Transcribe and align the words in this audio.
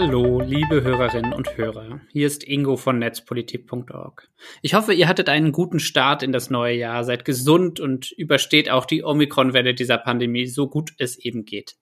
Hallo, 0.00 0.40
liebe 0.40 0.82
Hörerinnen 0.82 1.34
und 1.34 1.58
Hörer. 1.58 2.00
Hier 2.10 2.26
ist 2.26 2.42
Ingo 2.42 2.78
von 2.78 2.98
netzpolitik.org. 2.98 4.30
Ich 4.62 4.72
hoffe, 4.72 4.94
ihr 4.94 5.06
hattet 5.06 5.28
einen 5.28 5.52
guten 5.52 5.78
Start 5.78 6.22
in 6.22 6.32
das 6.32 6.48
neue 6.48 6.74
Jahr, 6.74 7.04
seid 7.04 7.26
gesund 7.26 7.80
und 7.80 8.10
übersteht 8.12 8.70
auch 8.70 8.86
die 8.86 9.04
Omikron-Welle 9.04 9.74
dieser 9.74 9.98
Pandemie 9.98 10.46
so 10.46 10.68
gut 10.68 10.94
es 10.96 11.18
eben 11.18 11.44
geht. 11.44 11.76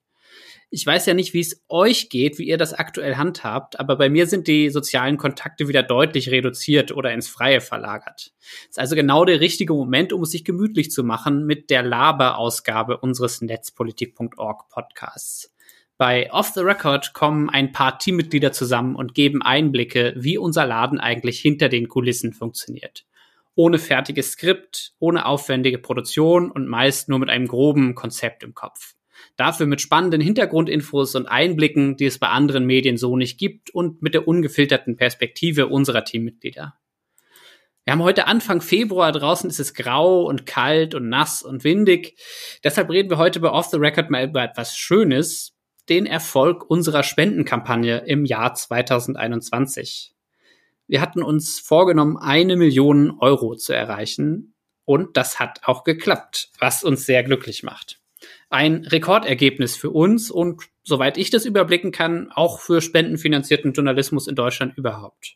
Ich 0.69 0.85
weiß 0.85 1.05
ja 1.05 1.13
nicht, 1.13 1.33
wie 1.33 1.39
es 1.39 1.63
euch 1.69 2.09
geht, 2.09 2.39
wie 2.39 2.49
ihr 2.49 2.57
das 2.57 2.73
aktuell 2.73 3.15
handhabt, 3.15 3.79
aber 3.79 3.95
bei 3.95 4.09
mir 4.09 4.27
sind 4.27 4.49
die 4.49 4.69
sozialen 4.69 5.15
Kontakte 5.15 5.69
wieder 5.69 5.81
deutlich 5.81 6.29
reduziert 6.29 6.91
oder 6.91 7.13
ins 7.13 7.29
Freie 7.29 7.61
verlagert. 7.61 8.33
Es 8.41 8.71
ist 8.71 8.79
also 8.79 8.97
genau 8.97 9.23
der 9.23 9.39
richtige 9.39 9.71
Moment, 9.71 10.11
um 10.11 10.23
es 10.23 10.31
sich 10.31 10.43
gemütlich 10.43 10.91
zu 10.91 11.05
machen 11.05 11.45
mit 11.45 11.69
der 11.69 11.83
Laber-Ausgabe 11.83 12.97
unseres 12.97 13.41
Netzpolitik.org 13.41 14.67
Podcasts. 14.67 15.53
Bei 15.99 16.31
Off 16.31 16.53
the 16.55 16.61
Record 16.61 17.11
kommen 17.11 17.49
ein 17.49 17.73
paar 17.73 17.99
Teammitglieder 17.99 18.53
zusammen 18.53 18.95
und 18.95 19.13
geben 19.13 19.41
Einblicke, 19.41 20.13
wie 20.15 20.37
unser 20.37 20.65
Laden 20.65 20.97
eigentlich 20.97 21.41
hinter 21.41 21.67
den 21.67 21.89
Kulissen 21.89 22.31
funktioniert. 22.31 23.05
Ohne 23.53 23.79
fertiges 23.79 24.31
Skript, 24.31 24.93
ohne 24.99 25.25
aufwendige 25.25 25.77
Produktion 25.77 26.51
und 26.51 26.69
meist 26.69 27.09
nur 27.09 27.19
mit 27.19 27.29
einem 27.29 27.49
groben 27.49 27.95
Konzept 27.95 28.43
im 28.43 28.53
Kopf. 28.53 28.95
Dafür 29.35 29.65
mit 29.65 29.81
spannenden 29.81 30.21
Hintergrundinfos 30.21 31.15
und 31.15 31.25
Einblicken, 31.25 31.97
die 31.97 32.05
es 32.05 32.17
bei 32.17 32.29
anderen 32.29 32.65
Medien 32.65 32.95
so 32.95 33.17
nicht 33.17 33.37
gibt 33.37 33.69
und 33.69 34.01
mit 34.01 34.13
der 34.13 34.25
ungefilterten 34.25 34.95
Perspektive 34.95 35.67
unserer 35.67 36.05
Teammitglieder. 36.05 36.75
Wir 37.83 37.91
haben 37.91 38.03
heute 38.03 38.25
Anfang 38.25 38.61
Februar, 38.61 39.11
draußen 39.11 39.49
ist 39.49 39.59
es 39.59 39.73
grau 39.73 40.23
und 40.23 40.45
kalt 40.45 40.95
und 40.95 41.09
nass 41.09 41.43
und 41.43 41.65
windig. 41.65 42.17
Deshalb 42.63 42.89
reden 42.89 43.09
wir 43.09 43.17
heute 43.17 43.41
bei 43.41 43.49
Off 43.49 43.65
the 43.65 43.77
Record 43.77 44.09
mal 44.09 44.23
über 44.23 44.41
etwas 44.41 44.77
Schönes, 44.77 45.58
den 45.89 46.05
Erfolg 46.05 46.69
unserer 46.69 47.03
Spendenkampagne 47.03 47.99
im 48.05 48.25
Jahr 48.25 48.53
2021. 48.53 50.13
Wir 50.87 51.01
hatten 51.01 51.23
uns 51.23 51.59
vorgenommen, 51.59 52.17
eine 52.17 52.55
Million 52.55 53.17
Euro 53.19 53.55
zu 53.55 53.73
erreichen 53.73 54.53
und 54.85 55.17
das 55.17 55.39
hat 55.39 55.61
auch 55.63 55.83
geklappt, 55.83 56.49
was 56.59 56.83
uns 56.83 57.05
sehr 57.05 57.23
glücklich 57.23 57.63
macht 57.63 57.99
ein 58.49 58.85
Rekordergebnis 58.85 59.75
für 59.75 59.91
uns 59.91 60.31
und, 60.31 60.63
soweit 60.83 61.17
ich 61.17 61.29
das 61.29 61.45
überblicken 61.45 61.91
kann, 61.91 62.31
auch 62.31 62.59
für 62.59 62.81
spendenfinanzierten 62.81 63.73
Journalismus 63.73 64.27
in 64.27 64.35
Deutschland 64.35 64.77
überhaupt. 64.77 65.35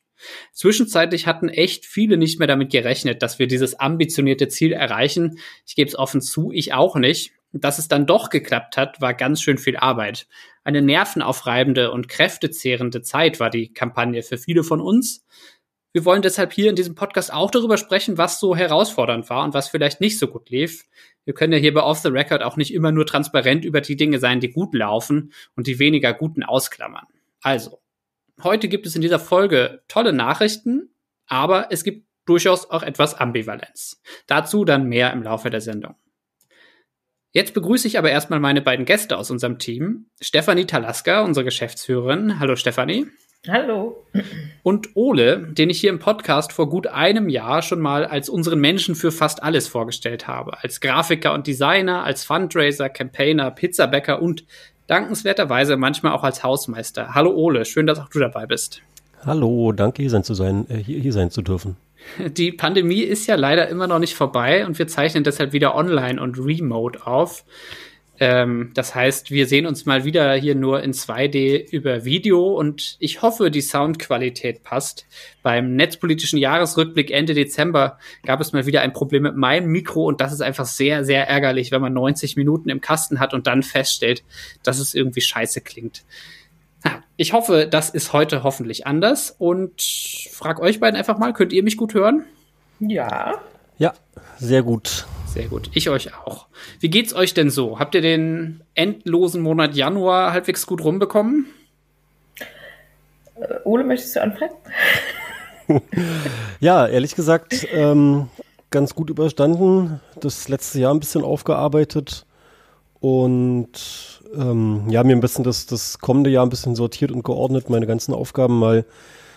Zwischenzeitlich 0.52 1.28
hatten 1.28 1.50
echt 1.50 1.86
viele 1.86 2.18
nicht 2.18 2.40
mehr 2.40 2.48
damit 2.48 2.72
gerechnet, 2.72 3.22
dass 3.22 3.40
wir 3.40 3.48
dieses 3.48 3.80
ambitionierte 3.80 4.48
Ziel 4.48 4.72
erreichen. 4.72 5.40
Ich 5.66 5.76
gebe 5.76 5.90
es 5.90 5.98
offen 5.98 6.22
zu, 6.22 6.52
ich 6.52 6.74
auch 6.74 6.96
nicht. 6.96 7.34
Dass 7.54 7.78
es 7.78 7.88
dann 7.88 8.08
doch 8.08 8.30
geklappt 8.32 8.78
hat, 8.78 9.00
war 9.00 9.14
ganz 9.14 9.42
schön 9.42 9.60
viel 9.60 9.78
Arbeit. 9.78 10.28
Eine 10.64 10.82
nervenaufreibende 10.82 11.92
und 11.92 12.10
kräftezehrende 12.10 13.04
Zeit 13.04 13.40
war 13.40 13.52
die 13.52 13.72
Kampagne 13.72 14.24
für 14.24 14.40
viele 14.40 14.64
von 14.64 14.82
uns. 14.82 15.24
Wir 15.92 16.04
wollen 16.04 16.24
deshalb 16.24 16.52
hier 16.52 16.72
in 16.72 16.76
diesem 16.76 16.96
Podcast 16.96 17.32
auch 17.32 17.52
darüber 17.52 17.78
sprechen, 17.78 18.18
was 18.18 18.40
so 18.40 18.56
herausfordernd 18.56 19.30
war 19.30 19.44
und 19.44 19.54
was 19.54 19.70
vielleicht 19.70 20.02
nicht 20.02 20.18
so 20.18 20.28
gut 20.28 20.50
lief. 20.50 20.86
Wir 21.26 21.36
können 21.36 21.54
ja 21.54 21.60
hier 21.60 21.76
bei 21.76 21.84
Off 21.84 22.00
the 22.00 22.08
Record 22.08 22.42
auch 22.42 22.58
nicht 22.58 22.74
immer 22.74 22.92
nur 22.92 23.06
transparent 23.06 23.64
über 23.64 23.82
die 23.82 23.96
Dinge 23.96 24.18
sein, 24.18 24.40
die 24.40 24.50
gut 24.50 24.74
laufen 24.74 25.32
und 25.56 25.68
die 25.68 25.78
weniger 25.78 26.12
guten 26.14 26.42
ausklammern. 26.42 27.06
Also, 27.42 27.80
heute 28.42 28.68
gibt 28.68 28.88
es 28.88 28.96
in 28.96 29.02
dieser 29.02 29.20
Folge 29.20 29.84
tolle 29.88 30.14
Nachrichten, 30.14 30.90
aber 31.28 31.68
es 31.70 31.84
gibt 31.84 32.08
durchaus 32.26 32.68
auch 32.72 32.82
etwas 32.82 33.14
Ambivalenz. 33.14 34.02
Dazu 34.26 34.66
dann 34.66 34.88
mehr 34.88 35.14
im 35.14 35.22
Laufe 35.22 35.52
der 35.52 35.62
Sendung. 35.62 35.96
Jetzt 37.36 37.56
begrüße 37.56 37.88
ich 37.88 37.98
aber 37.98 38.12
erstmal 38.12 38.40
meine 38.40 38.62
beiden 38.62 38.86
Gäste 38.86 39.18
aus 39.18 39.32
unserem 39.32 39.58
Team. 39.58 40.06
Stefanie 40.22 40.66
Talaska, 40.66 41.24
unsere 41.24 41.44
Geschäftsführerin. 41.44 42.40
Hallo 42.40 42.56
Stefanie. 42.56 43.08
Hallo. 43.48 44.06
Und 44.62 44.90
Ole, 44.96 45.40
den 45.40 45.72
ich 45.72 45.82
hier 45.82 45.90
im 45.90 45.98
Podcast 45.98 46.54
vor 46.54 46.70
gut 46.70 46.86
einem 46.86 47.30
Jahr 47.30 47.64
schon 47.64 47.82
mal 47.82 48.06
als 48.06 48.30
unseren 48.30 48.60
Menschen 48.60 48.94
für 48.94 49.12
fast 49.12 49.42
alles 49.42 49.68
vorgestellt 49.68 50.28
habe. 50.28 50.62
Als 50.62 50.80
Grafiker 50.80 51.34
und 51.34 51.48
Designer, 51.48 52.04
als 52.04 52.24
Fundraiser, 52.24 52.88
Campaigner, 52.90 53.50
Pizzabäcker 53.50 54.22
und 54.22 54.46
dankenswerterweise 54.86 55.76
manchmal 55.76 56.12
auch 56.12 56.24
als 56.24 56.44
Hausmeister. 56.44 57.16
Hallo 57.16 57.32
Ole, 57.32 57.66
schön, 57.66 57.88
dass 57.88 57.98
auch 57.98 58.10
du 58.10 58.20
dabei 58.20 58.46
bist. 58.46 58.84
Hallo, 59.26 59.72
danke 59.72 60.04
hier 60.04 60.12
sein 60.12 60.24
zu 60.24 60.36
sein, 60.36 60.70
äh, 60.70 60.78
hier, 60.78 61.00
hier 61.00 61.14
sein 61.14 61.32
zu 61.32 61.42
dürfen. 61.42 61.78
Die 62.38 62.52
Pandemie 62.52 63.02
ist 63.02 63.28
ja 63.28 63.36
leider 63.36 63.68
immer 63.68 63.88
noch 63.88 64.00
nicht 64.00 64.16
vorbei 64.16 64.66
und 64.66 64.78
wir 64.80 64.88
zeichnen 64.88 65.24
deshalb 65.24 65.54
wieder 65.54 65.76
online 65.76 66.22
und 66.22 66.38
remote 66.38 67.06
auf. 67.06 67.46
Ähm, 68.20 68.72
das 68.76 68.94
heißt, 68.94 69.32
wir 69.32 69.48
sehen 69.48 69.66
uns 69.66 69.86
mal 69.86 70.06
wieder 70.06 70.34
hier 70.36 70.54
nur 70.54 70.84
in 70.84 70.94
2D 70.94 71.72
über 71.72 72.06
Video 72.06 72.54
und 72.58 72.96
ich 73.00 73.24
hoffe, 73.24 73.50
die 73.50 73.62
Soundqualität 73.62 74.64
passt. 74.64 75.08
Beim 75.42 75.76
netzpolitischen 75.76 76.38
Jahresrückblick 76.38 77.10
Ende 77.10 77.34
Dezember 77.34 77.98
gab 78.24 78.40
es 78.40 78.54
mal 78.54 78.68
wieder 78.68 78.82
ein 78.82 78.94
Problem 78.94 79.24
mit 79.24 79.36
meinem 79.36 79.72
Mikro 79.72 80.06
und 80.06 80.22
das 80.22 80.32
ist 80.32 80.42
einfach 80.42 80.66
sehr, 80.66 81.04
sehr 81.04 81.28
ärgerlich, 81.28 81.72
wenn 81.72 81.82
man 81.82 81.94
90 81.94 82.36
Minuten 82.36 82.70
im 82.70 82.82
Kasten 82.82 83.20
hat 83.20 83.34
und 83.34 83.48
dann 83.48 83.64
feststellt, 83.64 84.24
dass 84.62 84.78
es 84.78 84.94
irgendwie 84.94 85.22
scheiße 85.22 85.62
klingt. 85.62 86.04
Ich 87.16 87.32
hoffe, 87.32 87.68
das 87.70 87.90
ist 87.92 88.12
heute 88.12 88.44
hoffentlich 88.44 88.88
anders 88.88 89.36
und 89.38 89.82
frag 90.32 90.60
euch 90.60 90.80
beiden 90.80 90.98
einfach 90.98 91.18
mal, 91.20 91.32
könnt 91.34 91.54
ihr 91.54 91.64
mich 91.64 91.78
gut 91.78 91.94
hören? 91.94 92.26
Ja. 92.80 93.36
Ja, 93.78 93.94
sehr 94.40 94.64
gut. 94.64 95.06
Sehr 95.28 95.48
gut. 95.48 95.70
Ich 95.74 95.90
euch 95.90 96.14
auch. 96.14 96.48
Wie 96.80 96.90
geht's 96.90 97.14
euch 97.14 97.34
denn 97.34 97.50
so? 97.50 97.80
Habt 97.80 97.96
ihr 97.96 98.02
den 98.02 98.62
endlosen 98.76 99.42
Monat 99.42 99.76
Januar 99.76 100.32
halbwegs 100.32 100.68
gut 100.68 100.84
rumbekommen? 100.84 101.48
Äh, 103.36 103.56
Ole, 103.64 103.84
möchtest 103.84 104.16
du 104.16 104.22
anfangen? 104.22 104.54
ja, 106.60 106.88
ehrlich 106.88 107.16
gesagt, 107.16 107.68
ähm, 107.72 108.30
ganz 108.70 108.96
gut 108.96 109.10
überstanden. 109.10 110.02
Das 110.20 110.50
letzte 110.50 110.80
Jahr 110.80 110.94
ein 110.94 111.00
bisschen 111.00 111.24
aufgearbeitet 111.24 112.26
und 113.00 114.22
ähm, 114.36 114.84
ja, 114.90 115.04
mir 115.04 115.16
ein 115.16 115.22
bisschen 115.22 115.44
das, 115.44 115.66
das 115.66 116.00
kommende 116.00 116.30
Jahr 116.30 116.46
ein 116.46 116.50
bisschen 116.50 116.76
sortiert 116.76 117.12
und 117.12 117.24
geordnet, 117.24 117.70
meine 117.70 117.88
ganzen 117.88 118.14
Aufgaben 118.14 118.60
mal 118.60 118.86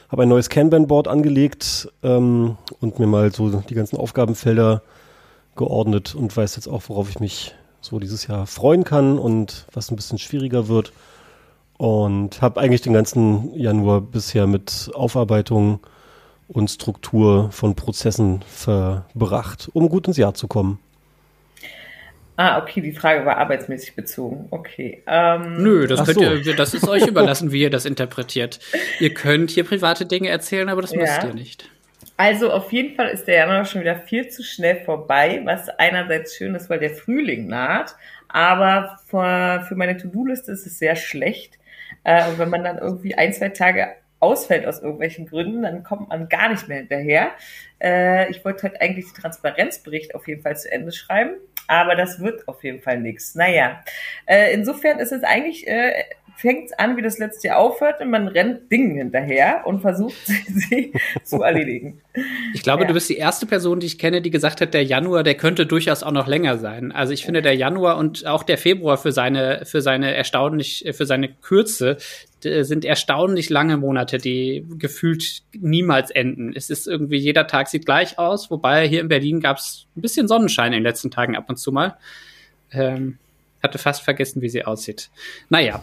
habe 0.09 0.23
ein 0.23 0.29
neues 0.29 0.49
Kanban-Board 0.49 1.09
angelegt 1.09 1.89
ähm, 2.03 2.57
und 2.81 2.99
mir 2.99 3.07
mal 3.07 3.33
so 3.33 3.63
die 3.69 3.75
ganzen 3.75 3.97
Aufgabenfelder 3.97 4.83
geordnet 5.57 6.15
und 6.15 6.37
weiß 6.37 6.57
jetzt 6.57 6.69
auch, 6.69 6.83
worauf 6.89 7.11
ich 7.11 7.19
mich 7.19 7.55
so 7.81 7.99
dieses 7.99 8.27
Jahr 8.27 8.47
freuen 8.47 8.85
kann 8.85 9.19
und 9.19 9.67
was 9.73 9.91
ein 9.91 9.97
bisschen 9.97 10.19
schwieriger 10.19 10.69
wird. 10.69 10.93
Und 11.79 12.41
habe 12.41 12.61
eigentlich 12.61 12.81
den 12.81 12.95
ganzen 12.95 13.55
Januar 13.55 14.01
bisher 14.01 14.47
mit 14.47 14.91
Aufarbeitung 14.95 15.81
und 16.49 16.71
Struktur 16.71 17.51
von 17.51 17.75
Prozessen 17.75 18.43
verbracht, 18.49 19.69
um 19.75 19.89
gut 19.89 20.07
ins 20.09 20.17
Jahr 20.17 20.35
zu 20.35 20.49
kommen. 20.49 20.79
Ah, 22.37 22.59
okay, 22.59 22.83
die 22.83 22.93
Frage 22.93 23.25
war 23.25 23.39
arbeitsmäßig 23.39 23.97
bezogen. 23.97 24.47
Okay. 24.51 25.03
Ähm, 25.07 25.63
Nö, 25.63 25.87
das, 25.87 26.05
könnt 26.05 26.19
so. 26.19 26.35
ihr, 26.35 26.55
das 26.55 26.75
ist 26.75 26.87
euch 26.87 27.07
überlassen, 27.07 27.51
wie 27.51 27.63
ihr 27.63 27.71
das 27.71 27.87
interpretiert. 27.87 28.61
Ihr 29.01 29.15
könnt 29.15 29.51
hier 29.51 29.65
private 29.65 30.05
Dinge 30.05 30.29
erzählen, 30.29 30.69
aber 30.69 30.83
das 30.83 30.93
ja. 30.93 31.01
müsst 31.01 31.25
ihr 31.25 31.35
nicht. 31.35 31.71
Also 32.19 32.51
auf 32.51 32.73
jeden 32.73 32.95
Fall 32.95 33.09
ist 33.09 33.27
der 33.27 33.37
Januar 33.37 33.65
schon 33.65 33.83
wieder 33.83 33.97
viel 33.97 34.29
zu 34.29 34.43
schnell 34.43 34.83
vorbei, 34.85 35.41
was 35.45 35.69
einerseits 35.69 36.37
schön 36.37 36.55
ist, 36.55 36.71
weil 36.71 36.79
der 36.79 36.91
Frühling 36.91 37.47
naht, 37.47 37.95
aber 38.29 38.99
für, 39.07 39.65
für 39.69 39.75
meine 39.75 39.97
To-Do-Liste 39.97 40.53
ist 40.53 40.67
es 40.67 40.79
sehr 40.79 40.97
schlecht. 40.97 41.59
Äh, 42.05 42.29
und 42.29 42.39
wenn 42.39 42.49
man 42.51 42.65
dann 42.65 42.79
irgendwie 42.79 43.15
ein, 43.15 43.33
zwei 43.33 43.51
Tage 43.51 43.89
ausfällt 44.19 44.67
aus 44.67 44.81
irgendwelchen 44.81 45.27
Gründen, 45.27 45.63
dann 45.63 45.83
kommt 45.83 46.09
man 46.09 46.29
gar 46.29 46.49
nicht 46.49 46.69
mehr 46.69 46.79
hinterher. 46.79 47.33
Äh, 47.83 48.31
ich 48.31 48.45
wollte 48.45 48.63
heute 48.65 48.81
eigentlich 48.81 49.07
den 49.07 49.23
Transparenzbericht 49.23 50.15
auf 50.15 50.27
jeden 50.27 50.43
Fall 50.43 50.57
zu 50.57 50.71
Ende 50.73 50.93
schreiben, 50.93 51.35
aber 51.67 51.95
das 51.95 52.21
wird 52.21 52.47
auf 52.49 52.63
jeden 52.65 52.81
Fall 52.81 53.01
nichts. 53.01 53.35
Naja, 53.35 53.83
äh, 54.27 54.53
insofern 54.53 54.99
ist 54.99 55.13
es 55.13 55.23
eigentlich 55.23 55.67
äh, 55.67 56.05
fängt 56.37 56.67
es 56.67 56.79
an, 56.79 56.97
wie 56.97 57.03
das 57.03 57.19
letzte 57.19 57.49
Jahr 57.49 57.59
aufhört 57.59 58.01
und 58.01 58.11
man 58.11 58.29
rennt 58.29 58.71
Dingen 58.71 58.97
hinterher 58.97 59.63
und 59.65 59.81
versucht, 59.81 60.15
sie 60.27 60.93
zu 61.25 61.43
erledigen. 61.43 62.01
Ich 62.53 62.63
glaube, 62.63 62.83
ja. 62.83 62.89
du 62.89 62.95
bist 62.95 63.09
die 63.09 63.17
erste 63.17 63.47
Person, 63.47 63.81
die 63.81 63.87
ich 63.87 63.99
kenne, 63.99 64.21
die 64.21 64.31
gesagt 64.31 64.61
hat, 64.61 64.75
der 64.75 64.85
Januar, 64.85 65.23
der 65.23 65.35
könnte 65.35 65.67
durchaus 65.67 66.03
auch 66.03 66.13
noch 66.13 66.27
länger 66.27 66.59
sein. 66.59 66.93
Also 66.93 67.13
ich 67.13 67.25
finde, 67.25 67.43
der 67.43 67.55
Januar 67.55 67.97
und 67.97 68.27
auch 68.27 68.43
der 68.43 68.59
Februar 68.59 68.99
für 68.99 69.13
seine, 69.13 69.63
für 69.65 69.81
seine 69.81 70.15
erstaunlich, 70.15 70.85
für 70.93 71.07
seine 71.07 71.29
Kürze 71.29 71.97
sind 72.65 72.85
erstaunlich 72.85 73.51
lange 73.51 73.77
Monate, 73.77 74.19
die 74.19 74.65
gefühlt 74.79 75.43
niemals 75.59 76.11
enden. 76.11 76.53
Es 76.55 76.71
ist 76.71 76.87
irgendwie, 76.87 77.17
jeder 77.17 77.47
Tag 77.47 77.69
sieht 77.69 77.87
gleich 77.87 78.19
aus, 78.19 78.51
wobei 78.51 78.89
hier 78.89 79.01
in 79.01 79.09
Berlin 79.09 79.41
gab 79.41 79.59
es 79.59 79.87
ein 79.97 80.03
bisschen 80.03 80.29
Sonnenschein 80.29 80.73
in 80.73 80.79
den 80.79 80.83
letzten 80.83 81.11
Tagen 81.11 81.37
ab 81.37 81.47
und 81.49 81.57
zu 81.57 81.73
mal. 81.73 81.97
Ähm, 82.73 83.19
hatte 83.63 83.79
fast 83.79 84.03
vergessen, 84.03 84.43
wie 84.43 84.49
sie 84.49 84.65
aussieht. 84.65 85.11
Naja, 85.49 85.83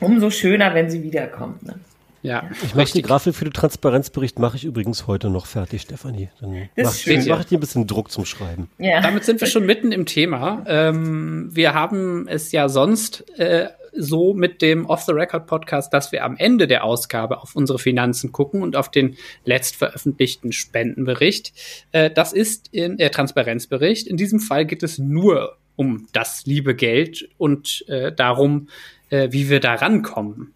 umso 0.00 0.30
schöner, 0.30 0.74
wenn 0.74 0.90
sie 0.90 1.02
wiederkommt. 1.02 1.62
Ne? 1.62 1.74
Ja, 2.22 2.44
ich 2.64 2.74
mache 2.74 2.92
die 2.92 3.02
Grafik 3.02 3.34
für 3.34 3.44
den 3.44 3.52
Transparenzbericht 3.52 4.38
mache 4.38 4.56
ich 4.56 4.64
übrigens 4.64 5.06
heute 5.06 5.30
noch 5.30 5.46
fertig, 5.46 5.82
Stefanie. 5.82 6.30
Dann 6.40 6.50
mache 6.50 7.10
ich, 7.10 7.26
mach 7.28 7.40
ich 7.40 7.46
dir 7.46 7.58
ein 7.58 7.60
bisschen 7.60 7.86
Druck 7.86 8.10
zum 8.10 8.24
Schreiben. 8.24 8.68
Ja. 8.78 9.00
Damit 9.00 9.24
sind 9.24 9.40
wir 9.40 9.46
schon 9.46 9.64
mitten 9.64 9.92
im 9.92 10.04
Thema. 10.04 10.64
Ähm, 10.66 11.48
wir 11.52 11.74
haben 11.74 12.26
es 12.26 12.50
ja 12.50 12.68
sonst 12.68 13.24
äh, 13.38 13.68
so 13.98 14.34
mit 14.34 14.62
dem 14.62 14.86
Off-the-Record-Podcast, 14.86 15.92
dass 15.92 16.12
wir 16.12 16.24
am 16.24 16.36
Ende 16.36 16.66
der 16.66 16.84
Ausgabe 16.84 17.42
auf 17.42 17.56
unsere 17.56 17.78
Finanzen 17.78 18.32
gucken 18.32 18.62
und 18.62 18.76
auf 18.76 18.90
den 18.90 19.16
letzt 19.44 19.76
veröffentlichten 19.76 20.52
Spendenbericht. 20.52 21.52
Äh, 21.92 22.10
das 22.10 22.32
ist 22.32 22.68
in 22.72 22.96
der 22.96 23.08
äh, 23.08 23.10
Transparenzbericht. 23.10 24.06
In 24.06 24.16
diesem 24.16 24.40
Fall 24.40 24.64
geht 24.64 24.82
es 24.82 24.98
nur 24.98 25.56
um 25.76 26.06
das 26.12 26.46
liebe 26.46 26.74
Geld 26.74 27.28
und 27.38 27.84
äh, 27.88 28.12
darum, 28.12 28.68
äh, 29.10 29.28
wie 29.30 29.48
wir 29.50 29.60
da 29.60 29.74
rankommen. 29.74 30.54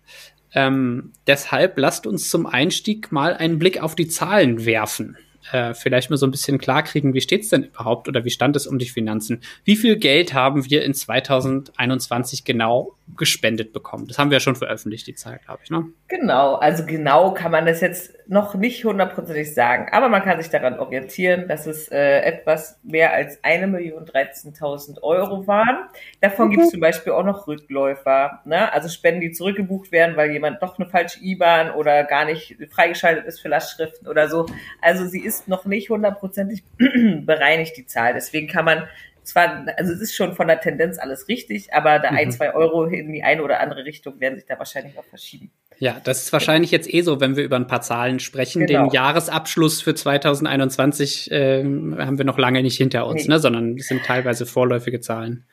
Ähm, 0.55 1.13
deshalb 1.27 1.79
lasst 1.79 2.07
uns 2.07 2.29
zum 2.29 2.47
Einstieg 2.47 3.11
mal 3.13 3.35
einen 3.35 3.59
Blick 3.59 3.83
auf 3.83 3.95
die 3.95 4.09
Zahlen 4.09 4.67
werfen 4.67 5.17
äh, 5.51 5.75
vielleicht 5.75 6.11
mal 6.11 6.17
so 6.17 6.27
ein 6.27 6.31
bisschen 6.31 6.59
klarkriegen, 6.59 7.15
wie 7.15 7.21
steht 7.21 7.43
es 7.43 7.49
denn 7.49 7.65
überhaupt 7.65 8.09
oder 8.09 8.25
wie 8.25 8.31
stand 8.31 8.57
es 8.57 8.67
um 8.67 8.79
die 8.79 8.89
Finanzen? 8.89 9.41
Wie 9.65 9.77
viel 9.77 9.97
Geld 9.97 10.35
haben 10.35 10.69
wir 10.71 10.85
in 10.85 10.95
2021 10.95 12.45
genau 12.45 12.97
gespendet 13.17 13.73
bekommen? 13.73 14.07
Das 14.07 14.19
haben 14.19 14.31
wir 14.31 14.37
ja 14.37 14.41
schon 14.41 14.57
veröffentlicht, 14.57 15.07
die 15.07 15.15
Zahl, 15.15 15.41
glaube 15.45 15.61
ich, 15.65 15.71
ne? 15.71 15.87
Genau, 16.09 16.55
also 16.55 16.85
genau 16.85 17.33
kann 17.35 17.51
man 17.51 17.67
das 17.67 17.81
jetzt 17.81 18.13
noch 18.29 18.55
nicht 18.55 18.85
hundertprozentig 18.85 19.53
sagen, 19.53 19.89
aber 19.93 20.09
man 20.09 20.23
kann 20.23 20.41
sich 20.41 20.51
daran 20.51 20.79
orientieren, 20.79 21.49
dass 21.49 21.67
es 21.67 21.89
äh, 21.91 22.21
etwas 22.21 22.81
mehr 22.83 23.13
als 23.13 23.43
eine 23.43 23.67
Million 23.67 24.05
13.000 24.05 25.03
Euro 25.03 25.47
waren. 25.47 25.89
Davon 26.21 26.47
mhm. 26.47 26.51
gibt 26.53 26.63
es 26.65 26.71
zum 26.71 26.81
Beispiel 26.81 27.13
auch 27.13 27.25
noch 27.25 27.47
Rückläufer, 27.47 28.41
ne? 28.45 28.73
also 28.73 28.89
Spenden, 28.89 29.21
die 29.21 29.33
zurückgebucht 29.33 29.93
werden, 29.93 30.17
weil 30.17 30.31
jemand 30.31 30.63
doch 30.63 30.79
eine 30.79 30.89
falsche 30.89 31.23
IBAN 31.23 31.73
oder 31.73 32.05
gar 32.05 32.25
nicht 32.25 32.57
freigeschaltet 32.71 33.27
ist 33.27 33.41
für 33.41 33.49
Lastschriften 33.49 34.09
oder 34.09 34.29
so. 34.29 34.47
Also 34.81 35.07
sie 35.07 35.21
ist 35.21 35.49
noch 35.49 35.65
nicht 35.65 35.91
hundertprozentig 35.91 36.65
bereinigt, 36.79 37.77
die 37.77 37.87
Zahl. 37.87 38.15
Deswegen 38.15 38.49
kann 38.49 38.65
man 38.65 38.85
zwar, 39.25 39.67
also 39.77 39.93
es 39.93 40.01
ist 40.01 40.15
schon 40.15 40.35
von 40.35 40.49
der 40.49 40.61
Tendenz 40.61 40.99
alles 40.99 41.29
richtig, 41.29 41.73
aber 41.73 41.99
da 41.99 42.11
mhm. 42.11 42.17
ein, 42.19 42.33
zwei 42.33 42.55
Euro 42.55 42.85
in 42.85 43.13
die 43.13 43.23
eine 43.23 43.43
oder 43.43 43.61
andere 43.61 43.85
Richtung 43.85 44.21
werden 44.21 44.37
sich 44.37 44.47
da 44.47 44.59
wahrscheinlich 44.59 44.99
auch 44.99 45.05
verschieben. 45.05 45.51
Ja, 45.79 46.01
das 46.05 46.25
ist 46.25 46.33
wahrscheinlich 46.33 46.71
jetzt 46.71 46.93
eh 46.93 47.03
so, 47.03 47.21
wenn 47.21 47.37
wir 47.37 47.45
über 47.45 47.57
ein 47.57 47.67
paar 47.67 47.83
Zahlen 47.83 48.21
sprechen. 48.21 48.67
Genau. 48.67 48.85
Den 48.85 48.93
Jahresabschluss 48.93 49.83
für 49.83 49.95
2021 49.95 51.31
äh, 51.31 51.63
haben 51.63 52.19
wir 52.19 52.25
noch 52.25 52.39
lange 52.39 52.63
nicht 52.63 52.77
hinter 52.77 53.07
uns, 53.07 53.23
nee. 53.23 53.35
ne, 53.35 53.39
sondern 53.39 53.77
es 53.77 53.89
sind 53.89 54.05
teilweise 54.05 54.47
vorläufige 54.47 55.01
Zahlen. 55.01 55.45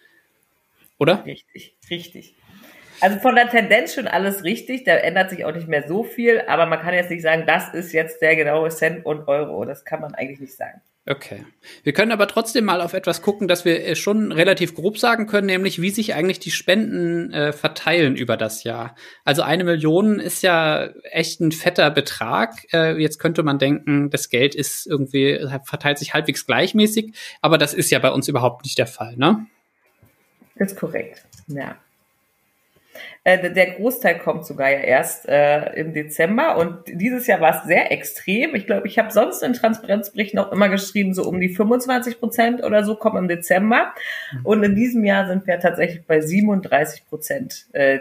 Oder? 0.97 1.23
Richtig, 1.25 1.75
richtig. 1.89 2.35
Also 3.01 3.17
von 3.19 3.35
der 3.35 3.49
Tendenz 3.49 3.93
schon 3.93 4.07
alles 4.07 4.43
richtig, 4.43 4.83
da 4.83 4.93
ändert 4.95 5.29
sich 5.29 5.45
auch 5.45 5.53
nicht 5.53 5.67
mehr 5.67 5.87
so 5.87 6.03
viel, 6.03 6.41
aber 6.47 6.65
man 6.65 6.79
kann 6.79 6.93
jetzt 6.93 7.09
nicht 7.09 7.21
sagen, 7.21 7.43
das 7.47 7.73
ist 7.73 7.93
jetzt 7.93 8.21
der 8.21 8.35
genaue 8.35 8.69
Cent 8.69 9.05
und 9.05 9.27
Euro. 9.27 9.63
Das 9.63 9.85
kann 9.85 10.01
man 10.01 10.13
eigentlich 10.15 10.41
nicht 10.41 10.55
sagen. 10.55 10.81
Okay. 11.09 11.43
Wir 11.81 11.93
können 11.93 12.11
aber 12.11 12.27
trotzdem 12.27 12.65
mal 12.65 12.81
auf 12.81 12.93
etwas 12.93 13.23
gucken, 13.23 13.47
dass 13.47 13.65
wir 13.65 13.83
äh, 13.83 13.95
schon 13.95 14.31
relativ 14.31 14.75
grob 14.75 14.99
sagen 14.99 15.25
können, 15.25 15.47
nämlich 15.47 15.81
wie 15.81 15.89
sich 15.89 16.13
eigentlich 16.13 16.37
die 16.37 16.51
Spenden 16.51 17.33
äh, 17.33 17.51
verteilen 17.51 18.15
über 18.15 18.37
das 18.37 18.63
Jahr. 18.63 18.95
Also 19.25 19.41
eine 19.41 19.63
Million 19.63 20.19
ist 20.19 20.43
ja 20.43 20.87
echt 21.03 21.41
ein 21.41 21.51
fetter 21.51 21.89
Betrag. 21.89 22.71
Äh, 22.71 23.01
jetzt 23.01 23.17
könnte 23.17 23.41
man 23.41 23.57
denken, 23.57 24.11
das 24.11 24.29
Geld 24.29 24.53
ist 24.53 24.85
irgendwie, 24.85 25.47
verteilt 25.63 25.97
sich 25.97 26.13
halbwegs 26.13 26.45
gleichmäßig, 26.45 27.15
aber 27.41 27.57
das 27.57 27.73
ist 27.73 27.89
ja 27.89 27.97
bei 27.97 28.11
uns 28.11 28.27
überhaupt 28.27 28.63
nicht 28.63 28.77
der 28.77 28.87
Fall, 28.87 29.17
ne? 29.17 29.47
Ist 30.57 30.77
korrekt, 30.77 31.25
ja. 31.47 31.75
Äh, 33.23 33.51
der 33.51 33.71
Großteil 33.71 34.19
kommt 34.19 34.45
sogar 34.45 34.69
ja 34.69 34.79
erst 34.79 35.27
äh, 35.27 35.73
im 35.73 35.93
Dezember 35.93 36.57
und 36.57 36.83
dieses 36.87 37.27
Jahr 37.27 37.41
war 37.41 37.57
es 37.57 37.67
sehr 37.67 37.91
extrem. 37.91 38.55
Ich 38.55 38.65
glaube, 38.65 38.87
ich 38.87 38.97
habe 38.97 39.11
sonst 39.11 39.43
in 39.43 39.53
Transparenzberichten 39.53 40.39
auch 40.39 40.51
immer 40.51 40.69
geschrieben, 40.69 41.13
so 41.13 41.23
um 41.23 41.39
die 41.39 41.49
25 41.49 42.19
Prozent 42.19 42.63
oder 42.63 42.83
so 42.83 42.95
kommen 42.95 43.17
im 43.17 43.27
Dezember. 43.27 43.93
Mhm. 44.31 44.45
Und 44.45 44.63
in 44.63 44.75
diesem 44.75 45.03
Jahr 45.03 45.27
sind 45.27 45.47
wir 45.47 45.59
tatsächlich 45.59 46.05
bei 46.05 46.21
37 46.21 47.07
Prozent 47.07 47.67
äh, 47.73 47.99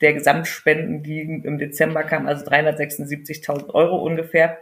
der 0.00 0.14
Gesamtspenden, 0.14 1.02
die 1.02 1.20
im 1.20 1.58
Dezember 1.58 2.02
kamen, 2.02 2.26
also 2.26 2.44
376.000 2.46 3.72
Euro 3.74 3.96
ungefähr. 3.96 4.58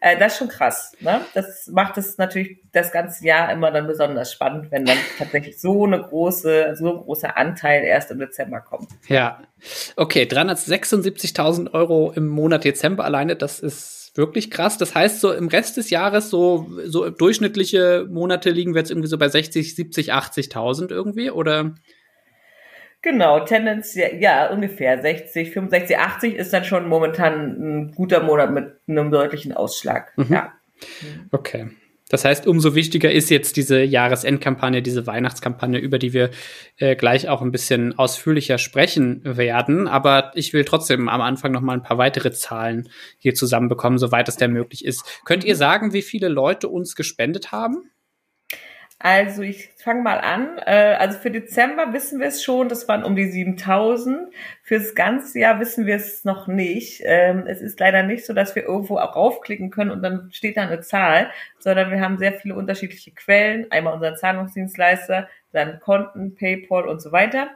Äh, 0.00 0.18
das 0.18 0.32
ist 0.32 0.38
schon 0.38 0.48
krass. 0.48 0.92
Ne? 1.00 1.20
Das 1.34 1.66
macht 1.68 1.98
es 1.98 2.18
natürlich 2.18 2.58
das 2.72 2.92
ganze 2.92 3.24
Jahr 3.24 3.50
immer 3.52 3.70
dann 3.70 3.86
besonders 3.86 4.32
spannend, 4.32 4.70
wenn 4.70 4.84
dann 4.84 4.98
tatsächlich 5.18 5.60
so 5.60 5.84
eine 5.84 6.00
große, 6.02 6.76
so 6.76 6.92
ein 6.92 6.98
großer 6.98 7.36
Anteil 7.36 7.84
erst 7.84 8.10
im 8.10 8.18
Dezember 8.18 8.60
kommt. 8.60 8.88
Ja, 9.08 9.42
okay, 9.96 10.24
376.000 10.24 11.72
Euro 11.72 12.12
im 12.14 12.28
Monat 12.28 12.64
Dezember 12.64 13.04
alleine, 13.04 13.36
das 13.36 13.60
ist 13.60 14.12
wirklich 14.14 14.50
krass. 14.50 14.78
Das 14.78 14.94
heißt, 14.94 15.20
so 15.20 15.32
im 15.32 15.48
Rest 15.48 15.76
des 15.76 15.90
Jahres, 15.90 16.30
so, 16.30 16.68
so 16.84 17.08
durchschnittliche 17.10 18.06
Monate 18.10 18.50
liegen 18.50 18.74
wir 18.74 18.80
jetzt 18.80 18.90
irgendwie 18.90 19.08
so 19.08 19.18
bei 19.18 19.28
60, 19.28 19.74
70, 19.74 20.12
80.000 20.12 20.90
irgendwie, 20.90 21.30
oder? 21.30 21.74
Genau, 23.00 23.40
tendenziell, 23.40 24.20
ja, 24.20 24.50
ungefähr 24.50 25.00
60, 25.00 25.52
65, 25.52 25.98
80 25.98 26.34
ist 26.34 26.52
dann 26.52 26.64
schon 26.64 26.88
momentan 26.88 27.34
ein 27.34 27.92
guter 27.92 28.22
Monat 28.22 28.52
mit 28.52 28.72
einem 28.88 29.10
deutlichen 29.10 29.52
Ausschlag. 29.52 30.12
Mhm. 30.16 30.32
Ja. 30.32 30.52
Okay. 31.30 31.68
Das 32.08 32.24
heißt, 32.24 32.46
umso 32.46 32.74
wichtiger 32.74 33.12
ist 33.12 33.28
jetzt 33.28 33.56
diese 33.56 33.82
Jahresendkampagne, 33.82 34.80
diese 34.80 35.06
Weihnachtskampagne, 35.06 35.78
über 35.78 35.98
die 35.98 36.14
wir 36.14 36.30
äh, 36.78 36.96
gleich 36.96 37.28
auch 37.28 37.42
ein 37.42 37.52
bisschen 37.52 37.98
ausführlicher 37.98 38.56
sprechen 38.56 39.20
werden. 39.24 39.86
Aber 39.86 40.32
ich 40.34 40.54
will 40.54 40.64
trotzdem 40.64 41.08
am 41.08 41.20
Anfang 41.20 41.52
noch 41.52 41.60
mal 41.60 41.74
ein 41.74 41.82
paar 41.82 41.98
weitere 41.98 42.32
Zahlen 42.32 42.88
hier 43.18 43.34
zusammenbekommen, 43.34 43.98
soweit 43.98 44.28
es 44.28 44.36
denn 44.36 44.52
möglich 44.52 44.84
ist. 44.84 45.20
Könnt 45.26 45.44
ihr 45.44 45.54
sagen, 45.54 45.92
wie 45.92 46.02
viele 46.02 46.28
Leute 46.28 46.68
uns 46.68 46.94
gespendet 46.94 47.52
haben? 47.52 47.90
Also 49.00 49.42
ich 49.42 49.68
fange 49.76 50.02
mal 50.02 50.18
an. 50.18 50.58
Äh, 50.58 50.96
also 50.98 51.18
für 51.18 51.30
Dezember 51.30 51.92
wissen 51.92 52.18
wir 52.18 52.26
es 52.26 52.42
schon, 52.42 52.68
das 52.68 52.88
waren 52.88 53.04
um 53.04 53.14
die 53.14 53.26
7000. 53.30 54.32
Fürs 54.64 54.96
ganze 54.96 55.38
Jahr 55.38 55.60
wissen 55.60 55.86
wir 55.86 55.94
es 55.94 56.24
noch 56.24 56.48
nicht. 56.48 57.02
Ähm, 57.04 57.44
es 57.46 57.60
ist 57.60 57.78
leider 57.78 58.02
nicht 58.02 58.26
so, 58.26 58.32
dass 58.32 58.56
wir 58.56 58.64
irgendwo 58.64 58.98
auch 58.98 59.14
raufklicken 59.14 59.70
können 59.70 59.92
und 59.92 60.02
dann 60.02 60.30
steht 60.32 60.56
da 60.56 60.62
eine 60.62 60.80
Zahl, 60.80 61.30
sondern 61.60 61.92
wir 61.92 62.00
haben 62.00 62.18
sehr 62.18 62.32
viele 62.32 62.56
unterschiedliche 62.56 63.12
Quellen. 63.12 63.70
Einmal 63.70 63.94
unseren 63.94 64.16
Zahlungsdienstleister, 64.16 65.28
dann 65.52 65.78
Konten, 65.78 66.34
PayPal 66.34 66.88
und 66.88 67.00
so 67.00 67.12
weiter. 67.12 67.50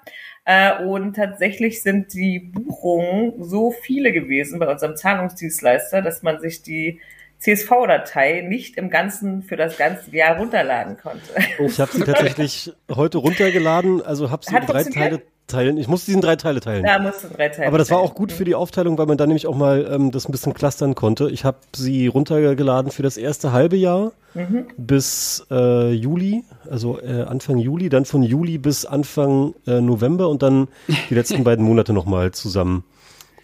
Äh, 0.45 0.85
und 0.85 1.17
tatsächlich 1.17 1.83
sind 1.83 2.14
die 2.14 2.38
Buchungen 2.38 3.43
so 3.43 3.73
viele 3.73 4.12
gewesen 4.12 4.61
bei 4.61 4.69
unserem 4.69 4.95
Zahlungsdienstleister, 4.95 6.02
dass 6.02 6.23
man 6.23 6.40
sich 6.40 6.62
die 6.62 7.00
CSV-Datei 7.43 8.43
nicht 8.43 8.77
im 8.77 8.89
Ganzen 8.89 9.43
für 9.43 9.57
das 9.57 9.77
ganze 9.77 10.15
Jahr 10.15 10.37
runterladen 10.37 10.97
konnte. 10.97 11.21
Ich 11.59 11.81
habe 11.81 11.91
sie 11.91 12.05
tatsächlich 12.05 12.73
heute 12.89 13.19
runtergeladen, 13.19 14.01
also 14.01 14.31
habe 14.31 14.45
sie 14.45 14.55
Hat 14.55 14.63
in 14.63 14.69
drei 14.69 14.85
Teile 14.85 15.23
teilen. 15.49 15.77
Ich 15.77 15.89
musste 15.89 16.07
diesen 16.07 16.23
drei 16.23 16.37
Teile 16.37 16.61
teilen. 16.61 16.85
Ja, 16.85 17.01
musste 17.01 17.29
drei 17.29 17.49
Teile 17.49 17.67
Aber 17.67 17.79
das 17.79 17.91
war 17.91 17.99
auch 17.99 18.15
gut 18.15 18.31
für 18.31 18.45
die 18.45 18.55
Aufteilung, 18.55 18.97
weil 18.97 19.07
man 19.07 19.19
dann 19.19 19.29
nämlich 19.29 19.49
auch 19.49 19.57
mal 19.57 19.91
ähm, 19.91 20.13
das 20.13 20.29
ein 20.29 20.33
bisschen 20.33 20.55
clustern 20.55 20.95
konnte. 20.95 21.31
Ich 21.31 21.45
habe 21.45 21.59
sie 21.75 22.07
runtergeladen 22.07 22.93
für 22.93 23.03
das 23.03 23.17
erste 23.17 23.51
halbe 23.51 23.77
Jahr 23.77 24.13
mhm. 24.35 24.67
bis 24.77 25.45
äh, 25.51 25.91
Juli, 25.91 26.45
also 26.71 27.01
äh, 27.01 27.23
Anfang 27.23 27.59
Juli, 27.59 27.89
dann 27.89 28.05
von 28.05 28.23
Juli 28.23 28.59
bis 28.59 28.87
Anfang 28.87 29.55
äh, 29.67 29.81
November 29.81 30.29
und 30.29 30.43
dann 30.43 30.69
die 31.11 31.15
letzten 31.15 31.43
beiden 31.45 31.65
Monate 31.65 31.93
nochmal 31.93 32.31
zusammen 32.31 32.85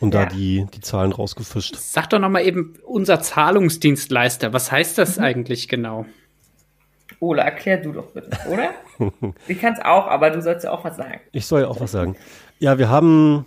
und 0.01 0.15
ja. 0.15 0.25
da 0.25 0.27
die, 0.27 0.67
die 0.75 0.81
Zahlen 0.81 1.13
rausgefischt. 1.13 1.77
Sag 1.77 2.11
doch 2.11 2.19
nochmal 2.19 2.47
eben 2.47 2.75
unser 2.85 3.21
Zahlungsdienstleister. 3.21 4.53
Was 4.53 4.71
heißt 4.71 4.99
das 4.99 5.19
mhm. 5.19 5.25
eigentlich 5.25 5.69
genau? 5.69 6.07
Ola, 7.21 7.43
erklär 7.43 7.79
du 7.79 7.93
doch 7.93 8.07
bitte, 8.13 8.31
oder? 8.49 8.71
ich 9.49 9.61
kann 9.61 9.73
es 9.75 9.81
auch, 9.81 10.07
aber 10.07 10.31
du 10.31 10.41
sollst 10.41 10.65
ja 10.65 10.71
auch 10.71 10.85
was 10.85 10.97
sagen. 10.97 11.21
Ich 11.33 11.47
soll 11.47 11.63
ja 11.63 11.69
auch 11.69 11.81
was 11.81 11.91
sagen. 11.91 12.17
Ja, 12.61 12.79
wir 12.79 12.89
haben, 12.89 13.45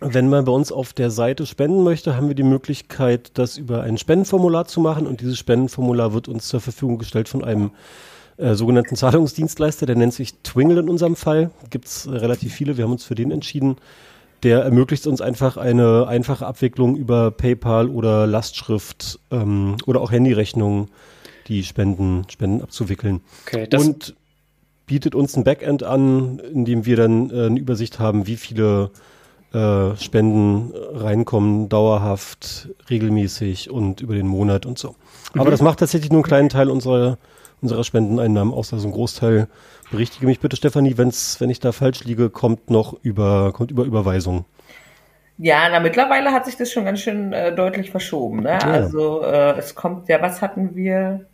wenn 0.00 0.28
man 0.28 0.44
bei 0.44 0.52
uns 0.52 0.70
auf 0.70 0.92
der 0.92 1.10
Seite 1.10 1.46
spenden 1.46 1.84
möchte, 1.84 2.16
haben 2.16 2.28
wir 2.28 2.34
die 2.34 2.42
Möglichkeit, 2.42 3.38
das 3.38 3.56
über 3.56 3.82
ein 3.82 3.96
Spendenformular 3.96 4.66
zu 4.66 4.80
machen. 4.80 5.06
Und 5.06 5.22
dieses 5.22 5.38
Spendenformular 5.38 6.12
wird 6.12 6.28
uns 6.28 6.48
zur 6.48 6.60
Verfügung 6.60 6.98
gestellt 6.98 7.30
von 7.30 7.42
einem 7.42 7.70
äh, 8.36 8.54
sogenannten 8.54 8.94
Zahlungsdienstleister, 8.94 9.86
der 9.86 9.96
nennt 9.96 10.12
sich 10.12 10.34
Twingle 10.42 10.80
in 10.80 10.88
unserem 10.90 11.16
Fall. 11.16 11.50
Gibt 11.70 11.86
es 11.86 12.06
äh, 12.06 12.10
relativ 12.10 12.52
viele, 12.52 12.76
wir 12.76 12.84
haben 12.84 12.92
uns 12.92 13.04
für 13.04 13.14
den 13.14 13.30
entschieden 13.30 13.76
der 14.42 14.62
ermöglicht 14.62 15.06
uns 15.06 15.20
einfach 15.20 15.56
eine 15.56 16.06
einfache 16.06 16.46
Abwicklung 16.46 16.96
über 16.96 17.30
PayPal 17.30 17.88
oder 17.88 18.26
Lastschrift 18.26 19.18
ähm, 19.30 19.76
oder 19.86 20.00
auch 20.00 20.10
Handyrechnungen, 20.10 20.88
die 21.48 21.64
Spenden, 21.64 22.24
Spenden 22.28 22.62
abzuwickeln. 22.62 23.20
Okay, 23.46 23.68
und 23.76 24.14
bietet 24.86 25.14
uns 25.14 25.36
ein 25.36 25.44
Backend 25.44 25.82
an, 25.82 26.40
in 26.52 26.64
dem 26.64 26.86
wir 26.86 26.96
dann 26.96 27.30
äh, 27.30 27.46
eine 27.46 27.60
Übersicht 27.60 27.98
haben, 27.98 28.26
wie 28.26 28.36
viele 28.36 28.90
äh, 29.52 29.96
Spenden 29.96 30.72
reinkommen, 30.74 31.68
dauerhaft, 31.68 32.68
regelmäßig 32.90 33.70
und 33.70 34.00
über 34.00 34.14
den 34.14 34.26
Monat 34.26 34.66
und 34.66 34.78
so. 34.78 34.96
Mhm. 35.34 35.40
Aber 35.40 35.50
das 35.50 35.62
macht 35.62 35.78
tatsächlich 35.78 36.10
nur 36.10 36.18
einen 36.18 36.28
kleinen 36.28 36.48
Teil 36.48 36.68
unserer, 36.68 37.18
unserer 37.60 37.84
Spendeneinnahmen 37.84 38.54
aus, 38.54 38.72
also 38.72 38.88
ein 38.88 38.92
Großteil 38.92 39.48
Berichtige 39.90 40.26
mich 40.26 40.40
bitte, 40.40 40.56
Stefanie, 40.56 40.98
wenn's, 40.98 41.40
wenn 41.40 41.48
ich 41.48 41.60
da 41.60 41.72
falsch 41.72 42.04
liege, 42.04 42.28
kommt 42.28 42.68
noch 42.68 42.94
über, 43.02 43.52
kommt 43.52 43.70
über 43.70 43.84
Überweisung. 43.84 44.44
Ja, 45.38 45.68
na 45.70 45.80
mittlerweile 45.80 46.32
hat 46.32 46.44
sich 46.44 46.56
das 46.56 46.70
schon 46.70 46.84
ganz 46.84 47.00
schön 47.00 47.32
äh, 47.32 47.54
deutlich 47.54 47.90
verschoben. 47.90 48.42
Ne? 48.42 48.50
Ja. 48.50 48.58
Also 48.58 49.22
äh, 49.22 49.56
es 49.56 49.74
kommt 49.74 50.08
ja, 50.08 50.20
was 50.20 50.42
hatten 50.42 50.74
wir? 50.74 51.26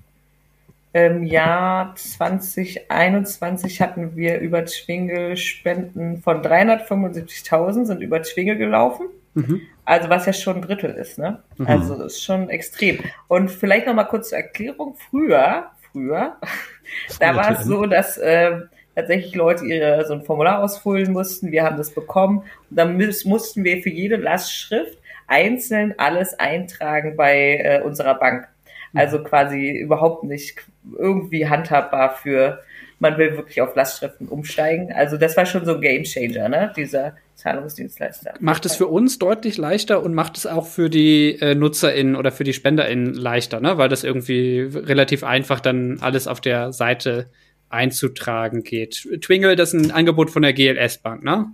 Im 0.92 1.24
Jahr 1.24 1.92
2021 1.96 3.80
hatten 3.80 4.14
wir 4.14 4.38
über 4.38 4.64
Twingle 4.64 5.36
Spenden 5.36 6.22
von 6.22 6.40
375.000 6.40 7.86
sind 7.86 8.00
über 8.00 8.22
Twingle 8.22 8.56
gelaufen. 8.56 9.06
Mhm. 9.34 9.62
Also 9.84 10.08
was 10.08 10.26
ja 10.26 10.32
schon 10.32 10.56
ein 10.56 10.62
Drittel 10.62 10.90
ist, 10.90 11.18
ne? 11.18 11.42
Mhm. 11.56 11.66
Also 11.66 11.96
das 11.96 12.12
ist 12.12 12.22
schon 12.22 12.48
extrem. 12.48 13.00
Und 13.26 13.50
vielleicht 13.50 13.88
noch 13.88 13.94
mal 13.94 14.04
kurz 14.04 14.28
zur 14.28 14.38
Erklärung. 14.38 14.94
Früher, 15.10 15.72
früher, 15.94 16.36
da 17.20 17.36
war 17.36 17.52
es 17.52 17.64
so, 17.64 17.86
dass 17.86 18.18
äh, 18.18 18.58
tatsächlich 18.94 19.34
Leute 19.34 19.64
ihre 19.64 20.04
so 20.04 20.14
ein 20.14 20.22
Formular 20.22 20.62
ausfüllen 20.62 21.12
mussten. 21.12 21.52
Wir 21.52 21.62
haben 21.62 21.76
das 21.76 21.90
bekommen 21.90 22.40
und 22.70 22.76
dann 22.76 22.98
mussten 23.24 23.64
wir 23.64 23.82
für 23.82 23.90
jede 23.90 24.16
Lastschrift 24.16 24.98
einzeln 25.26 25.94
alles 25.96 26.38
eintragen 26.38 27.16
bei 27.16 27.58
äh, 27.58 27.82
unserer 27.82 28.14
Bank. 28.14 28.48
Also 28.94 29.22
quasi 29.22 29.70
überhaupt 29.70 30.24
nicht 30.24 30.56
irgendwie 30.98 31.48
handhabbar 31.48 32.16
für, 32.16 32.60
man 32.98 33.18
will 33.18 33.36
wirklich 33.36 33.60
auf 33.60 33.74
Lastschriften 33.74 34.28
umsteigen. 34.28 34.92
Also 34.92 35.16
das 35.16 35.36
war 35.36 35.46
schon 35.46 35.64
so 35.64 35.74
ein 35.74 35.80
Gamechanger, 35.80 36.48
ne? 36.48 36.72
Dieser 36.76 37.14
Zahlungsdienstleister. 37.34 38.34
Macht 38.40 38.64
es 38.64 38.76
für 38.76 38.86
uns 38.86 39.18
deutlich 39.18 39.58
leichter 39.58 40.02
und 40.02 40.14
macht 40.14 40.36
es 40.36 40.46
auch 40.46 40.66
für 40.66 40.88
die 40.88 41.38
äh, 41.40 41.54
NutzerInnen 41.54 42.16
oder 42.16 42.30
für 42.30 42.44
die 42.44 42.52
SpenderInnen 42.52 43.14
leichter, 43.14 43.60
ne? 43.60 43.78
Weil 43.78 43.88
das 43.88 44.04
irgendwie 44.04 44.60
relativ 44.60 45.24
einfach 45.24 45.60
dann 45.60 45.98
alles 46.00 46.28
auf 46.28 46.40
der 46.40 46.72
Seite 46.72 47.30
einzutragen 47.68 48.62
geht. 48.62 49.08
Twingle, 49.20 49.56
das 49.56 49.74
ist 49.74 49.84
ein 49.84 49.90
Angebot 49.90 50.30
von 50.30 50.42
der 50.42 50.52
GLS 50.52 50.98
Bank, 50.98 51.24
ne? 51.24 51.46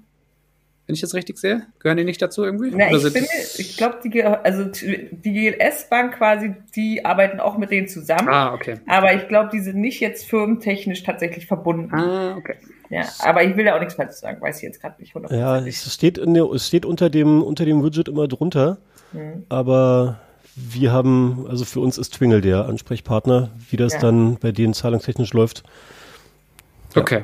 Wenn 0.90 0.94
ich 0.94 1.02
das 1.02 1.14
richtig 1.14 1.38
sehe? 1.38 1.62
Gehören 1.78 1.99
die 1.99 2.02
nicht 2.02 2.20
dazu 2.20 2.42
irgendwie? 2.42 2.73
Na, 2.75 2.90
ich, 2.90 3.00
finde, 3.00 3.28
ich 3.59 3.76
glaube, 3.76 3.99
die, 4.02 4.25
also 4.25 4.64
die 4.64 5.32
GLS-Bank 5.32 6.16
quasi, 6.16 6.56
die 6.75 7.04
arbeiten 7.04 7.38
auch 7.38 7.56
mit 7.59 7.70
denen 7.70 7.87
zusammen. 7.87 8.28
Ah, 8.28 8.52
okay. 8.52 8.80
Aber 8.88 9.14
ich 9.14 9.28
glaube, 9.28 9.50
die 9.52 9.61
sind 9.61 9.76
nicht 9.76 10.00
jetzt 10.00 10.26
firmentechnisch 10.26 11.04
tatsächlich 11.04 11.47
verbunden. 11.47 11.94
Ah, 11.94 12.37
okay. 12.37 12.56
Ja, 12.88 13.04
aber 13.20 13.44
ich 13.44 13.56
will 13.56 13.66
ja 13.66 13.76
auch 13.76 13.78
nichts 13.78 13.94
falsch 13.94 14.14
sagen, 14.14 14.40
weiß 14.40 14.56
ich 14.56 14.62
jetzt 14.64 14.80
gerade 14.80 15.00
nicht 15.00 15.14
100%. 15.14 15.32
Ja, 15.32 15.59
es 15.64 15.94
steht, 15.94 16.18
in 16.18 16.35
der, 16.35 16.50
es 16.50 16.66
steht 16.66 16.85
unter, 16.85 17.09
dem, 17.09 17.40
unter 17.40 17.64
dem 17.64 17.85
Widget 17.85 18.09
immer 18.09 18.26
drunter, 18.26 18.78
hm. 19.12 19.44
aber 19.49 20.18
wir 20.56 20.90
haben, 20.90 21.47
also 21.49 21.64
für 21.64 21.78
uns 21.78 21.99
ist 21.99 22.14
Twingle 22.14 22.40
der 22.40 22.66
Ansprechpartner, 22.66 23.50
wie 23.70 23.76
das 23.76 23.92
ja. 23.92 24.00
dann 24.00 24.38
bei 24.38 24.50
denen 24.50 24.75
zahlungstechnisch 24.75 25.35
läuft. 25.35 25.62
Ja. 26.97 27.02
Okay, 27.02 27.23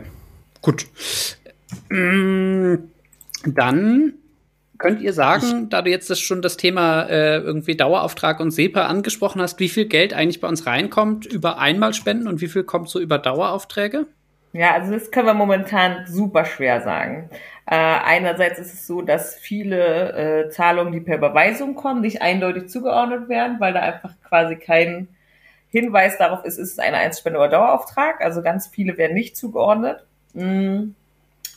gut. 0.62 0.86
Mmh 1.88 2.78
dann 3.46 4.14
könnt 4.78 5.00
ihr 5.00 5.12
sagen, 5.12 5.62
ich, 5.64 5.68
da 5.70 5.82
du 5.82 5.90
jetzt 5.90 6.10
das 6.10 6.20
schon 6.20 6.42
das 6.42 6.56
Thema 6.56 7.04
äh, 7.04 7.38
irgendwie 7.38 7.76
Dauerauftrag 7.76 8.40
und 8.40 8.50
SEPA 8.50 8.86
angesprochen 8.86 9.40
hast, 9.40 9.58
wie 9.60 9.68
viel 9.68 9.86
Geld 9.86 10.12
eigentlich 10.12 10.40
bei 10.40 10.48
uns 10.48 10.66
reinkommt 10.66 11.26
über 11.26 11.58
Einmalspenden 11.58 12.28
und 12.28 12.40
wie 12.40 12.48
viel 12.48 12.64
kommt 12.64 12.88
so 12.88 13.00
über 13.00 13.18
Daueraufträge? 13.18 14.06
Ja, 14.52 14.72
also 14.72 14.92
das 14.92 15.10
können 15.10 15.26
wir 15.26 15.34
momentan 15.34 16.06
super 16.06 16.44
schwer 16.44 16.80
sagen. 16.80 17.28
Äh, 17.66 17.74
einerseits 17.74 18.58
ist 18.58 18.72
es 18.72 18.86
so, 18.86 19.02
dass 19.02 19.34
viele 19.34 20.46
äh, 20.46 20.50
Zahlungen, 20.50 20.92
die 20.92 21.00
per 21.00 21.18
Überweisung 21.18 21.74
kommen, 21.74 22.00
nicht 22.00 22.22
eindeutig 22.22 22.68
zugeordnet 22.68 23.28
werden, 23.28 23.60
weil 23.60 23.74
da 23.74 23.80
einfach 23.80 24.12
quasi 24.26 24.56
kein 24.56 25.08
Hinweis 25.68 26.16
darauf 26.16 26.44
ist, 26.44 26.58
ist 26.58 26.72
es 26.72 26.78
eine 26.78 26.96
Einspende 26.96 27.38
oder 27.38 27.48
Dauerauftrag. 27.48 28.22
Also 28.22 28.40
ganz 28.40 28.68
viele 28.68 28.96
werden 28.96 29.14
nicht 29.14 29.36
zugeordnet. 29.36 30.04
Mm. 30.32 30.90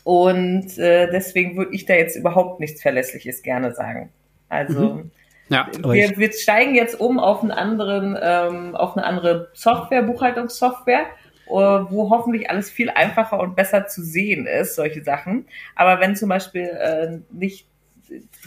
Und 0.04 0.78
äh, 0.78 1.10
deswegen 1.12 1.58
würde 1.58 1.74
ich 1.74 1.86
da 1.86 1.94
jetzt 1.94 2.16
überhaupt 2.16 2.60
nichts 2.60 2.82
Verlässliches 2.82 3.42
gerne 3.42 3.74
sagen. 3.74 4.10
Also 4.48 4.94
mhm. 4.94 5.12
ja, 5.50 5.68
wir, 5.84 6.18
wir 6.18 6.34
steigen 6.34 6.76
jetzt 6.76 7.00
um 7.00 7.20
auf 7.20 7.42
einen 7.42 7.52
anderen, 7.52 8.18
ähm, 8.22 8.76
auf 8.76 8.98
eine 8.98 9.06
andere 9.06 9.50
Software, 9.54 10.04
Buchhaltungssoftware, 10.04 11.06
äh, 11.48 11.52
wo 11.52 12.10
hoffentlich 12.10 12.50
alles 12.50 12.70
viel 12.70 12.90
einfacher 12.90 13.40
und 13.40 13.56
besser 13.56 13.88
zu 13.88 14.04
sehen 14.04 14.48
ist, 14.48 14.76
solche 14.76 15.04
Sachen. 15.04 15.46
Aber 15.76 16.00
wenn 16.00 16.16
zum 16.16 16.30
Beispiel 16.30 16.64
äh, 16.64 17.20
nicht 17.32 17.69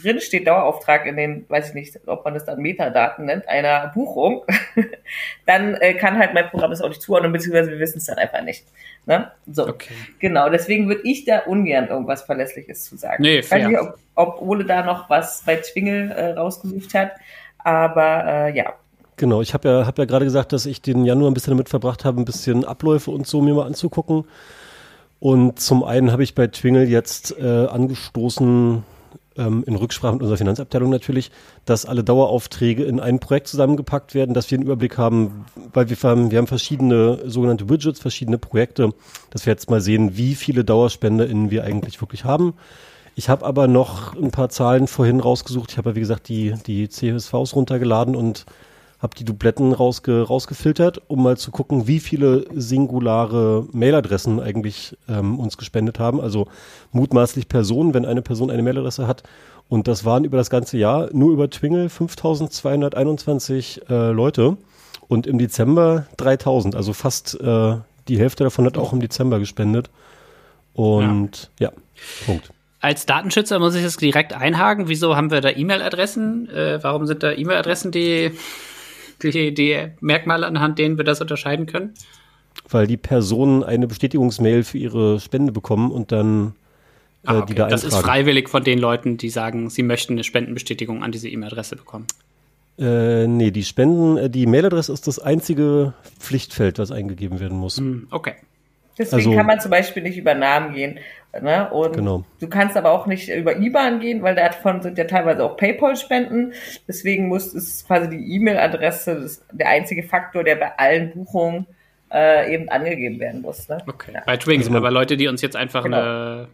drin 0.01 0.19
steht 0.19 0.47
Dauerauftrag 0.47 1.05
in 1.05 1.15
den, 1.15 1.45
weiß 1.49 1.69
ich 1.69 1.73
nicht, 1.73 1.99
ob 2.07 2.25
man 2.25 2.33
das 2.33 2.45
dann 2.45 2.59
Metadaten 2.59 3.25
nennt, 3.25 3.47
einer 3.47 3.91
Buchung, 3.93 4.43
dann 5.45 5.75
äh, 5.75 5.93
kann 5.93 6.17
halt 6.17 6.33
mein 6.33 6.49
Programm 6.49 6.71
das 6.71 6.81
auch 6.81 6.89
nicht 6.89 7.01
zuordnen, 7.01 7.31
beziehungsweise 7.31 7.71
wir 7.71 7.79
wissen 7.79 7.97
es 7.97 8.05
dann 8.05 8.17
einfach 8.17 8.41
nicht. 8.43 8.65
Ne? 9.05 9.31
So, 9.51 9.67
okay. 9.67 9.93
genau. 10.19 10.49
Deswegen 10.49 10.87
würde 10.87 11.01
ich 11.03 11.25
da 11.25 11.39
ungern 11.39 11.87
irgendwas 11.87 12.23
Verlässliches 12.23 12.85
zu 12.85 12.95
sagen. 12.95 13.21
Nee, 13.21 13.41
fair. 13.41 13.57
Ich 13.59 13.65
weiß 13.65 13.71
nicht, 13.71 13.79
ob, 13.79 13.97
ob 14.15 14.41
Ole 14.41 14.65
da 14.65 14.83
noch 14.83 15.09
was 15.09 15.43
bei 15.45 15.57
Twingel 15.57 16.11
äh, 16.11 16.31
rausgesucht 16.31 16.93
hat, 16.93 17.11
aber 17.59 18.25
äh, 18.25 18.55
ja. 18.55 18.73
Genau, 19.17 19.41
ich 19.41 19.53
habe 19.53 19.69
ja, 19.69 19.85
hab 19.85 19.97
ja 19.97 20.05
gerade 20.05 20.25
gesagt, 20.25 20.53
dass 20.53 20.65
ich 20.65 20.81
den 20.81 21.05
Januar 21.05 21.29
ein 21.29 21.33
bisschen 21.33 21.51
damit 21.51 21.69
verbracht 21.69 22.03
habe, 22.03 22.21
ein 22.21 22.25
bisschen 22.25 22.65
Abläufe 22.65 23.11
und 23.11 23.27
so 23.27 23.41
mir 23.41 23.53
mal 23.53 23.65
anzugucken. 23.65 24.25
Und 25.19 25.59
zum 25.59 25.83
einen 25.83 26.11
habe 26.11 26.23
ich 26.23 26.35
bei 26.35 26.47
Twingle 26.47 26.83
jetzt 26.83 27.37
äh, 27.39 27.67
angestoßen, 27.67 28.83
ähm, 29.37 29.63
in 29.65 29.75
Rücksprache 29.75 30.13
mit 30.13 30.21
unserer 30.21 30.37
Finanzabteilung 30.37 30.89
natürlich, 30.89 31.31
dass 31.65 31.85
alle 31.85 32.03
Daueraufträge 32.03 32.83
in 32.83 32.99
ein 32.99 33.19
Projekt 33.19 33.47
zusammengepackt 33.47 34.13
werden, 34.13 34.33
dass 34.33 34.49
wir 34.49 34.57
einen 34.57 34.65
Überblick 34.65 34.97
haben, 34.97 35.45
weil 35.73 35.89
wir 35.89 35.97
haben, 36.03 36.31
wir 36.31 36.37
haben 36.37 36.47
verschiedene 36.47 37.29
sogenannte 37.29 37.69
Widgets, 37.69 37.99
verschiedene 37.99 38.37
Projekte, 38.37 38.93
dass 39.29 39.45
wir 39.45 39.53
jetzt 39.53 39.69
mal 39.69 39.81
sehen, 39.81 40.17
wie 40.17 40.35
viele 40.35 40.63
DauerspenderInnen 40.63 41.51
wir 41.51 41.63
eigentlich 41.63 42.01
wirklich 42.01 42.25
haben. 42.25 42.53
Ich 43.15 43.29
habe 43.29 43.45
aber 43.45 43.67
noch 43.67 44.15
ein 44.15 44.31
paar 44.31 44.49
Zahlen 44.49 44.87
vorhin 44.87 45.19
rausgesucht. 45.19 45.71
Ich 45.71 45.77
habe 45.77 45.91
ja, 45.91 45.95
wie 45.95 45.99
gesagt, 45.99 46.29
die, 46.29 46.55
die 46.65 46.89
CSVs 46.89 47.55
runtergeladen 47.55 48.15
und 48.15 48.45
habe 49.03 49.15
die 49.15 49.25
Dubletten 49.25 49.73
rausge, 49.73 50.21
rausgefiltert, 50.21 51.01
um 51.09 51.21
mal 51.21 51.35
zu 51.35 51.51
gucken, 51.51 51.87
wie 51.87 51.99
viele 51.99 52.45
singulare 52.55 53.67
Mailadressen 53.73 54.39
eigentlich 54.39 54.97
ähm, 55.09 55.39
uns 55.39 55.57
gespendet 55.57 55.99
haben. 55.99 56.21
Also 56.21 56.47
mutmaßlich 56.93 57.49
Personen, 57.49 57.93
wenn 57.93 58.05
eine 58.05 58.21
Person 58.21 58.49
eine 58.49 58.63
Mailadresse 58.63 59.05
hat. 59.05 59.23
Und 59.67 59.89
das 59.89 60.05
waren 60.05 60.23
über 60.23 60.37
das 60.37 60.49
ganze 60.49 60.77
Jahr 60.77 61.09
nur 61.11 61.33
über 61.33 61.49
Twingle 61.49 61.89
5221 61.89 63.81
äh, 63.89 64.11
Leute 64.11 64.55
und 65.09 65.27
im 65.27 65.37
Dezember 65.37 66.05
3000. 66.15 66.73
Also 66.73 66.93
fast 66.93 67.39
äh, 67.41 67.75
die 68.07 68.17
Hälfte 68.17 68.45
davon 68.45 68.65
hat 68.65 68.77
auch 68.77 68.93
im 68.93 69.01
Dezember 69.01 69.39
gespendet. 69.39 69.89
Und 70.73 71.51
ja, 71.59 71.69
ja 71.69 71.73
Punkt. 72.25 72.51
Als 72.79 73.05
Datenschützer 73.05 73.59
muss 73.59 73.75
ich 73.75 73.83
das 73.83 73.97
direkt 73.97 74.33
einhaken. 74.33 74.87
Wieso 74.87 75.17
haben 75.17 75.29
wir 75.29 75.41
da 75.41 75.49
E-Mail-Adressen? 75.49 76.49
Äh, 76.49 76.81
warum 76.81 77.05
sind 77.05 77.21
da 77.21 77.31
E-Mail-Adressen, 77.31 77.91
die 77.91 78.31
die, 79.21 79.53
die 79.53 79.87
Merkmale, 79.99 80.47
anhand 80.47 80.79
denen 80.79 80.97
wir 80.97 81.05
das 81.05 81.21
unterscheiden 81.21 81.65
können? 81.65 81.93
Weil 82.69 82.87
die 82.87 82.97
Personen 82.97 83.63
eine 83.63 83.87
Bestätigungsmail 83.87 84.63
für 84.63 84.77
ihre 84.77 85.19
Spende 85.19 85.51
bekommen 85.51 85.91
und 85.91 86.11
dann 86.11 86.53
äh, 87.23 87.29
ah, 87.29 87.37
okay. 87.39 87.45
die 87.47 87.55
da 87.55 87.67
Das 87.67 87.83
ist 87.83 87.95
freiwillig 87.95 88.49
von 88.49 88.63
den 88.63 88.79
Leuten, 88.79 89.17
die 89.17 89.29
sagen, 89.29 89.69
sie 89.69 89.83
möchten 89.83 90.13
eine 90.13 90.23
Spendenbestätigung 90.23 91.03
an 91.03 91.11
diese 91.11 91.29
E-Mail-Adresse 91.29 91.75
bekommen. 91.75 92.07
Äh, 92.77 93.27
nee, 93.27 93.51
die 93.51 93.63
Spenden, 93.63 94.17
äh, 94.17 94.29
die 94.29 94.47
Mailadresse 94.47 94.91
ist 94.91 95.07
das 95.07 95.19
einzige 95.19 95.93
Pflichtfeld, 96.19 96.79
was 96.79 96.91
eingegeben 96.91 97.39
werden 97.39 97.57
muss. 97.57 97.77
Hm, 97.77 98.07
okay. 98.09 98.33
Deswegen 98.97 99.15
also, 99.15 99.35
kann 99.35 99.45
man 99.45 99.59
zum 99.59 99.71
Beispiel 99.71 100.03
nicht 100.03 100.17
über 100.17 100.33
Namen 100.33 100.73
gehen. 100.73 100.99
Ne? 101.41 101.67
Und 101.71 101.93
genau. 101.93 102.23
du 102.39 102.47
kannst 102.47 102.77
aber 102.77 102.91
auch 102.91 103.07
nicht 103.07 103.29
über 103.29 103.57
IBAN 103.57 103.99
gehen, 103.99 104.21
weil 104.21 104.35
davon 104.35 104.81
sind 104.81 104.99
ja 104.99 105.05
teilweise 105.05 105.43
auch 105.43 105.57
PayPal-Spenden. 105.57 106.53
Deswegen 106.87 107.27
muss 107.27 107.53
es 107.55 107.85
quasi 107.87 108.09
die 108.09 108.35
E-Mail-Adresse 108.35 109.29
der 109.51 109.69
einzige 109.69 110.03
Faktor, 110.03 110.43
der 110.43 110.57
bei 110.57 110.77
allen 110.77 111.11
Buchungen 111.11 111.65
äh, 112.11 112.53
eben 112.53 112.69
angegeben 112.69 113.19
werden 113.19 113.41
muss. 113.41 113.67
Ne? 113.67 113.79
Okay. 113.87 114.11
Ja. 114.13 114.21
Bei 114.25 114.37
Twing, 114.37 114.59
also 114.59 114.75
aber 114.75 114.91
Leute, 114.91 115.17
die 115.17 115.27
uns 115.27 115.41
jetzt 115.41 115.55
einfach 115.55 115.83
genau. 115.83 116.01
eine, 116.01 116.47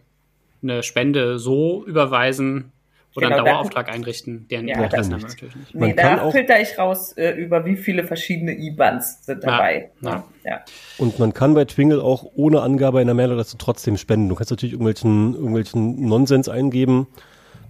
eine 0.62 0.82
Spende 0.82 1.38
so 1.38 1.84
überweisen, 1.84 2.72
oder 3.16 3.26
genau, 3.26 3.38
einen 3.38 3.46
Dauerauftrag 3.46 3.86
da, 3.86 3.92
einrichten, 3.92 4.46
deren 4.48 4.68
ja, 4.68 4.76
haben 4.76 4.92
wir 4.92 5.18
natürlich 5.18 5.56
nicht. 5.56 5.74
Nee, 5.74 5.94
da 5.94 6.30
filter 6.30 6.60
ich 6.60 6.78
raus, 6.78 7.12
äh, 7.12 7.30
über 7.32 7.64
wie 7.64 7.76
viele 7.76 8.04
verschiedene 8.04 8.52
IBANs 8.52 9.24
sind 9.26 9.42
dabei. 9.42 9.90
Ja, 10.00 10.24
ja. 10.44 10.60
Und 10.98 11.18
man 11.18 11.34
kann 11.34 11.54
bei 11.54 11.64
Twingle 11.64 12.02
auch 12.02 12.24
ohne 12.34 12.62
Angabe 12.62 13.00
einer 13.00 13.14
Mailadresse 13.14 13.58
trotzdem 13.58 13.96
spenden. 13.96 14.28
Du 14.28 14.36
kannst 14.36 14.50
natürlich 14.50 14.74
irgendwelchen, 14.74 15.34
irgendwelchen 15.34 16.06
Nonsens 16.06 16.48
eingeben. 16.48 17.08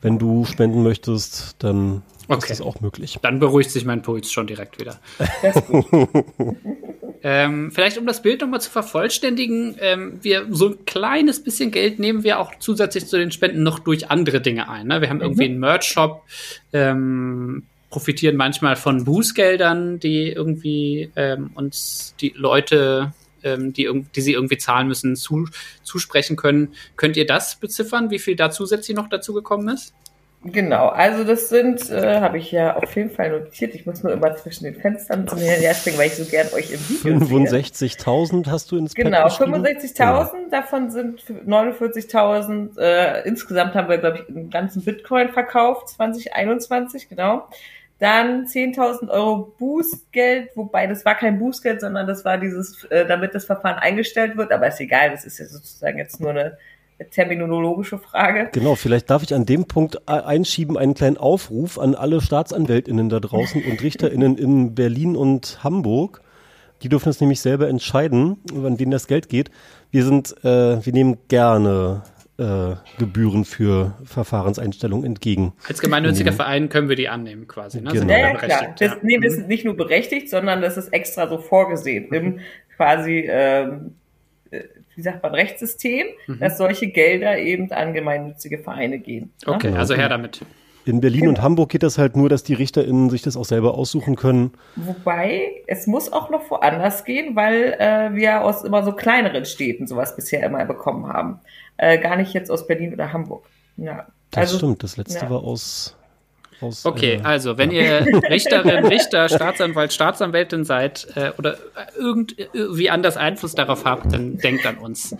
Wenn 0.02 0.18
du 0.18 0.44
spenden 0.44 0.82
möchtest, 0.82 1.56
dann 1.62 2.02
okay. 2.28 2.38
ist 2.38 2.50
das 2.50 2.61
auch 2.61 2.80
möglich. 2.80 3.18
Dann 3.23 3.38
beruhigt 3.38 3.70
sich 3.70 3.85
mein 3.85 4.02
Puls 4.02 4.30
schon 4.30 4.47
direkt 4.47 4.78
wieder. 4.78 4.99
ähm, 7.22 7.70
vielleicht 7.70 7.98
um 7.98 8.06
das 8.06 8.22
Bild 8.22 8.40
nochmal 8.40 8.60
zu 8.60 8.70
vervollständigen, 8.70 9.76
ähm, 9.80 10.18
wir 10.22 10.46
so 10.50 10.68
ein 10.68 10.84
kleines 10.86 11.42
bisschen 11.42 11.70
Geld 11.70 11.98
nehmen 11.98 12.24
wir 12.24 12.38
auch 12.38 12.52
zusätzlich 12.58 13.06
zu 13.06 13.18
den 13.18 13.30
Spenden 13.30 13.62
noch 13.62 13.78
durch 13.78 14.10
andere 14.10 14.40
Dinge 14.40 14.68
ein. 14.68 14.86
Ne? 14.86 15.00
Wir 15.00 15.10
haben 15.10 15.18
mhm. 15.18 15.24
irgendwie 15.24 15.44
einen 15.44 15.58
Merch-Shop, 15.58 16.22
ähm, 16.72 17.64
profitieren 17.90 18.36
manchmal 18.36 18.76
von 18.76 19.04
Bußgeldern, 19.04 19.98
die 19.98 20.30
irgendwie 20.30 21.10
ähm, 21.16 21.50
uns 21.54 22.14
die 22.20 22.32
Leute 22.36 23.12
ähm, 23.42 23.72
die, 23.72 23.88
die 24.14 24.20
sie 24.20 24.32
irgendwie 24.32 24.58
zahlen 24.58 24.88
müssen, 24.88 25.16
zu, 25.16 25.48
zusprechen 25.82 26.36
können. 26.36 26.74
Könnt 26.96 27.16
ihr 27.16 27.26
das 27.26 27.56
beziffern, 27.56 28.10
wie 28.10 28.18
viel 28.18 28.36
da 28.36 28.50
zusätzlich 28.50 28.96
noch 28.96 29.08
dazu 29.08 29.32
gekommen 29.32 29.68
ist? 29.68 29.94
Genau, 30.42 30.88
also 30.88 31.23
das 31.23 31.50
sind, 31.50 31.90
äh, 31.90 32.18
habe 32.20 32.38
ich 32.38 32.50
ja 32.50 32.75
auf 32.75 32.97
jeden 32.97 33.11
Fall 33.11 33.30
notiert. 33.30 33.75
Ich 33.75 33.85
muss 33.85 34.02
nur 34.02 34.12
immer 34.12 34.35
zwischen 34.37 34.64
den 34.64 34.75
Fenstern 34.75 35.28
zu 35.28 35.37
mir 35.37 35.50
herspringen, 35.52 36.00
weil 36.00 36.06
ich 36.06 36.14
so 36.14 36.25
gern 36.25 36.47
euch 36.54 36.73
im 36.73 36.80
Video 36.88 37.18
65.000 37.18 38.47
hast 38.47 38.73
du 38.73 38.78
ins 38.78 38.94
Genau, 38.94 39.26
65.000, 39.26 39.99
ja. 39.99 40.28
davon 40.50 40.90
sind 40.90 41.20
49.000, 41.20 42.78
äh, 42.80 43.28
insgesamt 43.28 43.75
haben 43.75 43.90
wir, 43.90 43.99
glaube 43.99 44.20
ich, 44.20 44.35
einen 44.35 44.49
ganzen 44.49 44.82
Bitcoin 44.82 45.28
verkauft, 45.28 45.90
2021, 45.90 47.11
genau. 47.11 47.47
Dann 47.99 48.47
10.000 48.47 49.11
Euro 49.11 49.54
Bußgeld, 49.59 50.56
wobei 50.56 50.87
das 50.87 51.04
war 51.04 51.16
kein 51.16 51.38
Bußgeld, 51.38 51.82
sondern 51.82 52.06
das 52.06 52.25
war 52.25 52.38
dieses, 52.38 52.85
äh, 52.85 53.04
damit 53.04 53.35
das 53.35 53.44
Verfahren 53.44 53.76
eingestellt 53.76 54.38
wird, 54.38 54.52
aber 54.52 54.68
ist 54.68 54.80
egal, 54.80 55.11
das 55.11 55.26
ist 55.26 55.38
ja 55.38 55.44
sozusagen 55.44 55.99
jetzt 55.99 56.18
nur 56.18 56.30
eine 56.30 56.56
terminologische 57.11 57.99
Frage. 57.99 58.49
Genau, 58.52 58.75
vielleicht 58.75 59.11
darf 59.11 59.23
ich 59.23 59.35
an 59.35 59.47
dem 59.47 59.66
Punkt 59.66 60.09
einschieben 60.09 60.76
einen 60.76 60.95
kleinen 60.95 61.16
Aufruf 61.16 61.78
an 61.78 61.95
alle 61.95 62.21
Staatsanwältinnen 62.21 63.09
da 63.09 63.21
draußen 63.21 63.62
und 63.64 63.83
Richterinnen 63.83 64.37
in 64.37 64.75
Berlin 64.75 65.16
und 65.16 65.62
Hamburg. 65.64 66.23
Die 66.83 66.88
dürfen 66.88 67.11
es 67.11 67.21
nämlich 67.21 67.40
selber 67.40 67.69
entscheiden, 67.69 68.38
an 68.54 68.78
wen 68.78 68.90
das 68.90 69.07
Geld 69.07 69.28
geht. 69.28 69.50
Wir 69.90 70.04
sind, 70.04 70.35
äh, 70.45 70.85
wir 70.85 70.92
nehmen 70.92 71.19
gerne 71.28 72.02
äh, 72.38 72.76
Gebühren 72.99 73.45
für 73.45 73.95
Verfahrenseinstellungen 74.04 75.04
entgegen. 75.04 75.52
Als 75.69 75.80
gemeinnütziger 75.80 76.33
Verein 76.33 76.71
können 76.71 76.88
wir 76.88 76.97
die 76.97 77.09
annehmen, 77.09 77.47
quasi. 77.47 77.83
Ne? 77.83 77.90
Genau. 77.92 78.12
Ja, 78.12 78.19
ja, 78.19 78.35
klar. 78.35 78.75
Das, 78.78 78.97
nee, 79.02 79.19
das 79.19 79.35
ist 79.35 79.49
nicht 79.49 79.64
nur 79.64 79.76
berechtigt, 79.76 80.30
sondern 80.30 80.62
das 80.62 80.78
ist 80.78 80.88
extra 80.88 81.28
so 81.28 81.38
vorgesehen 81.38 82.12
im 82.12 82.40
quasi 82.76 83.28
ähm, 83.28 83.97
wie 84.95 85.02
sagt 85.02 85.23
man, 85.23 85.35
Rechtssystem, 85.35 86.07
mhm. 86.26 86.38
dass 86.40 86.59
solche 86.59 86.88
Gelder 86.88 87.38
eben 87.38 87.71
an 87.73 87.95
gemeinnützige 87.95 88.59
Vereine 88.59 88.99
gehen. 88.99 89.33
Ne? 89.47 89.54
Okay, 89.54 89.73
also 89.75 89.95
her 89.95 90.09
damit. 90.09 90.40
In 90.87 91.00
Berlin 91.00 91.21
genau. 91.21 91.30
und 91.33 91.42
Hamburg 91.42 91.71
geht 91.71 91.83
das 91.83 91.99
halt 91.99 92.16
nur, 92.16 92.28
dass 92.28 92.42
die 92.42 92.54
RichterInnen 92.54 93.11
sich 93.11 93.23
das 93.23 93.37
auch 93.37 93.45
selber 93.45 93.75
aussuchen 93.75 94.16
können. 94.16 94.52
Wobei, 94.76 95.62
es 95.66 95.87
muss 95.87 96.11
auch 96.12 96.30
noch 96.30 96.50
woanders 96.50 97.04
gehen, 97.04 97.37
weil 97.37 97.76
äh, 97.78 98.14
wir 98.14 98.42
aus 98.42 98.64
immer 98.64 98.83
so 98.83 98.92
kleineren 98.92 99.45
Städten 99.45 99.87
sowas 99.87 100.16
bisher 100.16 100.42
immer 100.42 100.64
bekommen 100.64 101.07
haben. 101.07 101.40
Äh, 101.76 101.99
gar 101.99 102.16
nicht 102.16 102.33
jetzt 102.33 102.50
aus 102.50 102.66
Berlin 102.66 102.95
oder 102.95 103.12
Hamburg. 103.12 103.45
Ja. 103.76 104.07
Das 104.30 104.42
also, 104.42 104.59
stimmt, 104.59 104.83
das 104.83 104.97
letzte 104.97 105.25
ja. 105.25 105.30
war 105.30 105.45
aus 105.45 105.97
aus, 106.60 106.84
okay, 106.86 107.14
äh, 107.14 107.22
also 107.22 107.58
wenn 107.58 107.70
ja. 107.70 108.00
ihr 108.00 108.22
Richterin, 108.30 108.86
Richter, 108.86 109.28
Staatsanwalt, 109.28 109.92
Staatsanwältin 109.92 110.64
seid 110.64 111.06
äh, 111.16 111.30
oder 111.38 111.56
irgendwie 111.96 112.90
anders 112.90 113.16
Einfluss 113.16 113.54
darauf 113.54 113.84
habt, 113.84 114.12
dann 114.12 114.38
denkt 114.38 114.66
an 114.66 114.78
uns. 114.78 115.16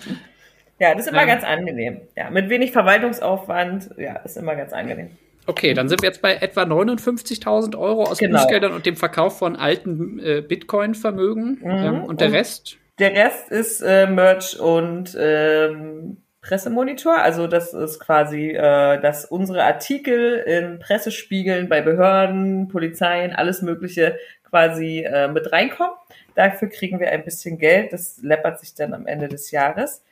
Ja, 0.79 0.95
das 0.95 1.07
ist 1.07 1.13
immer 1.13 1.23
ähm, 1.23 1.29
ganz 1.29 1.45
angenehm. 1.45 2.01
Ja, 2.17 2.31
mit 2.31 2.49
wenig 2.49 2.73
Verwaltungsaufwand, 2.73 3.91
ja, 3.99 4.17
ist 4.17 4.37
immer 4.37 4.57
ganz 4.57 4.73
angenehm. 4.73 5.11
Okay, 5.47 5.75
dann 5.75 5.89
sind 5.89 6.03
wir 6.03 6.09
jetzt 6.09 6.23
bei 6.23 6.35
etwa 6.35 6.63
59.000 6.63 7.77
Euro 7.77 8.05
aus 8.05 8.19
genau. 8.19 8.39
Bußgeldern 8.39 8.73
und 8.73 8.87
dem 8.87 8.97
Verkauf 8.97 9.39
von 9.39 9.57
alten 9.57 10.19
äh, 10.21 10.43
Bitcoin-Vermögen. 10.43 11.59
Mhm. 11.61 11.71
Ähm, 11.71 12.05
und 12.05 12.21
der 12.21 12.29
und 12.29 12.35
Rest? 12.35 12.79
Der 12.99 13.15
Rest 13.15 13.51
ist 13.51 13.81
äh, 13.81 14.07
Merch 14.07 14.59
und 14.61 15.17
ähm, 15.19 16.19
Pressemonitor. 16.51 17.17
Also 17.17 17.47
das 17.47 17.75
ist 17.75 18.01
quasi, 18.01 18.51
äh, 18.51 19.01
dass 19.01 19.25
unsere 19.25 19.63
Artikel 19.63 20.35
in 20.39 20.81
Pressespiegeln 20.81 21.69
bei 21.69 21.81
Behörden, 21.81 22.67
Polizeien, 22.67 23.33
alles 23.33 23.63
Mögliche 23.63 24.19
quasi 24.43 25.05
äh, 25.05 25.29
mit 25.29 25.53
reinkommen. 25.53 25.93
Dafür 26.35 26.69
kriegen 26.69 26.99
wir 26.99 27.13
ein 27.13 27.25
bisschen 27.25 27.57
Geld. 27.59 27.93
Das 27.93 28.19
läppert 28.23 28.59
sich 28.59 28.75
dann 28.75 28.95
am 28.95 29.07
Ende 29.07 29.29
des 29.29 29.53
Jahres. 29.53 30.03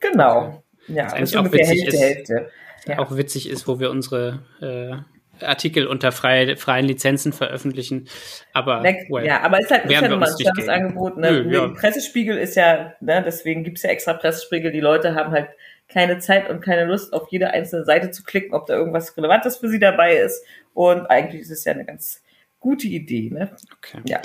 Genau. 0.00 0.62
Okay. 0.82 0.92
Ja, 0.94 1.04
das 1.04 1.30
ist 1.30 1.36
ungefähr 1.36 1.66
Hälfte, 1.66 1.88
ist, 1.88 2.00
Hälfte. 2.00 2.50
Ja. 2.84 2.98
Auch 2.98 3.16
witzig 3.16 3.48
ist, 3.48 3.66
wo 3.66 3.80
wir 3.80 3.90
unsere 3.90 4.40
äh, 4.60 4.96
Artikel 5.42 5.86
unter 5.86 6.12
freie, 6.12 6.56
freien 6.56 6.86
Lizenzen 6.86 7.32
veröffentlichen. 7.32 8.08
Aber 8.52 8.82
well, 8.82 9.26
ja, 9.26 9.40
aber 9.42 9.60
ist 9.60 9.70
halt, 9.70 9.84
ist 9.84 10.02
nochmal 10.02 10.30
ein 10.30 10.36
Serviceangebot. 10.36 11.16
Ne? 11.16 11.44
Nö, 11.44 11.52
ja. 11.52 11.68
Pressespiegel 11.68 12.36
ist 12.38 12.56
ja, 12.56 12.94
ne, 13.00 13.22
deswegen 13.24 13.64
gibt's 13.64 13.82
ja 13.82 13.90
extra 13.90 14.14
Pressespiegel. 14.14 14.72
Die 14.72 14.80
Leute 14.80 15.14
haben 15.14 15.32
halt 15.32 15.48
keine 15.88 16.18
Zeit 16.18 16.50
und 16.50 16.60
keine 16.60 16.84
Lust, 16.84 17.12
auf 17.12 17.28
jede 17.30 17.50
einzelne 17.50 17.84
Seite 17.84 18.10
zu 18.10 18.22
klicken, 18.22 18.54
ob 18.54 18.66
da 18.66 18.74
irgendwas 18.74 19.16
Relevantes 19.16 19.56
für 19.56 19.68
sie 19.68 19.78
dabei 19.78 20.16
ist. 20.16 20.44
Und 20.74 21.06
eigentlich 21.06 21.42
ist 21.42 21.50
es 21.50 21.64
ja 21.64 21.72
eine 21.72 21.84
ganz 21.84 22.22
gute 22.60 22.86
Idee. 22.86 23.30
Ne? 23.30 23.50
Okay. 23.78 24.02
Ja. 24.06 24.20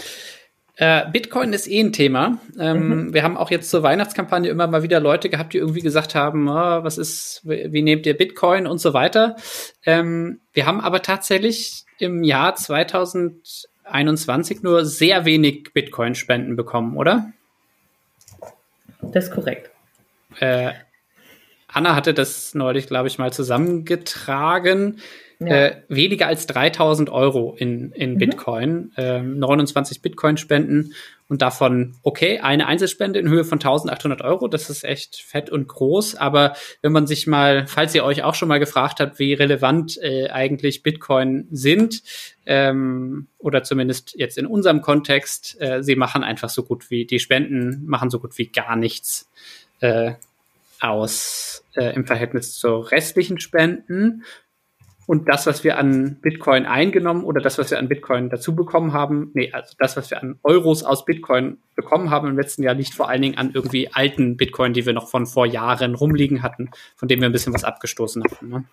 Äh, 0.76 1.12
Bitcoin 1.12 1.54
ist 1.54 1.68
eh 1.68 1.82
ein 1.82 1.94
Thema. 1.94 2.40
Ähm, 2.60 2.88
mhm. 2.88 3.14
Wir 3.14 3.22
haben 3.24 3.38
auch 3.38 3.52
jetzt 3.52 3.70
zur 3.70 3.84
Weihnachtskampagne 3.84 4.50
immer 4.50 4.66
mal 4.66 4.82
wieder 4.82 5.00
Leute 5.00 5.30
gehabt, 5.30 5.54
die 5.54 5.60
irgendwie 5.60 5.82
gesagt 5.82 6.16
haben, 6.16 6.50
oh, 6.50 6.84
was 6.84 6.98
ist, 6.98 7.42
wie, 7.44 7.72
wie, 7.72 7.84
nehmt 7.84 8.08
ihr 8.08 8.18
Bitcoin 8.18 8.66
und 8.66 8.80
so 8.80 8.94
weiter. 8.94 9.36
Ähm, 9.86 10.40
wir 10.52 10.66
haben 10.66 10.82
aber 10.82 11.04
tatsächlich 11.04 11.86
im 12.00 12.24
Jahr 12.24 12.56
2021 12.56 14.64
nur 14.64 14.84
sehr 14.86 15.26
wenig 15.26 15.74
Bitcoin-Spenden 15.74 16.56
bekommen, 16.56 16.98
oder? 16.98 17.32
Das 19.02 19.26
ist 19.26 19.32
korrekt. 19.32 19.70
Äh, 20.40 20.72
Anna 21.68 21.96
hatte 21.96 22.16
das 22.16 22.56
neulich, 22.56 22.88
glaube 22.88 23.08
ich, 23.08 23.20
mal 23.20 23.32
zusammengetragen. 23.32 25.00
Ja. 25.45 25.65
Äh, 25.65 25.82
weniger 25.88 26.27
als 26.27 26.47
3000 26.47 27.10
Euro 27.10 27.56
in, 27.58 27.91
in 27.91 28.13
mhm. 28.13 28.17
Bitcoin, 28.17 28.91
äh, 28.97 29.21
29 29.21 30.01
Bitcoin 30.01 30.38
spenden 30.38 30.93
und 31.27 31.41
davon, 31.41 31.95
okay, 32.03 32.39
eine 32.39 32.67
Einzelspende 32.67 33.19
in 33.19 33.29
Höhe 33.29 33.43
von 33.43 33.58
1800 33.58 34.21
Euro, 34.21 34.47
das 34.47 34.69
ist 34.69 34.84
echt 34.84 35.15
fett 35.15 35.49
und 35.49 35.67
groß, 35.67 36.15
aber 36.15 36.56
wenn 36.82 36.91
man 36.91 37.08
sich 37.08 37.25
mal, 37.27 37.65
falls 37.67 37.95
ihr 37.95 38.03
euch 38.03 38.23
auch 38.23 38.36
schon 38.36 38.49
mal 38.49 38.60
gefragt 38.60 38.99
habt, 38.99 39.19
wie 39.19 39.34
relevant 39.34 39.97
äh, 40.01 40.29
eigentlich 40.29 40.84
Bitcoin 40.84 41.47
sind, 41.51 42.03
ähm, 42.45 43.27
oder 43.39 43.63
zumindest 43.63 44.15
jetzt 44.15 44.38
in 44.38 44.45
unserem 44.45 44.82
Kontext, 44.82 45.60
äh, 45.60 45.82
sie 45.82 45.95
machen 45.95 46.23
einfach 46.23 46.49
so 46.49 46.63
gut 46.63 46.91
wie, 46.91 47.06
die 47.06 47.19
Spenden 47.19 47.86
machen 47.86 48.10
so 48.10 48.19
gut 48.19 48.38
wie 48.38 48.47
gar 48.47 48.75
nichts 48.75 49.29
äh, 49.79 50.13
aus 50.84 51.63
äh, 51.75 51.95
im 51.95 52.06
Verhältnis 52.06 52.58
zu 52.58 52.79
restlichen 52.79 53.39
Spenden. 53.39 54.23
Und 55.06 55.28
das, 55.28 55.46
was 55.46 55.63
wir 55.63 55.78
an 55.78 56.20
Bitcoin 56.22 56.66
eingenommen 56.66 57.24
oder 57.24 57.42
das, 57.42 57.58
was 57.58 57.72
wir 57.72 57.80
an 57.80 57.89
Bitcoin 57.89 58.30
dazu 58.30 58.56
bekommen 58.56 58.94
haben, 58.94 59.32
nee, 59.34 59.52
also 59.52 59.76
das, 59.78 59.98
was 59.98 60.10
wir 60.10 60.22
an 60.22 60.39
Euros 60.44 60.84
aus 60.84 61.06
Bitcoin 61.06 61.58
bekommen 61.76 62.10
haben 62.10 62.30
im 62.30 62.38
letzten 62.38 62.63
Jahr, 62.63 62.74
liegt 62.74 62.94
vor 62.94 63.10
allen 63.10 63.22
Dingen 63.22 63.38
an 63.38 63.52
irgendwie 63.54 63.92
alten 63.92 64.38
Bitcoin, 64.38 64.74
die 64.74 64.86
wir 64.86 64.94
noch 64.94 65.10
von 65.10 65.26
vor 65.26 65.46
Jahren 65.46 65.96
rumliegen 65.96 66.42
hatten, 66.42 66.70
von 66.96 67.08
denen 67.08 67.22
wir 67.22 67.30
ein 67.30 67.34
bisschen 67.34 67.54
was 67.54 67.63
abgestoßen 67.63 68.24
hatten. 68.24 68.50
Ne? 68.50 68.63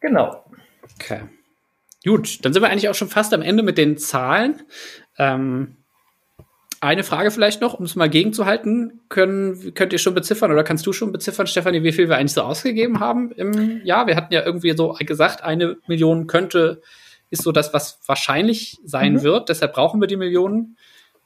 Genau. 0.00 0.44
Okay. 0.96 1.22
Gut, 2.04 2.44
dann 2.44 2.52
sind 2.52 2.62
wir 2.62 2.70
eigentlich 2.70 2.88
auch 2.88 2.94
schon 2.94 3.08
fast 3.08 3.32
am 3.32 3.42
Ende 3.42 3.62
mit 3.62 3.78
den 3.78 3.96
Zahlen. 3.96 4.62
Ähm, 5.18 5.76
eine 6.82 7.04
Frage 7.04 7.30
vielleicht 7.30 7.60
noch, 7.60 7.74
um 7.74 7.84
es 7.84 7.94
mal 7.94 8.10
gegenzuhalten. 8.10 9.00
Können, 9.08 9.72
könnt 9.74 9.92
ihr 9.92 10.00
schon 10.00 10.14
beziffern 10.14 10.50
oder 10.50 10.64
kannst 10.64 10.84
du 10.84 10.92
schon 10.92 11.12
beziffern, 11.12 11.46
Stefanie, 11.46 11.84
wie 11.84 11.92
viel 11.92 12.08
wir 12.08 12.16
eigentlich 12.16 12.32
so 12.32 12.42
ausgegeben 12.42 12.98
haben 12.98 13.30
im 13.30 13.84
Jahr? 13.84 14.08
Wir 14.08 14.16
hatten 14.16 14.34
ja 14.34 14.44
irgendwie 14.44 14.72
so 14.76 14.96
gesagt, 14.98 15.44
eine 15.44 15.76
Million 15.86 16.26
könnte, 16.26 16.82
ist 17.30 17.44
so 17.44 17.52
das, 17.52 17.72
was 17.72 18.00
wahrscheinlich 18.06 18.78
sein 18.84 19.14
mhm. 19.14 19.22
wird. 19.22 19.48
Deshalb 19.48 19.74
brauchen 19.74 20.00
wir 20.00 20.08
die 20.08 20.16
Millionen. 20.16 20.76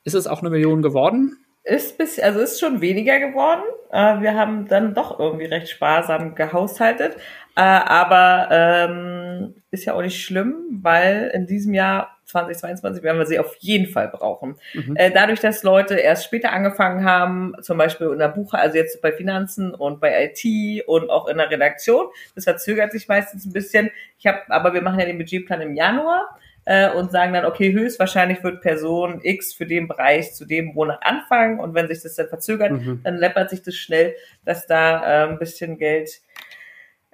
Ist 0.04 0.14
es 0.14 0.26
auch 0.26 0.40
eine 0.40 0.50
Million 0.50 0.82
geworden? 0.82 1.38
Ist 1.64 1.96
bis, 1.96 2.18
also 2.18 2.38
ist 2.38 2.60
schon 2.60 2.82
weniger 2.82 3.18
geworden. 3.18 3.62
Äh, 3.90 4.20
wir 4.20 4.34
haben 4.34 4.68
dann 4.68 4.92
doch 4.92 5.18
irgendwie 5.18 5.46
recht 5.46 5.70
sparsam 5.70 6.34
gehaushaltet. 6.34 7.16
Äh, 7.56 7.62
aber 7.62 8.48
ähm, 8.50 9.54
ist 9.70 9.86
ja 9.86 9.94
auch 9.94 10.02
nicht 10.02 10.22
schlimm, 10.22 10.56
weil 10.82 11.30
in 11.32 11.46
diesem 11.46 11.72
Jahr 11.72 12.15
2022 12.26 13.02
werden 13.02 13.18
wir 13.18 13.26
sie 13.26 13.38
auf 13.38 13.54
jeden 13.60 13.86
Fall 13.86 14.08
brauchen. 14.08 14.56
Mhm. 14.74 14.96
Äh, 14.96 15.10
dadurch, 15.10 15.40
dass 15.40 15.62
Leute 15.62 15.94
erst 15.94 16.24
später 16.24 16.52
angefangen 16.52 17.04
haben, 17.04 17.54
zum 17.62 17.78
Beispiel 17.78 18.08
in 18.08 18.18
der 18.18 18.28
Buche, 18.28 18.58
also 18.58 18.76
jetzt 18.76 19.00
bei 19.00 19.12
Finanzen 19.12 19.74
und 19.74 20.00
bei 20.00 20.24
IT 20.24 20.86
und 20.86 21.08
auch 21.08 21.28
in 21.28 21.38
der 21.38 21.50
Redaktion, 21.50 22.06
das 22.34 22.44
verzögert 22.44 22.92
sich 22.92 23.08
meistens 23.08 23.46
ein 23.46 23.52
bisschen. 23.52 23.90
Ich 24.18 24.26
habe, 24.26 24.40
aber 24.48 24.74
wir 24.74 24.82
machen 24.82 24.98
ja 24.98 25.06
den 25.06 25.18
Budgetplan 25.18 25.60
im 25.60 25.74
Januar 25.74 26.38
äh, 26.64 26.90
und 26.90 27.12
sagen 27.12 27.32
dann, 27.32 27.44
okay, 27.44 27.72
höchstwahrscheinlich 27.72 28.42
wird 28.42 28.60
Person 28.60 29.20
X 29.22 29.54
für 29.54 29.66
den 29.66 29.88
Bereich 29.88 30.34
zu 30.34 30.44
dem 30.44 30.74
Monat 30.74 30.98
anfangen 31.02 31.60
und 31.60 31.74
wenn 31.74 31.86
sich 31.86 32.02
das 32.02 32.16
dann 32.16 32.28
verzögert, 32.28 32.72
mhm. 32.72 33.00
dann 33.04 33.16
läppert 33.16 33.50
sich 33.50 33.62
das 33.62 33.76
schnell, 33.76 34.14
dass 34.44 34.66
da 34.66 35.24
äh, 35.24 35.28
ein 35.28 35.38
bisschen 35.38 35.78
Geld 35.78 36.20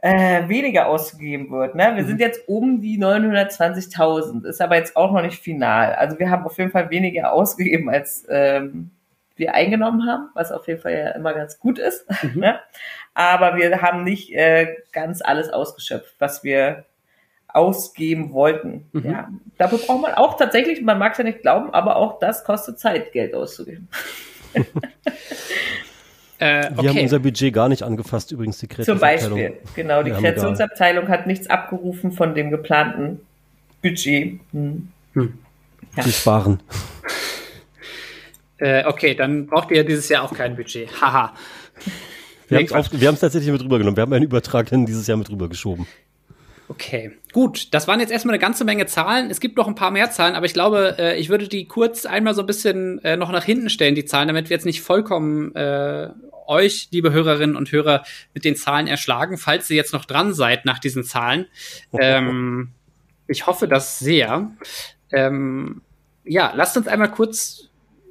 äh, 0.03 0.49
weniger 0.49 0.89
ausgegeben 0.89 1.51
wird. 1.51 1.77
Ne? 1.77 1.93
Wir 1.95 2.03
mhm. 2.03 2.09
sind 2.09 2.21
jetzt 2.21 2.49
um 2.49 2.81
die 2.81 2.99
920.000, 2.99 4.45
ist 4.47 4.61
aber 4.61 4.77
jetzt 4.77 4.97
auch 4.97 5.13
noch 5.13 5.23
nicht 5.23 5.41
final. 5.41 5.95
Also 5.95 6.19
wir 6.19 6.29
haben 6.29 6.45
auf 6.45 6.59
jeden 6.59 6.73
Fall 6.73 6.91
weniger 6.91 7.33
ausgegeben, 7.33 7.89
als 7.89 8.27
ähm, 8.29 8.91
wir 9.37 9.55
eingenommen 9.55 10.07
haben, 10.07 10.29
was 10.35 10.51
auf 10.51 10.67
jeden 10.67 10.81
Fall 10.81 10.93
ja 10.93 11.11
immer 11.11 11.33
ganz 11.33 11.59
gut 11.61 11.79
ist. 11.79 12.05
Mhm. 12.23 12.41
Ne? 12.41 12.59
Aber 13.15 13.57
wir 13.57 13.81
haben 13.81 14.03
nicht 14.03 14.33
äh, 14.33 14.77
ganz 14.91 15.23
alles 15.23 15.51
ausgeschöpft, 15.51 16.17
was 16.19 16.43
wir 16.43 16.85
ausgeben 17.47 18.33
wollten. 18.33 18.89
Mhm. 18.93 19.11
Ja, 19.11 19.29
dafür 19.57 19.79
braucht 19.79 20.03
man 20.03 20.15
auch 20.15 20.37
tatsächlich, 20.37 20.83
man 20.83 20.99
mag 20.99 21.13
es 21.13 21.19
ja 21.19 21.25
nicht 21.25 21.43
glauben, 21.43 21.73
aber 21.73 21.95
auch 21.97 22.19
das 22.19 22.43
kostet 22.43 22.81
Zeit, 22.81 23.13
Geld 23.13 23.35
auszugeben. 23.35 23.89
Äh, 26.43 26.73
okay. 26.73 26.83
Wir 26.83 26.91
haben 26.91 26.99
unser 26.99 27.19
Budget 27.21 27.55
gar 27.55 27.69
nicht 27.69 27.85
angefasst, 27.85 28.33
übrigens 28.33 28.59
die 28.59 28.67
Kreationsabteilung. 28.67 29.39
Zum 29.39 29.39
Beispiel, 29.39 29.61
genau, 29.77 30.03
die 30.03 30.11
Kreationsabteilung 30.11 31.07
hat 31.07 31.29
nichts 31.29 31.49
abgerufen 31.49 32.11
von 32.11 32.35
dem 32.35 32.51
geplanten 32.51 33.21
Budget. 33.81 34.41
Hm. 34.51 34.89
Hm. 35.13 35.39
Ja. 35.97 36.03
Die 36.03 36.11
sparen. 36.11 36.61
Äh, 38.59 38.85
okay, 38.87 39.15
dann 39.15 39.47
braucht 39.47 39.71
ihr 39.71 39.85
dieses 39.85 40.09
Jahr 40.09 40.25
auch 40.25 40.35
kein 40.35 40.57
Budget. 40.57 40.89
Haha. 41.01 41.33
wir 42.49 42.59
haben 42.59 43.15
es 43.15 43.21
tatsächlich 43.21 43.53
mit 43.53 43.63
rübergenommen. 43.63 43.97
Wir 43.97 44.03
haben 44.03 44.13
einen 44.13 44.25
Übertrag 44.25 44.73
in 44.73 44.85
dieses 44.85 45.07
Jahr 45.07 45.19
mit 45.19 45.31
rübergeschoben. 45.31 45.87
Okay, 46.67 47.13
gut. 47.33 47.73
Das 47.73 47.87
waren 47.87 48.01
jetzt 48.01 48.11
erstmal 48.11 48.35
eine 48.35 48.41
ganze 48.41 48.65
Menge 48.65 48.87
Zahlen. 48.87 49.31
Es 49.31 49.39
gibt 49.39 49.57
noch 49.57 49.69
ein 49.69 49.75
paar 49.77 49.93
mehr 49.93 50.11
Zahlen, 50.11 50.35
aber 50.35 50.47
ich 50.47 50.55
glaube, 50.55 50.97
äh, 50.99 51.21
ich 51.21 51.29
würde 51.29 51.47
die 51.47 51.67
kurz 51.67 52.05
einmal 52.05 52.35
so 52.35 52.41
ein 52.41 52.47
bisschen 52.47 52.99
äh, 53.05 53.17
noch 53.17 53.31
nach 53.31 53.45
hinten 53.45 53.71
stellen, 53.71 53.95
die 53.95 54.05
Zahlen, 54.05 54.27
damit 54.27 54.49
wir 54.49 54.57
jetzt 54.57 54.67
nicht 54.67 54.81
vollkommen 54.81 55.55
äh, 55.55 56.09
euch, 56.47 56.89
liebe 56.91 57.13
Hörerinnen 57.13 57.57
und 57.57 57.73
Hörer, 57.73 58.05
mit 58.35 58.45
den 58.45 58.57
Zahlen 58.57 58.87
erschlagen, 58.87 59.39
falls 59.39 59.71
ihr 59.71 59.77
jetzt 59.77 59.93
noch 59.93 60.05
dran 60.05 60.35
seid 60.35 60.65
nach 60.65 60.79
diesen 60.79 61.05
Zahlen. 61.05 61.47
Ähm, 61.99 62.73
ich 63.27 63.47
hoffe 63.47 63.69
das 63.69 63.99
sehr. 63.99 64.51
Ähm, 65.11 65.83
ja, 66.25 66.53
lasst 66.55 66.77
uns 66.77 66.87
einmal 66.89 67.11
kurz 67.11 67.69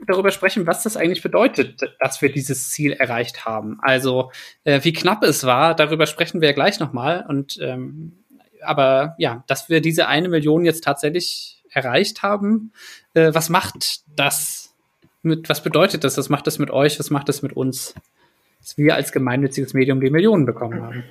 darüber 0.07 0.31
sprechen, 0.31 0.67
was 0.67 0.83
das 0.83 0.97
eigentlich 0.97 1.21
bedeutet, 1.21 1.81
dass 1.99 2.21
wir 2.21 2.31
dieses 2.31 2.69
Ziel 2.69 2.93
erreicht 2.93 3.45
haben. 3.45 3.79
Also 3.81 4.31
äh, 4.63 4.83
wie 4.83 4.93
knapp 4.93 5.23
es 5.23 5.43
war, 5.43 5.75
darüber 5.75 6.07
sprechen 6.07 6.41
wir 6.41 6.49
ja 6.49 6.55
gleich 6.55 6.79
nochmal. 6.79 7.25
Und 7.27 7.59
ähm, 7.61 8.13
aber 8.63 9.15
ja, 9.17 9.43
dass 9.47 9.69
wir 9.69 9.81
diese 9.81 10.07
eine 10.07 10.29
Million 10.29 10.65
jetzt 10.65 10.83
tatsächlich 10.83 11.63
erreicht 11.69 12.21
haben, 12.21 12.73
äh, 13.13 13.33
was 13.33 13.49
macht 13.49 14.01
das? 14.15 14.75
Mit, 15.23 15.49
was 15.49 15.61
bedeutet 15.61 16.03
das? 16.03 16.17
Was 16.17 16.29
macht 16.29 16.47
das 16.47 16.57
mit 16.57 16.71
euch? 16.71 16.97
Was 16.97 17.11
macht 17.11 17.29
das 17.29 17.43
mit 17.43 17.53
uns? 17.53 17.93
Dass 18.61 18.77
wir 18.77 18.95
als 18.95 19.11
gemeinnütziges 19.11 19.73
Medium 19.73 19.99
die 19.99 20.09
Millionen 20.09 20.45
bekommen 20.45 20.81
haben. 20.81 21.03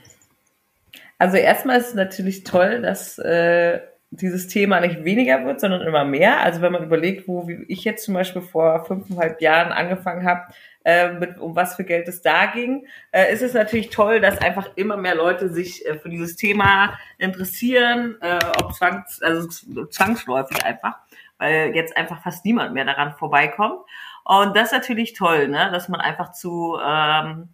Also 1.18 1.36
erstmal 1.36 1.78
ist 1.78 1.88
es 1.88 1.94
natürlich 1.94 2.44
toll, 2.44 2.80
dass 2.80 3.18
äh, 3.18 3.80
dieses 4.10 4.48
Thema 4.48 4.80
nicht 4.80 5.04
weniger 5.04 5.44
wird, 5.44 5.60
sondern 5.60 5.82
immer 5.82 6.04
mehr. 6.04 6.40
Also 6.40 6.62
wenn 6.62 6.72
man 6.72 6.82
überlegt, 6.82 7.28
wo 7.28 7.48
ich 7.68 7.84
jetzt 7.84 8.04
zum 8.04 8.14
Beispiel 8.14 8.42
vor 8.42 8.84
fünfeinhalb 8.84 9.40
Jahren 9.40 9.70
angefangen 9.70 10.26
habe, 10.26 10.52
äh, 10.84 11.12
mit, 11.12 11.38
um 11.38 11.54
was 11.54 11.76
für 11.76 11.84
Geld 11.84 12.08
es 12.08 12.22
da 12.22 12.46
ging, 12.46 12.86
äh, 13.12 13.32
ist 13.32 13.42
es 13.42 13.54
natürlich 13.54 13.90
toll, 13.90 14.20
dass 14.20 14.38
einfach 14.38 14.70
immer 14.76 14.96
mehr 14.96 15.14
Leute 15.14 15.48
sich 15.50 15.86
äh, 15.86 15.98
für 15.98 16.08
dieses 16.08 16.36
Thema 16.36 16.98
interessieren, 17.18 18.16
äh, 18.20 18.38
ob 18.62 18.72
zwangs, 18.74 19.20
also 19.22 19.46
zwangsläufig 19.86 20.64
einfach, 20.64 20.96
weil 21.38 21.76
jetzt 21.76 21.96
einfach 21.96 22.22
fast 22.22 22.44
niemand 22.44 22.74
mehr 22.74 22.86
daran 22.86 23.12
vorbeikommt. 23.12 23.80
Und 24.24 24.56
das 24.56 24.66
ist 24.66 24.72
natürlich 24.72 25.12
toll, 25.14 25.48
ne? 25.48 25.70
dass 25.72 25.88
man 25.88 26.00
einfach 26.00 26.32
zu 26.32 26.78
ähm, 26.84 27.48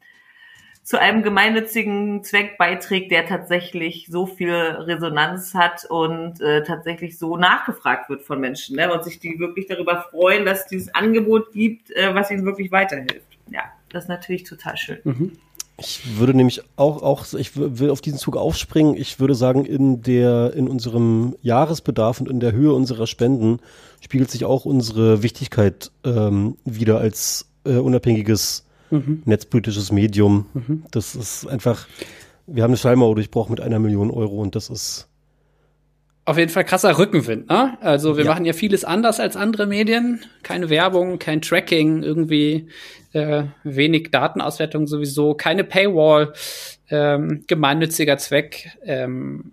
zu 0.86 1.00
einem 1.00 1.24
gemeinnützigen 1.24 2.22
Zweck 2.22 2.58
beiträgt, 2.58 3.10
der 3.10 3.26
tatsächlich 3.26 4.06
so 4.08 4.24
viel 4.24 4.54
Resonanz 4.54 5.52
hat 5.52 5.84
und 5.84 6.40
äh, 6.40 6.62
tatsächlich 6.62 7.18
so 7.18 7.36
nachgefragt 7.36 8.08
wird 8.08 8.22
von 8.22 8.38
Menschen 8.38 8.76
ne? 8.76 8.92
und 8.92 9.02
sich 9.02 9.18
die 9.18 9.40
wirklich 9.40 9.66
darüber 9.66 10.06
freuen, 10.12 10.44
dass 10.44 10.60
es 10.60 10.66
dieses 10.66 10.94
Angebot 10.94 11.50
gibt, 11.50 11.90
äh, 11.90 12.14
was 12.14 12.30
ihnen 12.30 12.44
wirklich 12.44 12.70
weiterhilft. 12.70 13.36
Ja, 13.50 13.64
das 13.88 14.04
ist 14.04 14.08
natürlich 14.08 14.44
total 14.44 14.76
schön. 14.76 14.98
Mhm. 15.02 15.38
Ich 15.78 16.18
würde 16.18 16.32
nämlich 16.32 16.62
auch, 16.76 17.02
auch, 17.02 17.26
ich 17.34 17.52
will 17.54 17.90
auf 17.90 18.00
diesen 18.00 18.18
Zug 18.18 18.36
aufspringen. 18.36 18.96
Ich 18.96 19.20
würde 19.20 19.34
sagen, 19.34 19.66
in 19.66 20.00
der, 20.02 20.54
in 20.54 20.68
unserem 20.68 21.36
Jahresbedarf 21.42 22.18
und 22.20 22.30
in 22.30 22.40
der 22.40 22.52
Höhe 22.52 22.72
unserer 22.72 23.06
Spenden 23.06 23.60
spiegelt 24.00 24.30
sich 24.30 24.46
auch 24.46 24.64
unsere 24.64 25.22
Wichtigkeit 25.22 25.90
ähm, 26.04 26.56
wieder 26.64 26.98
als 26.98 27.46
äh, 27.64 27.76
unabhängiges 27.76 28.64
mhm. 28.90 29.22
netzpolitisches 29.26 29.92
Medium. 29.92 30.46
Mhm. 30.54 30.84
Das 30.90 31.14
ist 31.14 31.46
einfach, 31.46 31.86
wir 32.46 32.62
haben 32.62 32.70
eine 32.70 32.78
Schallmauer 32.78 33.14
durchbrochen 33.14 33.52
mit 33.52 33.60
einer 33.60 33.78
Million 33.78 34.10
Euro 34.10 34.36
und 34.36 34.54
das 34.54 34.70
ist 34.70 35.08
auf 36.24 36.38
jeden 36.38 36.50
Fall 36.50 36.64
krasser 36.64 36.98
Rückenwind, 36.98 37.48
ne? 37.48 37.78
Also 37.80 38.16
wir 38.16 38.24
ja. 38.24 38.32
machen 38.32 38.44
ja 38.44 38.52
vieles 38.52 38.84
anders 38.84 39.20
als 39.20 39.36
andere 39.36 39.66
Medien. 39.66 40.24
Keine 40.42 40.70
Werbung, 40.70 41.20
kein 41.20 41.40
Tracking, 41.40 42.02
irgendwie 42.02 42.66
äh, 43.16 43.44
wenig 43.64 44.10
Datenauswertung 44.10 44.86
sowieso, 44.86 45.34
keine 45.34 45.64
Paywall, 45.64 46.34
ähm, 46.90 47.44
gemeinnütziger 47.46 48.18
Zweck. 48.18 48.76
Ähm, 48.84 49.52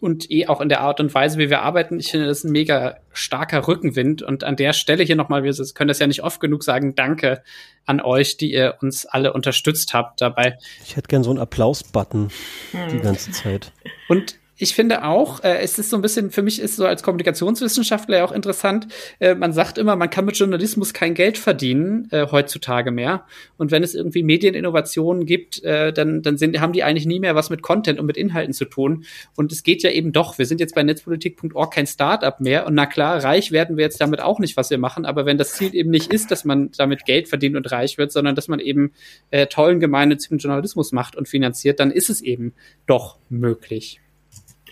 und 0.00 0.30
eh 0.30 0.48
auch 0.48 0.60
in 0.60 0.68
der 0.68 0.82
Art 0.82 1.00
und 1.00 1.14
Weise, 1.14 1.38
wie 1.38 1.48
wir 1.48 1.62
arbeiten. 1.62 1.98
Ich 1.98 2.10
finde, 2.10 2.26
das 2.26 2.38
ist 2.40 2.44
ein 2.44 2.52
mega 2.52 2.98
starker 3.14 3.66
Rückenwind. 3.66 4.20
Und 4.20 4.44
an 4.44 4.54
der 4.54 4.74
Stelle 4.74 5.02
hier 5.02 5.16
nochmal, 5.16 5.44
wir 5.44 5.54
können 5.72 5.88
das 5.88 5.98
ja 5.98 6.06
nicht 6.06 6.22
oft 6.22 6.40
genug 6.40 6.62
sagen, 6.62 6.94
danke 6.94 7.42
an 7.86 8.02
euch, 8.02 8.36
die 8.36 8.52
ihr 8.52 8.76
uns 8.82 9.06
alle 9.06 9.32
unterstützt 9.32 9.94
habt 9.94 10.20
dabei. 10.20 10.58
Ich 10.84 10.96
hätte 10.96 11.08
gern 11.08 11.24
so 11.24 11.30
einen 11.30 11.38
Applaus-Button 11.38 12.28
hm. 12.72 12.80
die 12.92 12.98
ganze 12.98 13.30
Zeit. 13.30 13.72
Und 14.08 14.38
ich 14.56 14.74
finde 14.74 15.04
auch, 15.04 15.42
äh, 15.42 15.58
es 15.58 15.78
ist 15.78 15.90
so 15.90 15.96
ein 15.96 16.02
bisschen, 16.02 16.30
für 16.30 16.42
mich 16.42 16.60
ist 16.60 16.76
so 16.76 16.86
als 16.86 17.02
Kommunikationswissenschaftler 17.02 18.18
ja 18.18 18.24
auch 18.24 18.32
interessant, 18.32 18.86
äh, 19.18 19.34
man 19.34 19.52
sagt 19.52 19.78
immer, 19.78 19.96
man 19.96 20.10
kann 20.10 20.24
mit 20.24 20.36
Journalismus 20.36 20.92
kein 20.92 21.14
Geld 21.14 21.38
verdienen, 21.38 22.08
äh, 22.12 22.26
heutzutage 22.30 22.92
mehr. 22.92 23.26
Und 23.56 23.72
wenn 23.72 23.82
es 23.82 23.94
irgendwie 23.94 24.22
Medieninnovationen 24.22 25.26
gibt, 25.26 25.62
äh, 25.64 25.92
dann, 25.92 26.22
dann 26.22 26.38
sind, 26.38 26.60
haben 26.60 26.72
die 26.72 26.84
eigentlich 26.84 27.06
nie 27.06 27.18
mehr 27.18 27.34
was 27.34 27.50
mit 27.50 27.62
Content 27.62 27.98
und 27.98 28.06
mit 28.06 28.16
Inhalten 28.16 28.52
zu 28.52 28.64
tun. 28.64 29.04
Und 29.34 29.50
es 29.50 29.64
geht 29.64 29.82
ja 29.82 29.90
eben 29.90 30.12
doch, 30.12 30.38
wir 30.38 30.46
sind 30.46 30.60
jetzt 30.60 30.74
bei 30.74 30.84
netzpolitik.org 30.84 31.74
kein 31.74 31.86
Startup 31.86 32.38
mehr. 32.40 32.66
Und 32.66 32.74
na 32.74 32.86
klar, 32.86 33.24
reich 33.24 33.50
werden 33.50 33.76
wir 33.76 33.84
jetzt 33.84 34.00
damit 34.00 34.20
auch 34.20 34.38
nicht, 34.38 34.56
was 34.56 34.70
wir 34.70 34.78
machen. 34.78 35.04
Aber 35.04 35.26
wenn 35.26 35.38
das 35.38 35.54
Ziel 35.54 35.74
eben 35.74 35.90
nicht 35.90 36.12
ist, 36.12 36.30
dass 36.30 36.44
man 36.44 36.70
damit 36.76 37.04
Geld 37.06 37.28
verdient 37.28 37.56
und 37.56 37.70
reich 37.72 37.98
wird, 37.98 38.12
sondern 38.12 38.36
dass 38.36 38.46
man 38.46 38.60
eben 38.60 38.92
äh, 39.30 39.46
tollen 39.46 39.80
gemeinnützigen 39.80 40.38
Journalismus 40.38 40.92
macht 40.92 41.16
und 41.16 41.28
finanziert, 41.28 41.80
dann 41.80 41.90
ist 41.90 42.08
es 42.08 42.20
eben 42.20 42.52
doch 42.86 43.18
möglich. 43.28 44.00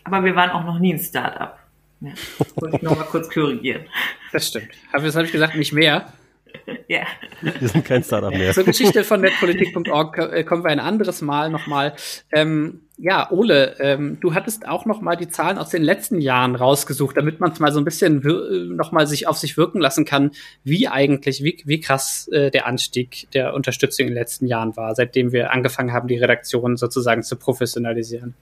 Aber 0.05 0.25
wir 0.25 0.35
waren 0.35 0.51
auch 0.51 0.65
noch 0.65 0.79
nie 0.79 0.95
ein 0.95 0.99
Startup. 0.99 1.59
Ja, 2.01 2.11
wollte 2.57 2.77
ich 2.77 2.83
nochmal 2.83 3.07
kurz 3.07 3.31
korrigieren. 3.31 3.83
Das 4.33 4.49
stimmt. 4.49 4.71
Aber 4.93 5.05
das 5.05 5.15
habe 5.15 5.27
ich 5.27 5.33
gesagt, 5.33 5.57
nicht 5.57 5.73
mehr. 5.73 6.13
Ja. 6.89 7.07
Wir 7.41 7.69
sind 7.69 7.85
kein 7.85 8.03
Startup 8.03 8.31
mehr. 8.31 8.53
Zur 8.53 8.65
Geschichte 8.65 9.05
von 9.05 9.21
netpolitik.org 9.21 10.19
äh, 10.19 10.45
kommen 10.45 10.65
wir 10.65 10.71
ein 10.71 10.81
anderes 10.81 11.23
Mal 11.23 11.51
nochmal. 11.51 11.95
Ähm, 12.31 12.83
ja, 12.99 13.31
Ole, 13.31 13.77
ähm, 13.81 14.19
du 14.21 14.35
hattest 14.35 14.69
auch 14.69 14.85
nochmal 14.85 15.17
die 15.17 15.29
Zahlen 15.29 15.59
aus 15.59 15.71
den 15.71 15.83
letzten 15.83 16.21
Jahren 16.21 16.55
rausgesucht, 16.55 17.17
damit 17.17 17.41
man 17.41 17.53
es 17.53 17.59
mal 17.59 17.73
so 17.73 17.81
ein 17.81 17.85
bisschen 17.85 18.23
äh, 18.25 18.75
nochmal 18.75 19.07
sich 19.07 19.27
auf 19.27 19.39
sich 19.39 19.57
wirken 19.57 19.81
lassen 19.81 20.05
kann, 20.05 20.33
wie 20.63 20.89
eigentlich, 20.89 21.43
wie, 21.43 21.63
wie 21.65 21.81
krass 21.81 22.29
äh, 22.29 22.51
der 22.51 22.67
Anstieg 22.67 23.29
der 23.33 23.55
Unterstützung 23.55 24.07
in 24.07 24.13
den 24.13 24.19
letzten 24.19 24.47
Jahren 24.47 24.77
war, 24.77 24.95
seitdem 24.95 25.33
wir 25.33 25.53
angefangen 25.53 25.93
haben, 25.93 26.09
die 26.09 26.19
Redaktion 26.19 26.77
sozusagen 26.77 27.23
zu 27.23 27.37
professionalisieren. 27.37 28.35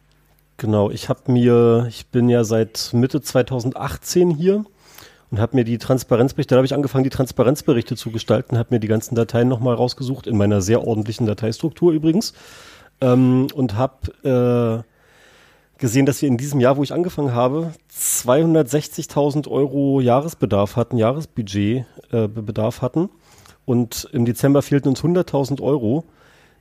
Genau, 0.61 0.91
ich 0.91 1.09
habe 1.09 1.33
mir, 1.33 1.87
ich 1.89 2.09
bin 2.09 2.29
ja 2.29 2.45
seit 2.45 2.91
Mitte 2.93 3.23
2018 3.23 4.29
hier 4.29 4.67
und 5.31 5.41
habe 5.41 5.57
mir 5.57 5.65
die 5.65 5.79
Transparenzberichte, 5.79 6.55
da 6.55 6.59
habe 6.59 6.67
ich 6.67 6.75
angefangen, 6.75 7.03
die 7.03 7.09
Transparenzberichte 7.09 7.97
zu 7.97 8.11
gestalten, 8.11 8.59
habe 8.59 8.75
mir 8.75 8.79
die 8.79 8.87
ganzen 8.87 9.15
Dateien 9.15 9.49
nochmal 9.49 9.75
rausgesucht, 9.75 10.27
in 10.27 10.37
meiner 10.37 10.61
sehr 10.61 10.87
ordentlichen 10.87 11.25
Dateistruktur 11.25 11.93
übrigens, 11.93 12.35
ähm, 13.01 13.47
und 13.55 13.77
habe 13.77 14.85
äh, 14.85 15.81
gesehen, 15.81 16.05
dass 16.05 16.21
wir 16.21 16.29
in 16.29 16.37
diesem 16.37 16.61
Jahr, 16.61 16.77
wo 16.77 16.83
ich 16.83 16.93
angefangen 16.93 17.33
habe, 17.33 17.73
260.000 17.91 19.49
Euro 19.49 20.03
Jahresbedarf 20.03 20.77
hatten, 20.77 20.99
Jahresbudget 20.99 21.87
äh, 22.13 22.29
hatten. 22.83 23.09
Und 23.65 24.11
im 24.13 24.27
Dezember 24.27 24.61
fehlten 24.61 24.89
uns 24.89 25.03
100.000 25.03 25.63
Euro. 25.63 26.05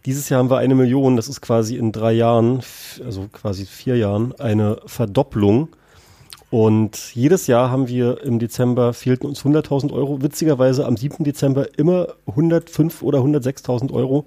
Dieses 0.05 0.29
Jahr 0.29 0.39
haben 0.39 0.49
wir 0.49 0.57
eine 0.57 0.75
Million, 0.75 1.17
das 1.17 1.27
ist 1.27 1.41
quasi 1.41 1.75
in 1.75 1.91
drei 1.91 2.13
Jahren, 2.13 2.61
also 3.03 3.27
quasi 3.31 3.65
vier 3.65 3.97
Jahren, 3.97 4.33
eine 4.39 4.77
Verdopplung. 4.85 5.69
Und 6.49 7.13
jedes 7.13 7.47
Jahr 7.47 7.69
haben 7.69 7.87
wir 7.87 8.23
im 8.23 8.39
Dezember 8.39 8.93
fehlten 8.93 9.27
uns 9.27 9.43
100.000 9.43 9.93
Euro. 9.93 10.21
Witzigerweise 10.21 10.85
am 10.85 10.97
7. 10.97 11.23
Dezember 11.23 11.77
immer 11.77 12.07
105 12.25 13.03
oder 13.03 13.19
106.000 13.19 13.93
Euro. 13.93 14.25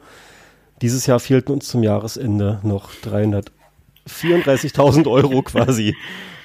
Dieses 0.83 1.07
Jahr 1.07 1.21
fehlten 1.21 1.53
uns 1.53 1.69
zum 1.69 1.83
Jahresende 1.83 2.61
noch 2.63 2.91
334.000 3.05 5.11
Euro 5.11 5.43
quasi. 5.43 5.97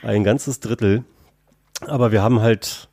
Ein 0.02 0.24
ganzes 0.24 0.60
Drittel. 0.60 1.04
Aber 1.82 2.12
wir 2.12 2.24
haben 2.24 2.42
halt 2.42 2.87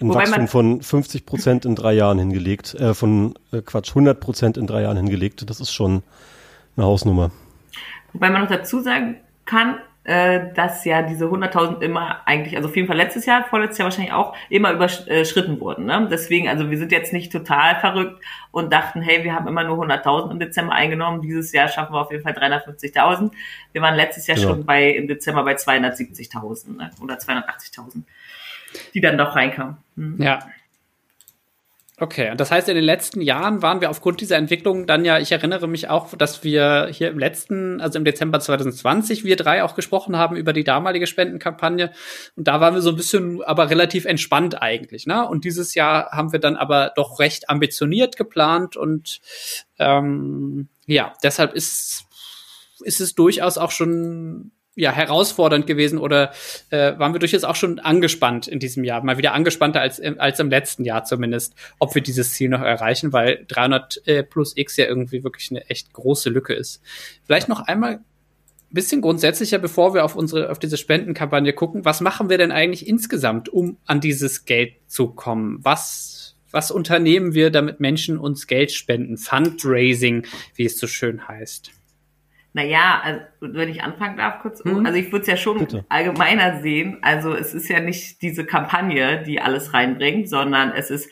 ein 0.00 0.08
Wobei 0.08 0.20
Wachstum 0.20 0.48
von 0.48 0.82
50 0.82 1.26
Prozent 1.26 1.64
in 1.64 1.74
drei 1.74 1.92
Jahren 1.94 2.18
hingelegt, 2.18 2.74
äh, 2.74 2.94
von 2.94 3.34
äh, 3.52 3.62
Quatsch, 3.62 3.90
100 3.90 4.20
Prozent 4.20 4.56
in 4.56 4.66
drei 4.66 4.82
Jahren 4.82 4.96
hingelegt. 4.96 5.48
Das 5.48 5.60
ist 5.60 5.72
schon 5.72 6.02
eine 6.76 6.86
Hausnummer. 6.86 7.30
Wobei 8.12 8.30
man 8.30 8.42
noch 8.42 8.48
dazu 8.48 8.80
sagen 8.80 9.16
kann, 9.44 9.76
äh, 10.06 10.52
dass 10.54 10.84
ja 10.84 11.02
diese 11.02 11.24
100.000 11.24 11.80
immer 11.80 12.20
eigentlich, 12.26 12.56
also 12.56 12.68
auf 12.68 12.76
jeden 12.76 12.86
Fall 12.86 12.96
letztes 12.96 13.26
Jahr, 13.26 13.44
vorletztes 13.44 13.78
Jahr 13.78 13.86
wahrscheinlich 13.86 14.12
auch, 14.12 14.36
immer 14.48 14.72
überschritten 14.72 15.58
wurden. 15.58 15.86
Ne? 15.86 16.06
Deswegen, 16.10 16.48
also 16.48 16.70
wir 16.70 16.78
sind 16.78 16.92
jetzt 16.92 17.12
nicht 17.12 17.32
total 17.32 17.80
verrückt 17.80 18.22
und 18.52 18.72
dachten, 18.72 19.02
hey, 19.02 19.24
wir 19.24 19.34
haben 19.34 19.48
immer 19.48 19.64
nur 19.64 19.84
100.000 19.84 20.30
im 20.30 20.38
Dezember 20.38 20.74
eingenommen. 20.74 21.22
Dieses 21.22 21.50
Jahr 21.52 21.66
schaffen 21.66 21.92
wir 21.92 22.02
auf 22.02 22.12
jeden 22.12 22.22
Fall 22.22 22.34
350.000. 22.34 23.32
Wir 23.72 23.82
waren 23.82 23.96
letztes 23.96 24.28
Jahr 24.28 24.36
genau. 24.36 24.50
schon 24.50 24.64
bei 24.64 24.90
im 24.90 25.08
Dezember 25.08 25.42
bei 25.42 25.56
270.000 25.56 26.76
ne? 26.76 26.90
oder 27.02 27.16
280.000 27.16 28.02
die 28.94 29.00
dann 29.00 29.18
doch 29.18 29.36
reinkamen. 29.36 29.76
Mhm. 29.96 30.22
Ja. 30.22 30.40
Okay, 31.98 32.30
und 32.30 32.38
das 32.38 32.50
heißt, 32.50 32.68
in 32.68 32.74
den 32.74 32.84
letzten 32.84 33.22
Jahren 33.22 33.62
waren 33.62 33.80
wir 33.80 33.88
aufgrund 33.88 34.20
dieser 34.20 34.36
Entwicklung 34.36 34.86
dann 34.86 35.06
ja, 35.06 35.18
ich 35.18 35.32
erinnere 35.32 35.66
mich 35.66 35.88
auch, 35.88 36.14
dass 36.14 36.44
wir 36.44 36.88
hier 36.92 37.08
im 37.08 37.18
letzten, 37.18 37.80
also 37.80 37.98
im 37.98 38.04
Dezember 38.04 38.38
2020, 38.38 39.24
wir 39.24 39.36
drei 39.36 39.64
auch 39.64 39.74
gesprochen 39.74 40.14
haben 40.14 40.36
über 40.36 40.52
die 40.52 40.62
damalige 40.62 41.06
Spendenkampagne. 41.06 41.92
Und 42.36 42.48
da 42.48 42.60
waren 42.60 42.74
wir 42.74 42.82
so 42.82 42.90
ein 42.90 42.96
bisschen, 42.96 43.42
aber 43.42 43.70
relativ 43.70 44.04
entspannt 44.04 44.60
eigentlich. 44.60 45.06
Ne? 45.06 45.26
Und 45.26 45.44
dieses 45.44 45.74
Jahr 45.74 46.10
haben 46.10 46.32
wir 46.32 46.38
dann 46.38 46.56
aber 46.56 46.92
doch 46.94 47.18
recht 47.18 47.48
ambitioniert 47.48 48.18
geplant 48.18 48.76
und 48.76 49.22
ähm, 49.78 50.68
ja, 50.84 51.14
deshalb 51.22 51.54
ist, 51.54 52.04
ist 52.80 53.00
es 53.00 53.14
durchaus 53.14 53.56
auch 53.56 53.70
schon 53.70 54.52
ja, 54.76 54.92
herausfordernd 54.92 55.66
gewesen 55.66 55.98
oder 55.98 56.32
äh, 56.68 56.98
waren 56.98 57.14
wir 57.14 57.18
durchaus 57.18 57.44
auch 57.44 57.56
schon 57.56 57.78
angespannt 57.78 58.46
in 58.46 58.60
diesem 58.60 58.84
Jahr, 58.84 59.02
mal 59.02 59.16
wieder 59.16 59.32
angespannter 59.32 59.80
als, 59.80 60.00
als 60.00 60.38
im 60.38 60.50
letzten 60.50 60.84
Jahr 60.84 61.04
zumindest, 61.04 61.54
ob 61.78 61.94
wir 61.94 62.02
dieses 62.02 62.34
Ziel 62.34 62.50
noch 62.50 62.60
erreichen, 62.60 63.12
weil 63.12 63.44
300 63.48 64.06
äh, 64.06 64.22
plus 64.22 64.54
X 64.56 64.76
ja 64.76 64.84
irgendwie 64.84 65.24
wirklich 65.24 65.50
eine 65.50 65.68
echt 65.70 65.94
große 65.94 66.28
Lücke 66.28 66.52
ist. 66.52 66.82
Vielleicht 67.24 67.48
noch 67.48 67.60
einmal 67.60 67.94
ein 67.94 68.04
bisschen 68.74 69.00
grundsätzlicher, 69.00 69.58
bevor 69.58 69.94
wir 69.94 70.04
auf 70.04 70.14
unsere, 70.14 70.50
auf 70.50 70.58
diese 70.58 70.76
Spendenkampagne 70.76 71.54
gucken, 71.54 71.86
was 71.86 72.02
machen 72.02 72.28
wir 72.28 72.36
denn 72.36 72.52
eigentlich 72.52 72.86
insgesamt, 72.86 73.48
um 73.48 73.78
an 73.86 74.02
dieses 74.02 74.44
Geld 74.44 74.74
zu 74.88 75.08
kommen? 75.08 75.58
Was, 75.62 76.36
was 76.50 76.70
unternehmen 76.70 77.32
wir, 77.32 77.50
damit 77.50 77.80
Menschen 77.80 78.18
uns 78.18 78.46
Geld 78.46 78.72
spenden? 78.72 79.16
Fundraising, 79.16 80.26
wie 80.54 80.66
es 80.66 80.78
so 80.78 80.86
schön 80.86 81.26
heißt. 81.26 81.70
Naja, 82.56 83.02
also, 83.04 83.20
wenn 83.40 83.68
ich 83.68 83.82
anfangen 83.82 84.16
darf 84.16 84.40
kurz, 84.40 84.64
hm? 84.64 84.86
also 84.86 84.98
ich 84.98 85.12
würde 85.12 85.20
es 85.20 85.26
ja 85.26 85.36
schon 85.36 85.58
Bitte. 85.58 85.84
allgemeiner 85.90 86.62
sehen. 86.62 86.96
Also 87.02 87.34
es 87.34 87.52
ist 87.52 87.68
ja 87.68 87.80
nicht 87.80 88.22
diese 88.22 88.46
Kampagne, 88.46 89.22
die 89.24 89.42
alles 89.42 89.74
reinbringt, 89.74 90.30
sondern 90.30 90.72
es 90.72 90.90
ist 90.90 91.10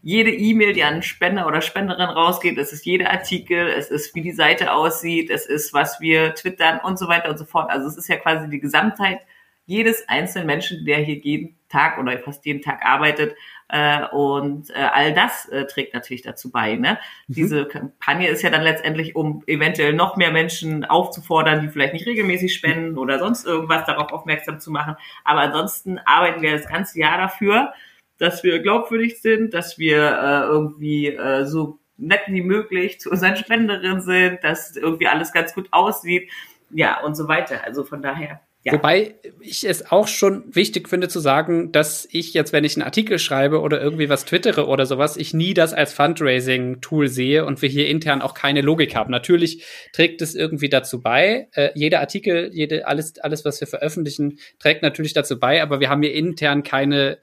jede 0.00 0.30
E-Mail, 0.30 0.72
die 0.72 0.84
an 0.84 1.02
Spender 1.02 1.46
oder 1.46 1.60
Spenderin 1.60 2.08
rausgeht, 2.08 2.56
es 2.56 2.72
ist 2.72 2.86
jeder 2.86 3.10
Artikel, 3.10 3.68
es 3.68 3.90
ist, 3.90 4.14
wie 4.14 4.22
die 4.22 4.32
Seite 4.32 4.72
aussieht, 4.72 5.28
es 5.28 5.44
ist, 5.44 5.74
was 5.74 6.00
wir 6.00 6.34
twittern 6.34 6.80
und 6.82 6.98
so 6.98 7.08
weiter 7.08 7.28
und 7.28 7.36
so 7.36 7.44
fort. 7.44 7.68
Also 7.68 7.88
es 7.88 7.98
ist 7.98 8.08
ja 8.08 8.16
quasi 8.16 8.48
die 8.48 8.60
Gesamtheit 8.60 9.20
jedes 9.66 10.08
einzelnen 10.08 10.46
Menschen, 10.46 10.86
der 10.86 10.96
hier 10.98 11.18
jeden 11.18 11.58
Tag 11.68 11.98
oder 11.98 12.18
fast 12.20 12.46
jeden 12.46 12.62
Tag 12.62 12.80
arbeitet, 12.82 13.36
äh, 13.68 14.06
und 14.06 14.70
äh, 14.70 14.74
all 14.74 15.12
das 15.12 15.48
äh, 15.48 15.66
trägt 15.66 15.94
natürlich 15.94 16.22
dazu 16.22 16.50
bei. 16.50 16.76
Ne? 16.76 16.98
Mhm. 17.26 17.34
Diese 17.34 17.64
Kampagne 17.66 18.28
ist 18.28 18.42
ja 18.42 18.50
dann 18.50 18.62
letztendlich, 18.62 19.16
um 19.16 19.42
eventuell 19.46 19.92
noch 19.92 20.16
mehr 20.16 20.30
Menschen 20.30 20.84
aufzufordern, 20.84 21.62
die 21.62 21.68
vielleicht 21.68 21.92
nicht 21.92 22.06
regelmäßig 22.06 22.54
spenden 22.54 22.96
oder 22.98 23.18
sonst 23.18 23.44
irgendwas 23.44 23.84
darauf 23.86 24.12
aufmerksam 24.12 24.60
zu 24.60 24.70
machen. 24.70 24.96
Aber 25.24 25.40
ansonsten 25.40 25.98
arbeiten 25.98 26.42
wir 26.42 26.52
das 26.52 26.68
ganze 26.68 26.98
Jahr 27.00 27.18
dafür, 27.18 27.72
dass 28.18 28.44
wir 28.44 28.60
glaubwürdig 28.60 29.20
sind, 29.20 29.52
dass 29.52 29.78
wir 29.78 29.98
äh, 29.98 30.40
irgendwie 30.46 31.08
äh, 31.08 31.44
so 31.44 31.78
nett 31.98 32.22
wie 32.28 32.42
möglich 32.42 33.00
zu 33.00 33.10
unseren 33.10 33.36
Spenderinnen 33.36 34.00
sind, 34.00 34.44
dass 34.44 34.76
irgendwie 34.76 35.06
alles 35.08 35.32
ganz 35.32 35.54
gut 35.54 35.68
aussieht, 35.72 36.30
ja 36.70 37.00
und 37.02 37.14
so 37.14 37.28
weiter. 37.28 37.64
Also 37.64 37.84
von 37.84 38.02
daher 38.02 38.40
ja. 38.66 38.72
Wobei 38.72 39.14
ich 39.38 39.62
es 39.62 39.92
auch 39.92 40.08
schon 40.08 40.42
wichtig 40.52 40.88
finde 40.88 41.06
zu 41.06 41.20
sagen, 41.20 41.70
dass 41.70 42.08
ich 42.10 42.34
jetzt, 42.34 42.52
wenn 42.52 42.64
ich 42.64 42.74
einen 42.74 42.82
Artikel 42.82 43.20
schreibe 43.20 43.60
oder 43.60 43.80
irgendwie 43.80 44.08
was 44.08 44.24
twittere 44.24 44.66
oder 44.66 44.86
sowas, 44.86 45.16
ich 45.16 45.32
nie 45.32 45.54
das 45.54 45.72
als 45.72 45.92
Fundraising-Tool 45.92 47.06
sehe 47.06 47.44
und 47.44 47.62
wir 47.62 47.68
hier 47.68 47.86
intern 47.86 48.22
auch 48.22 48.34
keine 48.34 48.62
Logik 48.62 48.96
haben. 48.96 49.12
Natürlich 49.12 49.64
trägt 49.92 50.20
es 50.20 50.34
irgendwie 50.34 50.68
dazu 50.68 51.00
bei. 51.00 51.46
Äh, 51.52 51.70
jeder 51.76 52.00
Artikel, 52.00 52.50
jede, 52.52 52.88
alles, 52.88 53.20
alles, 53.20 53.44
was 53.44 53.60
wir 53.60 53.68
veröffentlichen, 53.68 54.40
trägt 54.58 54.82
natürlich 54.82 55.12
dazu 55.12 55.38
bei, 55.38 55.62
aber 55.62 55.78
wir 55.78 55.88
haben 55.88 56.02
hier 56.02 56.14
intern 56.14 56.64
keine 56.64 57.18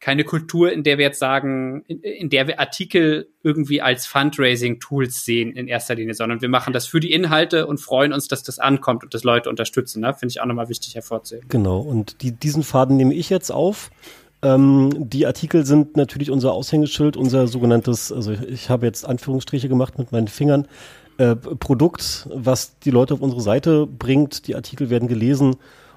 keine 0.00 0.24
Kultur, 0.24 0.72
in 0.72 0.84
der 0.84 0.98
wir 0.98 1.06
jetzt 1.06 1.18
sagen, 1.18 1.82
in, 1.88 2.00
in 2.02 2.30
der 2.30 2.46
wir 2.46 2.60
Artikel 2.60 3.28
irgendwie 3.42 3.82
als 3.82 4.06
Fundraising-Tools 4.06 5.24
sehen 5.24 5.52
in 5.52 5.66
erster 5.66 5.96
Linie, 5.96 6.14
sondern 6.14 6.40
wir 6.40 6.48
machen 6.48 6.72
das 6.72 6.86
für 6.86 7.00
die 7.00 7.12
Inhalte 7.12 7.66
und 7.66 7.78
freuen 7.78 8.12
uns, 8.12 8.28
dass 8.28 8.42
das 8.42 8.58
ankommt 8.58 9.02
und 9.02 9.14
das 9.14 9.24
Leute 9.24 9.50
unterstützen. 9.50 10.00
Ne? 10.00 10.14
Finde 10.14 10.30
ich 10.30 10.40
auch 10.40 10.46
nochmal 10.46 10.68
wichtig 10.68 10.94
hervorzuheben. 10.94 11.48
Genau, 11.48 11.80
und 11.80 12.22
die, 12.22 12.32
diesen 12.32 12.62
Faden 12.62 12.96
nehme 12.96 13.14
ich 13.14 13.28
jetzt 13.28 13.50
auf. 13.50 13.90
Ähm, 14.40 14.90
die 14.96 15.26
Artikel 15.26 15.66
sind 15.66 15.96
natürlich 15.96 16.30
unser 16.30 16.52
Aushängeschild, 16.52 17.16
unser 17.16 17.48
sogenanntes, 17.48 18.12
also 18.12 18.32
ich 18.32 18.70
habe 18.70 18.86
jetzt 18.86 19.04
Anführungsstriche 19.04 19.68
gemacht 19.68 19.98
mit 19.98 20.12
meinen 20.12 20.28
Fingern, 20.28 20.68
äh, 21.18 21.34
Produkt, 21.34 22.28
was 22.32 22.78
die 22.78 22.92
Leute 22.92 23.14
auf 23.14 23.20
unsere 23.20 23.42
Seite 23.42 23.86
bringt. 23.86 24.46
Die 24.46 24.54
Artikel 24.54 24.90
werden 24.90 25.08
gelesen 25.08 25.56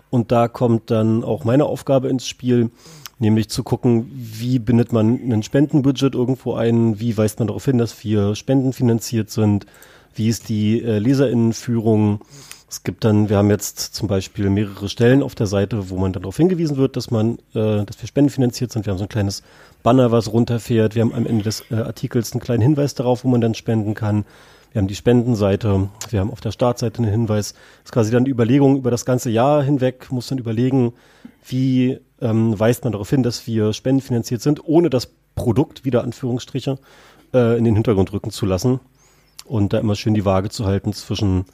und 0.10 0.32
da 0.32 0.48
kommt 0.48 0.90
dann 0.90 1.24
auch 1.24 1.44
meine 1.44 1.66
Aufgabe 1.66 2.10
ins 2.10 2.28
Spiel 2.28 2.72
Nämlich 3.21 3.49
zu 3.49 3.62
gucken, 3.62 4.10
wie 4.12 4.57
bindet 4.57 4.91
man 4.93 5.31
ein 5.31 5.43
Spendenbudget 5.43 6.15
irgendwo 6.15 6.55
ein, 6.55 6.99
wie 6.99 7.15
weist 7.15 7.38
man 7.38 7.47
darauf 7.47 7.65
hin, 7.65 7.77
dass 7.77 8.03
wir 8.03 8.34
spendenfinanziert 8.34 9.29
sind, 9.29 9.67
wie 10.15 10.27
ist 10.27 10.49
die 10.49 10.81
äh, 10.81 10.97
Leserinnenführung. 10.97 12.21
Es 12.67 12.81
gibt 12.81 13.03
dann, 13.03 13.29
wir 13.29 13.38
haben 13.38 13.51
jetzt 13.51 13.77
zum 13.93 14.07
Beispiel 14.07 14.49
mehrere 14.49 14.89
Stellen 14.89 15.21
auf 15.21 15.36
der 15.36 15.45
Seite, 15.45 15.91
wo 15.91 15.97
man 15.97 16.13
dann 16.13 16.23
darauf 16.23 16.38
hingewiesen 16.38 16.77
wird, 16.77 16.95
dass 16.97 17.12
man, 17.12 17.38
äh, 17.53 17.86
dass 17.86 18.01
wir 18.01 18.07
spendenfinanziert 18.07 18.71
sind. 18.71 18.88
Wir 18.88 18.91
haben 18.91 18.97
so 18.97 19.05
ein 19.05 19.10
kleines 19.10 19.43
Banner, 19.84 20.12
was 20.12 20.34
runterfährt. 20.34 20.95
Wir 20.95 21.03
haben 21.03 21.13
am 21.13 21.27
Ende 21.27 21.43
des 21.43 21.63
äh, 21.69 21.75
Artikels 21.75 22.31
einen 22.31 22.41
kleinen 22.41 22.63
Hinweis 22.63 22.95
darauf, 22.95 23.23
wo 23.23 23.27
man 23.27 23.41
dann 23.41 23.53
spenden 23.53 23.93
kann. 23.93 24.25
Wir 24.71 24.79
haben 24.79 24.88
die 24.88 24.95
Spendenseite, 24.95 25.89
wir 26.10 26.19
haben 26.19 26.31
auf 26.31 26.39
der 26.39 26.51
Startseite 26.51 26.99
einen 26.99 27.12
Hinweis. 27.12 27.53
Das 27.53 27.86
ist 27.86 27.91
quasi 27.91 28.12
dann 28.12 28.23
die 28.23 28.31
Überlegung 28.31 28.77
über 28.77 28.89
das 28.89 29.03
ganze 29.05 29.29
Jahr 29.29 29.62
hinweg, 29.63 30.12
muss 30.12 30.27
dann 30.27 30.38
überlegen, 30.38 30.93
wie 31.45 31.99
ähm, 32.21 32.57
weist 32.57 32.84
man 32.86 32.93
darauf 32.93 33.10
hin, 33.10 33.23
dass 33.23 33.47
wir 33.47 33.73
spendenfinanziert 33.73 34.41
sind, 34.41 34.63
ohne 34.63 34.89
das 34.89 35.12
Produkt, 35.36 35.84
wieder 35.84 36.03
Anführungsstriche, 36.03 36.77
äh, 37.34 37.57
in 37.57 37.65
den 37.65 37.75
Hintergrund 37.75 38.13
rücken 38.13 38.31
zu 38.31 38.45
lassen. 38.45 38.79
Und 39.43 39.73
da 39.73 39.79
immer 39.79 39.95
schön 39.95 40.13
die 40.13 40.23
Waage 40.23 40.49
zu 40.49 40.65
halten 40.65 40.93
zwischen, 40.93 41.45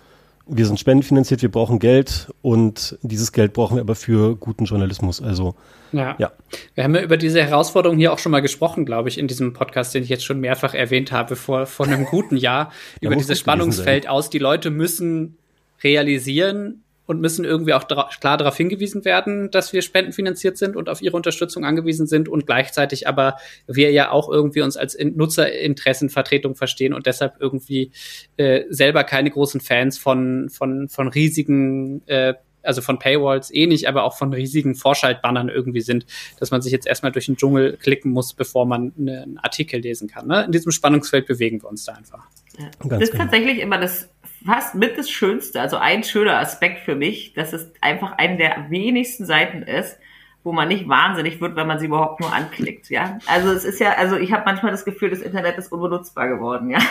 wir 0.49 0.65
sind 0.65 0.79
spendenfinanziert, 0.79 1.41
wir 1.41 1.51
brauchen 1.51 1.79
Geld 1.79 2.31
und 2.41 2.97
dieses 3.01 3.31
Geld 3.31 3.53
brauchen 3.53 3.75
wir 3.75 3.81
aber 3.81 3.95
für 3.95 4.35
guten 4.35 4.65
Journalismus. 4.65 5.21
Also, 5.21 5.55
ja. 5.91 6.15
ja. 6.17 6.31
Wir 6.75 6.83
haben 6.83 6.95
ja 6.95 7.01
über 7.01 7.17
diese 7.17 7.41
Herausforderung 7.43 7.97
hier 7.97 8.13
auch 8.13 8.19
schon 8.19 8.31
mal 8.31 8.41
gesprochen, 8.41 8.85
glaube 8.85 9.09
ich, 9.09 9.17
in 9.17 9.27
diesem 9.27 9.53
Podcast, 9.53 9.93
den 9.93 10.03
ich 10.03 10.09
jetzt 10.09 10.25
schon 10.25 10.39
mehrfach 10.39 10.73
erwähnt 10.73 11.11
habe, 11.11 11.35
vor, 11.35 11.65
vor 11.65 11.85
einem 11.85 12.05
guten 12.05 12.37
Jahr, 12.37 12.71
über 13.01 13.15
dieses 13.15 13.39
Spannungsfeld 13.39 14.07
aus. 14.07 14.29
Die 14.29 14.39
Leute 14.39 14.69
müssen 14.69 15.37
realisieren, 15.83 16.83
und 17.07 17.21
müssen 17.21 17.45
irgendwie 17.45 17.73
auch 17.73 17.87
klar 17.87 18.37
darauf 18.37 18.55
hingewiesen 18.55 19.03
werden, 19.05 19.49
dass 19.49 19.73
wir 19.73 19.81
spendenfinanziert 19.81 20.57
sind 20.57 20.75
und 20.75 20.89
auf 20.89 21.01
ihre 21.01 21.15
Unterstützung 21.15 21.65
angewiesen 21.65 22.05
sind 22.05 22.29
und 22.29 22.45
gleichzeitig 22.45 23.07
aber 23.07 23.37
wir 23.65 23.91
ja 23.91 24.11
auch 24.11 24.29
irgendwie 24.29 24.61
uns 24.61 24.77
als 24.77 24.97
Nutzerinteressenvertretung 25.01 26.55
verstehen 26.55 26.93
und 26.93 27.05
deshalb 27.07 27.37
irgendwie 27.39 27.91
äh, 28.35 28.65
selber 28.69 29.03
keine 29.03 29.31
großen 29.31 29.61
Fans 29.61 29.97
von 29.97 30.49
von 30.49 30.89
von 30.89 31.07
riesigen 31.07 32.05
äh, 32.07 32.35
also 32.67 32.81
von 32.81 32.99
Paywalls 32.99 33.53
eh 33.53 33.65
nicht, 33.65 33.87
aber 33.87 34.03
auch 34.03 34.17
von 34.17 34.33
riesigen 34.33 34.75
Vorschaltbannern 34.75 35.47
irgendwie 35.47 35.81
sind, 35.81 36.05
dass 36.39 36.51
man 36.51 36.61
sich 36.61 36.73
jetzt 36.73 36.85
erstmal 36.85 37.11
durch 37.13 37.27
den 37.27 37.37
Dschungel 37.37 37.77
klicken 37.77 38.11
muss, 38.11 38.33
bevor 38.33 38.65
man 38.65 38.91
einen 38.97 39.39
Artikel 39.39 39.79
lesen 39.79 40.09
kann. 40.09 40.27
Ne? 40.27 40.43
In 40.43 40.51
diesem 40.51 40.71
Spannungsfeld 40.71 41.25
bewegen 41.25 41.61
wir 41.63 41.69
uns 41.69 41.85
da 41.85 41.93
einfach. 41.93 42.27
Ja. 42.59 42.65
Das 42.83 43.03
ist 43.03 43.11
genau. 43.11 43.23
tatsächlich 43.23 43.59
immer 43.59 43.79
das 43.79 44.09
fast 44.47 44.75
mit 44.75 44.97
das 44.97 45.09
Schönste, 45.09 45.59
also 45.59 45.75
ein 45.75 46.03
schöner 46.03 46.39
Aspekt 46.39 46.79
für 46.79 46.95
mich, 46.95 47.33
dass 47.33 47.51
es 47.51 47.69
einfach 47.81 48.13
eine 48.13 48.37
der 48.37 48.65
wenigsten 48.69 49.25
Seiten 49.25 49.61
ist, 49.61 49.99
wo 50.43 50.53
man 50.53 50.69
nicht 50.69 50.87
wahnsinnig 50.87 51.41
wird, 51.41 51.57
wenn 51.57 51.67
man 51.67 51.79
sie 51.79 51.87
überhaupt 51.87 52.21
nur 52.21 52.31
anklickt, 52.33 52.89
ja. 52.89 53.19
Also 53.27 53.51
es 53.51 53.65
ist 53.65 53.81
ja, 53.81 53.91
also 53.97 54.15
ich 54.15 54.31
habe 54.31 54.43
manchmal 54.45 54.71
das 54.71 54.85
Gefühl, 54.85 55.09
das 55.09 55.19
Internet 55.19 55.57
ist 55.57 55.71
unbenutzbar 55.71 56.29
geworden, 56.29 56.69
ja. 56.69 56.79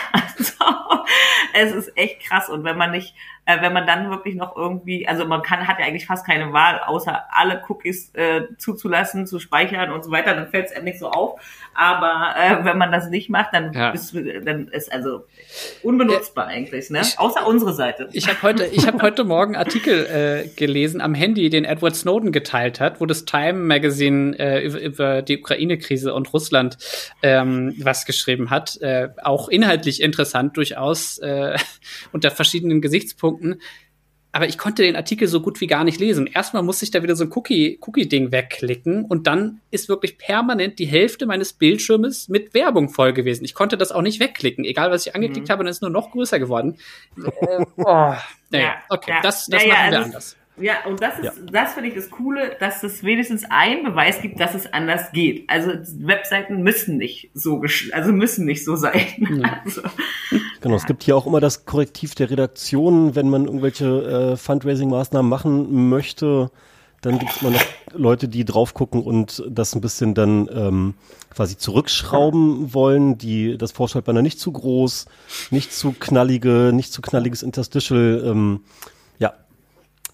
Also 1.53 1.77
es 1.77 1.87
ist 1.87 1.97
echt 1.97 2.21
krass 2.21 2.49
und 2.49 2.63
wenn 2.63 2.77
man 2.77 2.91
nicht 2.91 3.15
äh, 3.47 3.61
wenn 3.61 3.71
man 3.71 3.87
dann 3.87 4.09
wirklich 4.09 4.35
noch 4.35 4.55
irgendwie, 4.55 5.07
also 5.07 5.25
man 5.25 5.41
kann, 5.41 5.67
hat 5.67 5.79
ja 5.79 5.85
eigentlich 5.85 6.05
fast 6.05 6.25
keine 6.25 6.51
Wahl, 6.51 6.81
außer 6.85 7.23
alle 7.31 7.63
Cookies 7.67 8.13
äh, 8.13 8.41
zuzulassen, 8.57 9.25
zu 9.25 9.39
speichern 9.39 9.91
und 9.91 10.03
so 10.03 10.11
weiter, 10.11 10.35
dann 10.35 10.49
fällt 10.49 10.67
es 10.67 10.73
einem 10.73 10.83
nicht 10.83 10.99
so 10.99 11.09
auf. 11.09 11.39
Aber 11.73 12.33
äh, 12.37 12.65
wenn 12.65 12.77
man 12.77 12.91
das 12.91 13.09
nicht 13.09 13.29
macht, 13.29 13.53
dann, 13.53 13.71
ja. 13.71 13.91
bist, 13.91 14.13
dann 14.43 14.67
ist 14.67 14.91
also 14.91 15.25
unbenutzbar 15.81 16.49
äh, 16.49 16.55
eigentlich, 16.55 16.89
ne? 16.89 17.01
Ich, 17.01 17.19
Außer 17.19 17.47
unsere 17.47 17.73
Seite. 17.73 18.09
Ich 18.11 18.27
habe 18.27 18.41
heute, 18.41 18.65
ich 18.65 18.85
habe 18.85 19.01
heute 19.01 19.23
Morgen 19.27 19.55
Artikel 19.55 20.05
äh, 20.05 20.49
gelesen 20.55 20.99
am 20.99 21.13
Handy, 21.13 21.49
den 21.49 21.63
Edward 21.65 21.95
Snowden 21.95 22.31
geteilt 22.31 22.79
hat, 22.79 22.99
wo 22.99 23.05
das 23.05 23.25
Time 23.25 23.53
Magazine 23.53 24.37
äh, 24.39 24.65
über, 24.65 24.81
über 24.81 25.21
die 25.21 25.39
Ukraine-Krise 25.39 26.13
und 26.13 26.33
Russland 26.33 26.77
ähm, 27.21 27.75
was 27.79 28.05
geschrieben 28.05 28.49
hat. 28.49 28.81
Äh, 28.81 29.09
auch 29.23 29.47
inhaltlich 29.47 30.01
interessant 30.01 30.57
durchaus 30.57 31.19
äh, 31.19 31.57
unter 32.11 32.31
verschiedenen 32.31 32.81
Gesichtspunkten 32.81 33.36
Punkten. 33.37 33.61
Aber 34.33 34.47
ich 34.47 34.57
konnte 34.57 34.83
den 34.83 34.95
Artikel 34.95 35.27
so 35.27 35.41
gut 35.41 35.61
wie 35.61 35.67
gar 35.67 35.83
nicht 35.83 35.99
lesen. 35.99 36.27
Erstmal 36.27 36.61
musste 36.61 36.85
ich 36.85 36.91
da 36.91 37.01
wieder 37.01 37.15
so 37.15 37.23
ein 37.23 37.31
Cookie, 37.33 37.79
Cookie-Ding 37.81 38.31
wegklicken 38.31 39.05
und 39.05 39.25
dann 39.25 39.61
ist 39.71 39.89
wirklich 39.89 40.17
permanent 40.17 40.79
die 40.79 40.85
Hälfte 40.85 41.25
meines 41.25 41.53
Bildschirmes 41.53 42.27
mit 42.27 42.53
Werbung 42.53 42.89
voll 42.89 43.13
gewesen. 43.13 43.45
Ich 43.45 43.55
konnte 43.55 43.77
das 43.77 43.91
auch 43.91 44.01
nicht 44.01 44.19
wegklicken. 44.19 44.65
Egal, 44.65 44.91
was 44.91 45.07
ich 45.07 45.15
angeklickt 45.15 45.47
mhm. 45.47 45.51
habe, 45.51 45.63
dann 45.63 45.71
ist 45.71 45.77
es 45.77 45.81
nur 45.81 45.89
noch 45.89 46.11
größer 46.11 46.39
geworden. 46.39 46.77
äh, 47.17 47.65
oh. 47.77 48.13
Naja, 48.49 48.75
okay, 48.89 49.11
ja. 49.11 49.21
das, 49.21 49.47
das 49.47 49.63
ja, 49.63 49.69
machen 49.69 49.91
wir 49.91 49.97
also 49.97 50.05
anders 50.05 50.37
Ja, 50.57 50.85
und 50.85 51.01
das 51.01 51.19
ist, 51.19 51.25
ja. 51.25 51.31
das 51.51 51.73
finde 51.73 51.89
ich 51.89 51.95
das 51.95 52.09
Coole, 52.09 52.57
dass 52.59 52.83
es 52.83 53.03
wenigstens 53.03 53.43
einen 53.49 53.85
Beweis 53.85 54.21
gibt, 54.21 54.39
dass 54.39 54.53
es 54.53 54.71
anders 54.71 55.11
geht. 55.13 55.49
Also 55.49 55.71
Webseiten 55.99 56.61
müssen 56.61 56.97
nicht 56.97 57.31
so, 57.33 57.63
also 57.91 58.11
müssen 58.11 58.45
nicht 58.45 58.63
so 58.63 58.75
sein. 58.75 59.01
Ja. 59.41 59.61
Also, 59.65 59.81
genau, 60.67 60.77
es 60.77 60.85
gibt 60.85 61.03
hier 61.03 61.15
auch 61.15 61.25
immer 61.25 61.39
das 61.39 61.65
Korrektiv 61.65 62.15
der 62.15 62.29
Redaktion, 62.29 63.15
wenn 63.15 63.29
man 63.29 63.45
irgendwelche 63.45 63.85
äh, 63.85 64.37
Fundraising-Maßnahmen 64.37 65.27
machen 65.27 65.89
möchte, 65.89 66.51
dann 67.01 67.19
gibt 67.19 67.31
es 67.31 67.41
immer 67.41 67.51
noch 67.51 67.63
Leute, 67.93 68.27
die 68.27 68.43
drauf 68.43 68.73
gucken 68.73 69.03
und 69.03 69.43
das 69.49 69.75
ein 69.75 69.81
bisschen 69.81 70.13
dann 70.13 70.49
ähm, 70.51 70.93
quasi 71.29 71.57
zurückschrauben 71.57 72.73
wollen, 72.73 73.17
die 73.17 73.57
das 73.57 73.71
Vorschaltbanner 73.71 74.21
nicht 74.21 74.39
zu 74.39 74.51
groß, 74.51 75.05
nicht 75.51 75.71
zu 75.73 75.93
knallige, 75.97 76.71
nicht 76.73 76.91
zu 76.91 77.01
knalliges 77.01 77.43
Interstitial. 77.43 78.23
Ähm, 78.25 78.61
ja, 79.19 79.33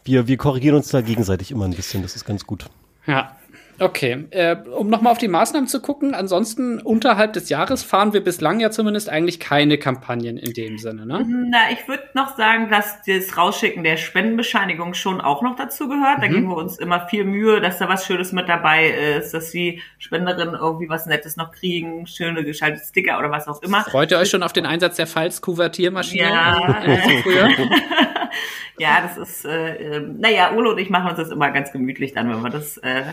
wir, 0.03 0.27
wir 0.27 0.37
korrigieren 0.37 0.75
uns 0.75 0.89
da 0.89 1.01
gegenseitig 1.01 1.51
immer 1.51 1.65
ein 1.65 1.73
bisschen, 1.73 2.03
das 2.03 2.15
ist 2.15 2.25
ganz 2.25 2.45
gut. 2.45 2.65
Ja, 3.07 3.35
Okay, 3.79 4.25
äh, 4.29 4.55
um 4.55 4.89
nochmal 4.89 5.11
auf 5.11 5.17
die 5.17 5.27
Maßnahmen 5.27 5.67
zu 5.67 5.81
gucken, 5.81 6.13
ansonsten 6.13 6.79
unterhalb 6.79 7.33
des 7.33 7.49
Jahres 7.49 7.83
fahren 7.83 8.13
wir 8.13 8.23
bislang 8.23 8.59
ja 8.59 8.69
zumindest 8.71 9.09
eigentlich 9.09 9.39
keine 9.39 9.77
Kampagnen 9.77 10.37
in 10.37 10.53
dem 10.53 10.77
Sinne, 10.77 11.05
ne? 11.05 11.25
Na, 11.49 11.71
ich 11.71 11.87
würde 11.87 12.03
noch 12.13 12.37
sagen, 12.37 12.69
dass 12.69 13.01
das 13.05 13.35
Rausschicken 13.37 13.83
der 13.83 13.97
Spendenbescheinigung 13.97 14.93
schon 14.93 15.21
auch 15.21 15.41
noch 15.41 15.55
dazu 15.55 15.87
gehört. 15.87 16.21
Da 16.21 16.27
mhm. 16.27 16.33
geben 16.33 16.47
wir 16.49 16.57
uns 16.57 16.77
immer 16.77 17.07
viel 17.07 17.25
Mühe, 17.25 17.61
dass 17.61 17.79
da 17.79 17.89
was 17.89 18.05
Schönes 18.05 18.31
mit 18.31 18.47
dabei 18.47 18.89
ist, 19.17 19.33
dass 19.33 19.51
die 19.51 19.81
Spenderinnen 19.97 20.55
irgendwie 20.55 20.89
was 20.89 21.05
Nettes 21.05 21.35
noch 21.35 21.51
kriegen, 21.51 22.05
schöne 22.05 22.43
geschaltete 22.43 22.85
Sticker 22.85 23.17
oder 23.17 23.31
was 23.31 23.47
auch 23.47 23.61
immer. 23.63 23.83
Freut 23.83 24.11
ihr 24.11 24.19
euch 24.19 24.29
schon 24.29 24.43
auf 24.43 24.53
den 24.53 24.65
Einsatz 24.65 24.97
der 24.97 25.07
Falskuvertiermaschine? 25.07 26.23
Ja, 26.23 26.83
ja, 28.77 29.01
das 29.01 29.17
ist, 29.17 29.45
äh, 29.45 29.97
äh, 29.97 29.99
naja, 29.99 30.51
Ulo 30.53 30.71
und 30.71 30.77
ich 30.77 30.89
machen 30.89 31.09
uns 31.09 31.17
das 31.17 31.29
immer 31.29 31.51
ganz 31.51 31.71
gemütlich 31.71 32.13
dann, 32.13 32.29
wenn 32.29 32.41
wir 32.41 32.49
das 32.49 32.77
äh, 32.77 33.03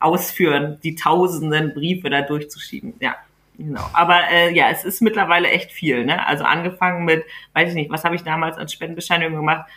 ausführen, 0.00 0.78
die 0.82 0.94
tausenden 0.94 1.74
Briefe 1.74 2.10
da 2.10 2.22
durchzuschieben. 2.22 2.94
Ja, 3.00 3.16
genau. 3.56 3.88
Aber 3.92 4.20
äh, 4.30 4.54
ja, 4.54 4.70
es 4.70 4.84
ist 4.84 5.00
mittlerweile 5.02 5.48
echt 5.48 5.72
viel. 5.72 6.04
Ne? 6.04 6.26
Also 6.26 6.44
angefangen 6.44 7.04
mit, 7.04 7.24
weiß 7.54 7.70
ich 7.70 7.74
nicht, 7.74 7.90
was 7.90 8.04
habe 8.04 8.14
ich 8.14 8.22
damals 8.22 8.56
als 8.56 8.72
Spendenbescheinigung 8.72 9.36
gemacht? 9.36 9.68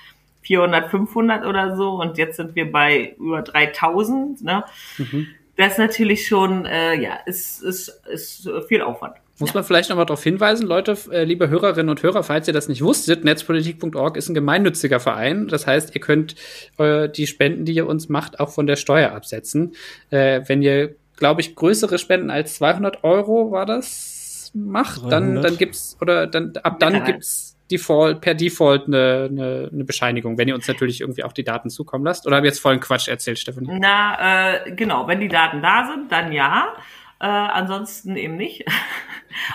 400, 0.43 0.89
500 0.89 1.45
oder 1.45 1.75
so 1.75 2.01
und 2.01 2.17
jetzt 2.17 2.38
sind 2.38 2.55
wir 2.55 2.71
bei 2.71 3.15
über 3.19 3.41
3000. 3.41 4.41
Ne? 4.41 4.63
Mhm. 4.97 5.27
Das 5.55 5.73
ist 5.73 5.77
natürlich 5.77 6.27
schon, 6.27 6.65
äh, 6.65 6.95
ja, 6.95 7.15
ist, 7.25 7.62
ist, 7.62 7.89
ist 8.07 8.49
viel 8.67 8.81
Aufwand. 8.81 9.15
Muss 9.41 9.54
man 9.54 9.63
vielleicht 9.63 9.89
nochmal 9.89 10.06
darauf 10.06 10.23
hinweisen, 10.23 10.67
Leute, 10.67 10.97
äh, 11.12 11.23
liebe 11.23 11.49
Hörerinnen 11.49 11.89
und 11.89 12.01
Hörer, 12.01 12.23
falls 12.23 12.47
ihr 12.47 12.54
das 12.54 12.69
nicht 12.69 12.82
wusstet, 12.82 13.23
netzpolitik.org 13.23 14.15
ist 14.17 14.30
ein 14.30 14.34
gemeinnütziger 14.34 14.99
Verein. 14.99 15.47
Das 15.47 15.67
heißt, 15.67 15.93
ihr 15.95 16.01
könnt 16.01 16.36
äh, 16.77 17.10
die 17.10 17.27
Spenden, 17.27 17.65
die 17.65 17.73
ihr 17.73 17.88
uns 17.88 18.08
macht, 18.08 18.39
auch 18.39 18.49
von 18.49 18.67
der 18.67 18.75
Steuer 18.75 19.12
absetzen. 19.12 19.73
Äh, 20.10 20.41
wenn 20.47 20.62
ihr, 20.62 20.95
glaube 21.17 21.41
ich, 21.41 21.56
größere 21.56 21.97
Spenden 21.97 22.30
als 22.30 22.56
200 22.56 23.04
Euro 23.04 23.51
war 23.51 23.65
das 23.65 24.51
macht, 24.54 25.10
dann, 25.10 25.41
dann 25.41 25.58
gibt's, 25.58 25.97
oder 26.01 26.27
dann, 26.27 26.54
ab 26.63 26.80
dann 26.80 26.93
ja. 26.93 26.99
gibt's 26.99 27.58
Default, 27.71 28.21
per 28.21 28.36
Default 28.36 28.88
eine, 28.88 29.30
eine, 29.32 29.69
eine 29.71 29.84
Bescheinigung, 29.86 30.38
wenn 30.38 30.47
ihr 30.47 30.56
uns 30.56 30.67
natürlich 30.67 31.01
irgendwie 31.01 31.23
auch 31.23 31.32
die 31.32 31.43
Daten 31.43 31.69
zukommen 31.69 32.04
lasst. 32.04 32.27
Oder 32.27 32.36
habe 32.36 32.45
ich 32.45 32.51
jetzt 32.51 32.60
vollen 32.60 32.82
Quatsch 32.82 33.08
erzählt, 33.08 33.39
Stefanie? 33.39 33.69
Na, 33.80 34.65
äh, 34.65 34.71
genau, 34.73 35.08
wenn 35.08 35.21
die 35.21 35.30
Daten 35.30 35.62
da 35.62 35.88
sind, 35.89 36.12
dann 36.12 36.32
ja. 36.32 36.73
Äh, 37.21 37.25
ansonsten 37.27 38.15
eben 38.15 38.36
nicht. 38.36 38.65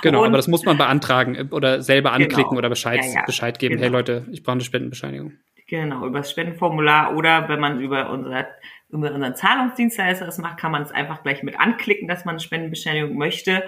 Genau, 0.01 0.21
und, 0.21 0.29
aber 0.29 0.39
das 0.39 0.49
muss 0.49 0.65
man 0.65 0.79
beantragen 0.79 1.35
äh, 1.35 1.47
oder 1.51 1.83
selber 1.83 2.11
genau. 2.11 2.25
anklicken 2.25 2.51
genau. 2.51 2.59
oder 2.61 2.71
Bescheid, 2.71 3.01
ja, 3.05 3.21
ja. 3.21 3.23
Bescheid 3.27 3.59
geben. 3.59 3.75
Genau. 3.75 3.85
Hey 3.85 3.93
Leute, 3.93 4.25
ich 4.33 4.43
brauche 4.43 4.55
eine 4.55 4.65
Spendenbescheinigung. 4.65 5.35
Genau, 5.67 6.07
über 6.07 6.21
das 6.21 6.31
Spendenformular 6.31 7.15
oder 7.15 7.47
wenn 7.51 7.61
man 7.61 7.79
über 7.79 8.09
unser 8.09 8.47
über 8.89 9.13
unseren 9.13 9.35
Zahlungsdienstleister 9.35 10.25
das 10.25 10.39
macht, 10.39 10.59
kann 10.59 10.73
man 10.73 10.81
es 10.81 10.93
einfach 10.93 11.23
gleich 11.23 11.43
mit 11.43 11.61
anklicken, 11.61 12.09
dass 12.09 12.25
man 12.25 12.37
eine 12.37 12.41
Spendenbescheinigung 12.41 13.19
möchte. 13.19 13.65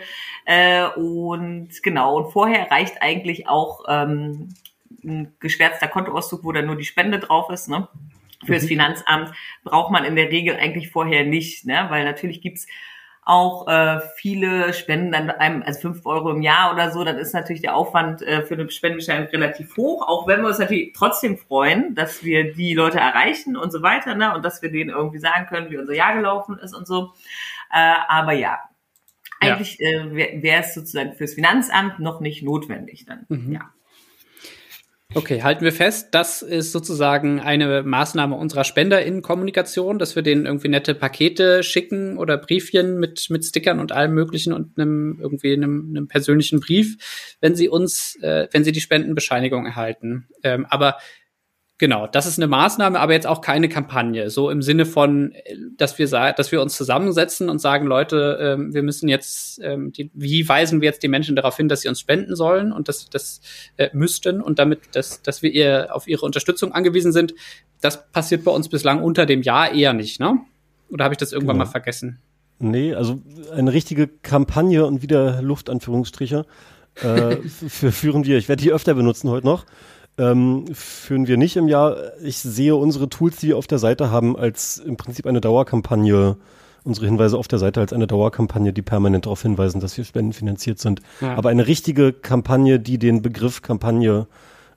Äh, 0.47 0.87
und 0.97 1.69
genau, 1.83 2.17
und 2.17 2.33
vorher 2.33 2.71
reicht 2.71 3.03
eigentlich 3.03 3.49
auch 3.49 3.85
ähm, 3.87 4.55
ein 5.05 5.35
geschwärzter 5.41 5.89
Kontoauszug, 5.89 6.43
wo 6.43 6.53
dann 6.53 6.67
nur 6.67 6.77
die 6.77 6.85
Spende 6.85 7.19
drauf 7.19 7.51
ist. 7.51 7.69
Ne? 7.69 7.87
Fürs 8.47 8.63
mhm. 8.63 8.69
Finanzamt 8.69 9.33
braucht 9.63 9.93
man 9.93 10.05
in 10.05 10.17
der 10.17 10.31
Regel 10.31 10.57
eigentlich 10.57 10.89
vorher 10.91 11.25
nicht, 11.25 11.67
ne? 11.67 11.87
weil 11.91 12.07
natürlich 12.07 12.41
gibt's 12.41 12.67
auch 13.29 13.69
äh, 13.69 14.01
viele 14.17 14.73
spenden 14.73 15.13
dann 15.13 15.29
einem, 15.29 15.63
also 15.63 15.81
fünf 15.81 16.07
Euro 16.07 16.31
im 16.31 16.41
Jahr 16.41 16.73
oder 16.73 16.91
so, 16.91 17.05
dann 17.05 17.19
ist 17.19 17.35
natürlich 17.35 17.61
der 17.61 17.77
Aufwand 17.77 18.23
äh, 18.23 18.43
für 18.43 18.55
eine 18.55 18.71
Spendenbescheinigung 18.71 19.31
relativ 19.31 19.77
hoch, 19.77 20.09
auch 20.09 20.27
wenn 20.27 20.41
wir 20.41 20.49
uns 20.49 20.59
natürlich 20.59 20.95
trotzdem 20.95 21.37
freuen, 21.37 21.95
dass 21.95 22.25
wir 22.25 22.55
die 22.55 22.73
Leute 22.73 22.99
erreichen 22.99 23.55
und 23.55 23.71
so 23.71 23.83
weiter, 23.83 24.15
ne, 24.15 24.35
und 24.35 24.47
dass 24.47 24.63
wir 24.63 24.73
denen 24.73 24.89
irgendwie 24.89 25.19
sagen 25.19 25.47
können, 25.47 25.71
wie 25.71 25.77
unser 25.77 25.93
Jahr 25.93 26.15
gelaufen 26.15 26.59
ist 26.59 26.75
und 26.75 26.87
so. 26.87 27.13
Äh, 27.71 27.97
aber 28.09 28.33
ja, 28.33 28.61
eigentlich 29.41 29.77
ja. 29.79 30.07
äh, 30.07 30.15
wäre 30.15 30.43
wär 30.43 30.61
es 30.61 30.73
sozusagen 30.73 31.13
fürs 31.13 31.35
Finanzamt 31.35 31.99
noch 31.99 32.21
nicht 32.21 32.43
notwendig 32.43 33.05
dann. 33.05 33.27
Mhm. 33.29 33.53
Ja. 33.53 33.71
Okay, 35.19 35.43
halten 35.43 35.65
wir 35.65 35.73
fest, 35.73 36.11
das 36.13 36.43
ist 36.43 36.71
sozusagen 36.71 37.41
eine 37.41 37.83
Maßnahme 37.83 38.37
unserer 38.37 38.63
SpenderInnen-Kommunikation, 38.63 39.99
dass 39.99 40.15
wir 40.15 40.23
denen 40.23 40.47
irgendwie 40.47 40.69
nette 40.69 40.95
Pakete 40.95 41.65
schicken 41.65 42.19
oder 42.19 42.39
Briefchen 42.39 43.01
mit, 43.01 43.27
mit 43.29 43.45
Stickern 43.45 43.81
und 43.81 43.91
allem 43.91 44.15
möglichen 44.15 44.53
und 44.53 44.79
einem, 44.79 45.19
irgendwie 45.21 45.55
einem, 45.55 45.89
einem 45.91 46.07
persönlichen 46.07 46.61
Brief, 46.61 47.37
wenn 47.41 47.57
sie 47.57 47.69
uns, 47.69 48.17
äh, 48.23 48.47
wenn 48.53 48.63
sie 48.63 48.71
die 48.71 48.81
Spendenbescheinigung 48.81 49.67
erhalten. 49.67 50.29
Ähm, 50.45 50.67
aber 50.67 50.99
Genau, 51.79 52.09
das 52.09 52.27
ist 52.27 52.41
eine 52.41 52.49
Maßnahme, 52.49 52.99
aber 52.99 53.13
jetzt 53.13 53.29
auch 53.29 53.41
keine 53.41 53.69
Kampagne. 53.69 54.31
So 54.31 54.51
im 54.51 54.63
Sinne 54.63 54.85
von, 54.85 55.33
dass 55.77 55.97
wir 55.97 56.09
dass 56.09 56.51
wir 56.51 56.61
uns 56.61 56.77
zusammensetzen 56.77 57.49
und 57.49 57.61
sagen, 57.61 57.87
Leute, 57.87 58.37
ähm, 58.41 58.75
wir 58.75 58.83
müssen 58.83 59.09
jetzt, 59.09 59.61
ähm, 59.63 59.93
die, 59.93 60.11
wie 60.13 60.49
weisen 60.49 60.81
wir 60.81 60.87
jetzt 60.87 61.05
die 61.05 61.09
Menschen 61.09 61.37
darauf 61.37 61.57
hin, 61.57 61.69
dass 61.69 61.83
sie 61.83 61.89
uns 61.89 62.01
spenden 62.01 62.35
sollen 62.35 62.73
und 62.73 62.89
dass 62.89 63.09
das 63.09 63.41
äh, 63.77 63.91
müssten 63.93 64.41
und 64.41 64.59
damit, 64.59 64.81
dass, 64.93 65.23
dass 65.23 65.41
wir 65.43 65.53
ihr 65.53 65.91
auf 65.93 66.09
ihre 66.09 66.27
Unterstützung 66.27 66.73
angewiesen 66.73 67.13
sind. 67.13 67.35
Das 67.81 68.11
passiert 68.11 68.43
bei 68.43 68.51
uns 68.51 68.69
bislang 68.69 69.01
unter 69.01 69.25
dem 69.25 69.43
Jahr 69.43 69.73
eher 69.73 69.93
nicht, 69.93 70.19
ne? 70.19 70.41
Oder 70.91 71.05
habe 71.05 71.15
ich 71.15 71.19
das 71.19 71.33
irgendwann 71.33 71.59
genau. 71.59 71.67
mal 71.67 71.71
vergessen? 71.71 72.19
Nee, 72.59 72.95
also 72.95 73.23
eine 73.53 73.73
richtige 73.73 74.09
Kampagne 74.09 74.85
und 74.85 75.03
wieder 75.03 75.43
Luftanführungsstriche 75.43 76.45
äh, 76.97 77.37
führen 77.37 78.25
wir. 78.25 78.37
Ich 78.37 78.49
werde 78.49 78.65
die 78.65 78.73
öfter 78.73 78.95
benutzen 78.95 79.31
heute 79.31 79.47
noch 79.47 79.65
ähm, 80.19 80.67
führen 80.73 81.27
wir 81.27 81.37
nicht 81.37 81.57
im 81.57 81.69
Jahr. 81.69 81.97
Ich 82.23 82.39
sehe 82.39 82.75
unsere 82.75 83.09
Tools, 83.09 83.37
die 83.37 83.49
wir 83.49 83.57
auf 83.57 83.67
der 83.67 83.79
Seite 83.79 84.11
haben, 84.11 84.37
als 84.37 84.79
im 84.79 84.97
Prinzip 84.97 85.27
eine 85.27 85.41
Dauerkampagne, 85.41 86.37
unsere 86.85 87.07
Hinweise 87.07 87.39
auf 87.39 87.49
der 87.49 87.59
Seite 87.59 87.81
als 87.81 87.93
eine 87.93 88.07
Dauerkampagne, 88.07 88.73
die 88.73 88.83
permanent 88.83 89.27
darauf 89.27 89.43
hinweisen, 89.43 89.81
dass 89.81 89.97
wir 89.97 90.05
spendenfinanziert 90.05 90.79
sind. 90.79 91.01
Ja. 91.21 91.35
Aber 91.35 91.51
eine 91.51 91.67
richtige 91.67 92.13
Kampagne, 92.13 92.81
die 92.81 92.99
den 92.99 93.23
Begriff 93.23 93.63
Kampagne 93.63 94.27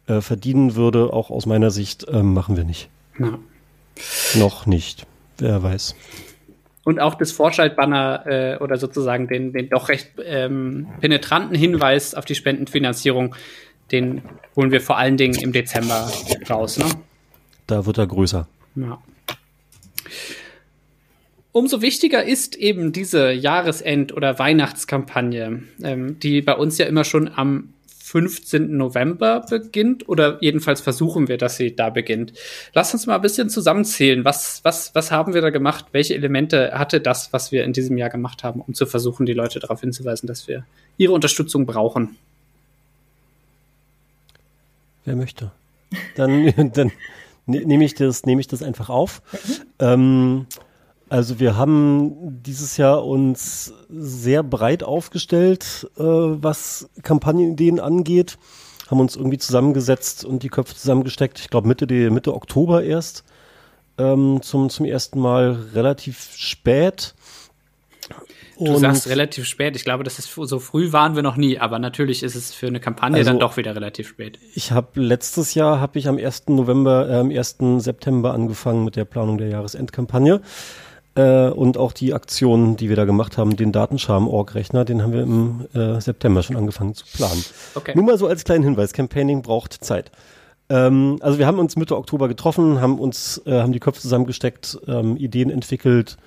äh, 0.08 0.22
verdienen 0.22 0.76
würde, 0.76 1.12
auch 1.12 1.32
aus 1.32 1.46
meiner 1.46 1.72
Sicht, 1.72 2.08
äh, 2.08 2.22
machen 2.24 2.56
wir 2.56 2.64
nicht. 2.64 2.90
Ja. 3.18 3.40
Noch 4.36 4.66
nicht. 4.66 5.06
Wer 5.38 5.64
weiß. 5.64 5.96
Und 6.84 7.00
auch 7.00 7.16
das 7.16 7.32
Vorschaltbanner 7.32 8.26
äh, 8.26 8.58
oder 8.58 8.78
sozusagen 8.78 9.28
den, 9.28 9.54
den 9.54 9.70
doch 9.70 9.90
recht 9.90 10.12
ähm, 10.24 10.88
penetranten 11.00 11.56
Hinweis 11.56 12.16
auf 12.16 12.26
die 12.26 12.36
Spendenfinanzierung 12.36 13.36
den 13.92 14.22
holen 14.56 14.72
wir 14.72 14.82
vor 14.82 14.98
allen 14.98 15.18
Dingen 15.18 15.36
im 15.36 15.52
Dezember 15.52 16.12
raus. 16.50 16.78
Ne? 16.78 16.86
Da 17.68 17.86
wird 17.86 17.98
er 17.98 18.08
größer. 18.08 18.48
Ja. 18.76 19.02
Umso 21.54 21.82
wichtiger 21.82 22.24
ist 22.24 22.56
eben 22.56 22.94
diese 22.94 23.32
Jahresend- 23.32 24.14
oder 24.14 24.40
Weihnachtskampagne, 24.40 25.64
ähm, 25.84 26.20
die 26.20 26.42
bei 26.42 26.56
uns 26.56 26.78
ja 26.78 26.86
immer 26.86 27.04
schon 27.04 27.28
am 27.28 27.74
15. 28.12 28.76
November 28.76 29.46
beginnt 29.50 30.08
oder 30.10 30.38
jedenfalls 30.42 30.82
versuchen 30.82 31.30
wir, 31.30 31.38
dass 31.38 31.56
sie 31.56 31.76
da 31.76 31.90
beginnt. 31.90 32.34
Lass 32.74 32.94
uns 32.94 33.06
mal 33.08 33.16
ein 33.16 33.22
bisschen 33.22 33.50
zusammenzählen. 33.50 34.26
Was, 34.26 34.60
was, 34.64 34.94
was 34.96 35.12
haben 35.12 35.34
wir 35.34 35.42
da 35.42 35.50
gemacht? 35.50 35.86
Welche 35.94 36.16
Elemente 36.16 36.72
hatte 36.74 37.00
das, 37.00 37.32
was 37.32 37.54
wir 37.54 37.64
in 37.64 37.72
diesem 37.72 37.98
Jahr 37.98 38.10
gemacht 38.10 38.44
haben, 38.44 38.62
um 38.62 38.74
zu 38.74 38.86
versuchen, 38.86 39.26
die 39.26 39.34
Leute 39.34 39.60
darauf 39.60 39.80
hinzuweisen, 39.80 40.28
dass 40.28 40.50
wir 40.50 40.66
ihre 40.98 41.14
Unterstützung 41.14 41.66
brauchen? 41.66 42.18
Wer 45.06 45.16
möchte? 45.16 45.52
Dann, 46.16 46.72
dann 46.74 46.92
ne, 47.46 47.66
nehme 47.66 47.86
ich, 47.86 47.96
das, 47.96 48.26
nehme 48.26 48.42
ich 48.42 48.48
das 48.48 48.64
einfach 48.64 48.90
auf. 48.90 49.22
Ähm, 49.80 50.48
also 51.10 51.40
wir 51.40 51.58
haben 51.58 52.42
dieses 52.44 52.78
Jahr 52.78 53.06
uns 53.06 53.74
sehr 53.90 54.44
breit 54.44 54.84
aufgestellt, 54.84 55.90
äh, 55.98 56.04
was 56.04 56.90
Kampagnenideen 57.04 57.80
angeht. 57.80 58.38
Haben 58.90 59.02
uns 59.02 59.16
irgendwie 59.16 59.38
zusammengesetzt 59.38 60.26
und 60.26 60.44
die 60.44 60.50
Köpfe 60.50 60.76
zusammengesteckt. 60.76 61.40
Ich 61.40 61.50
glaube 61.50 61.68
Mitte, 61.68 61.86
Mitte 62.12 62.34
Oktober 62.34 62.84
erst 62.84 63.24
ähm, 63.98 64.40
zum, 64.42 64.70
zum 64.70 64.86
ersten 64.86 65.20
Mal 65.20 65.52
relativ 65.74 66.32
spät. 66.36 67.14
Du 68.66 68.78
sagst 68.78 69.08
relativ 69.08 69.46
spät. 69.46 69.76
Ich 69.76 69.84
glaube, 69.84 70.04
das 70.04 70.20
ist 70.20 70.32
so 70.34 70.60
früh 70.60 70.92
waren 70.92 71.16
wir 71.16 71.24
noch 71.24 71.36
nie, 71.36 71.58
aber 71.58 71.80
natürlich 71.80 72.24
ist 72.24 72.36
es 72.36 72.54
für 72.54 72.68
eine 72.68 72.80
Kampagne 72.80 73.18
also, 73.18 73.30
dann 73.30 73.40
doch 73.40 73.58
wieder 73.58 73.76
relativ 73.76 74.08
spät. 74.08 74.40
Ich 74.54 74.72
habe 74.72 75.00
letztes 75.00 75.54
Jahr 75.54 75.80
habe 75.80 75.98
ich 75.98 76.08
am 76.08 76.18
1. 76.18 76.44
November, 76.50 77.10
äh, 77.10 77.16
am 77.16 77.32
1. 77.32 77.80
September 77.80 78.34
angefangen 78.34 78.84
mit 78.84 78.96
der 78.96 79.06
Planung 79.06 79.38
der 79.38 79.50
Jahresendkampagne. 79.50 80.42
Äh, 81.16 81.50
und 81.50 81.78
auch 81.78 81.92
die 81.92 82.14
Aktion, 82.14 82.78
die 82.78 82.88
wir 82.88 82.96
da 82.96 83.06
gemacht 83.06 83.38
haben, 83.38 83.58
den 83.58 83.72
Datenscham-Org-Rechner, 83.72 84.86
den 84.86 85.02
haben 85.02 85.12
wir 85.12 85.24
im 85.24 85.68
äh, 85.74 86.00
September 86.00 86.42
schon 86.42 86.56
angefangen 86.56 86.94
zu 86.94 87.06
planen. 87.06 87.44
Okay. 87.76 87.94
Nur 87.96 88.06
mal 88.06 88.18
so 88.18 88.28
als 88.28 88.46
kleinen 88.46 88.64
Hinweis, 88.64 88.94
Campaigning 88.94 89.42
braucht 89.42 89.84
Zeit. 89.84 90.12
Ähm, 90.70 91.18
also 91.20 91.38
wir 91.38 91.48
haben 91.48 91.60
uns 91.60 91.76
Mitte 91.76 91.98
Oktober 91.98 92.30
getroffen, 92.30 92.80
haben 92.80 92.98
uns, 92.98 93.42
äh, 93.46 93.60
haben 93.60 93.74
die 93.74 93.82
Köpfe 93.82 94.02
zusammengesteckt, 94.02 94.80
ähm, 94.88 95.18
Ideen 95.18 95.50
entwickelt 95.50 96.18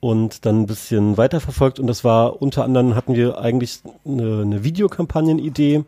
und 0.00 0.46
dann 0.46 0.62
ein 0.62 0.66
bisschen 0.66 1.16
weiterverfolgt. 1.16 1.78
Und 1.78 1.86
das 1.86 2.04
war 2.04 2.40
unter 2.42 2.64
anderem 2.64 2.94
hatten 2.94 3.14
wir 3.14 3.38
eigentlich 3.38 3.80
eine, 4.04 4.42
eine 4.42 4.64
Videokampagnen-Idee. 4.64 5.84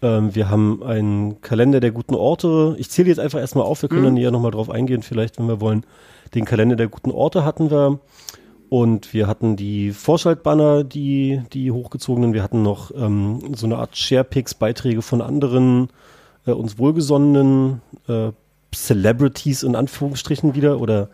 Ähm, 0.00 0.34
wir 0.34 0.48
haben 0.48 0.82
einen 0.82 1.40
Kalender 1.40 1.80
der 1.80 1.90
guten 1.90 2.14
Orte. 2.14 2.74
Ich 2.78 2.90
zähle 2.90 3.08
jetzt 3.08 3.20
einfach 3.20 3.38
erstmal 3.38 3.64
auf, 3.64 3.82
wir 3.82 3.88
können 3.88 4.02
mhm. 4.02 4.06
dann 4.06 4.16
hier 4.16 4.30
nochmal 4.30 4.50
drauf 4.50 4.70
eingehen, 4.70 5.02
vielleicht, 5.02 5.38
wenn 5.38 5.46
wir 5.46 5.60
wollen. 5.60 5.84
Den 6.34 6.44
Kalender 6.44 6.76
der 6.76 6.88
guten 6.88 7.10
Orte 7.10 7.44
hatten 7.44 7.70
wir. 7.70 8.00
Und 8.70 9.14
wir 9.14 9.26
hatten 9.26 9.56
die 9.56 9.92
Vorschaltbanner, 9.92 10.84
die, 10.84 11.40
die 11.54 11.70
hochgezogenen. 11.70 12.34
Wir 12.34 12.42
hatten 12.42 12.62
noch 12.62 12.90
ähm, 12.94 13.54
so 13.54 13.66
eine 13.66 13.78
Art 13.78 13.96
Sharepics-Beiträge 13.96 15.00
von 15.00 15.22
anderen 15.22 15.88
äh, 16.46 16.52
uns 16.52 16.78
wohlgesonnenen 16.78 17.80
äh, 18.08 18.30
Celebrities 18.74 19.62
in 19.62 19.74
Anführungsstrichen 19.74 20.54
wieder 20.54 20.80
oder 20.80 21.08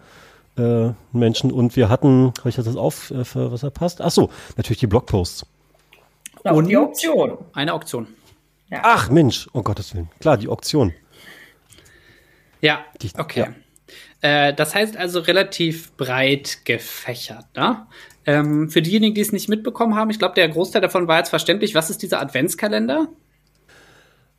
äh, 0.57 0.91
Menschen. 1.13 1.51
Und 1.51 1.77
wir 1.77 1.89
hatten, 1.89 2.33
habe 2.39 2.49
ich 2.49 2.57
das 2.57 2.77
auf, 2.77 3.11
äh, 3.11 3.25
für 3.25 3.53
was 3.53 3.63
er 3.63 3.71
passt? 3.71 4.01
Ach 4.01 4.11
so, 4.11 4.31
natürlich 4.57 4.81
die 4.81 4.87
Blogposts. 4.87 5.47
Und 6.43 6.67
die 6.69 6.77
Auktion. 6.77 7.39
Eine 7.55 7.73
Auktion. 7.73 8.07
Ja. 8.71 8.81
Ach 8.83 9.11
Mensch, 9.11 9.49
um 9.53 9.65
Gottes 9.65 9.95
Willen. 9.95 10.11
Klar, 10.21 10.37
die 10.37 10.49
Auktion. 10.49 10.93
Ja, 12.61 12.85
die, 13.01 13.11
okay. 13.19 13.41
Ja. 13.41 14.49
Äh, 14.49 14.55
das 14.55 14.75
heißt 14.75 14.97
also 14.97 15.21
relativ 15.21 15.93
breit 15.97 16.65
gefächert. 16.65 17.47
Ne? 17.57 17.87
Ähm, 18.27 18.71
für 18.71 18.83
diejenigen, 18.83 19.15
die 19.15 19.21
es 19.21 19.33
nicht 19.33 19.49
mitbekommen 19.49 19.95
haben, 19.95 20.11
ich 20.11 20.19
glaube, 20.19 20.35
der 20.35 20.49
Großteil 20.49 20.81
davon 20.81 21.09
war 21.09 21.19
jetzt 21.19 21.29
verständlich. 21.29 21.75
Was 21.75 21.91
ist 21.91 22.03
dieser 22.03 22.21
Adventskalender? 22.21 23.09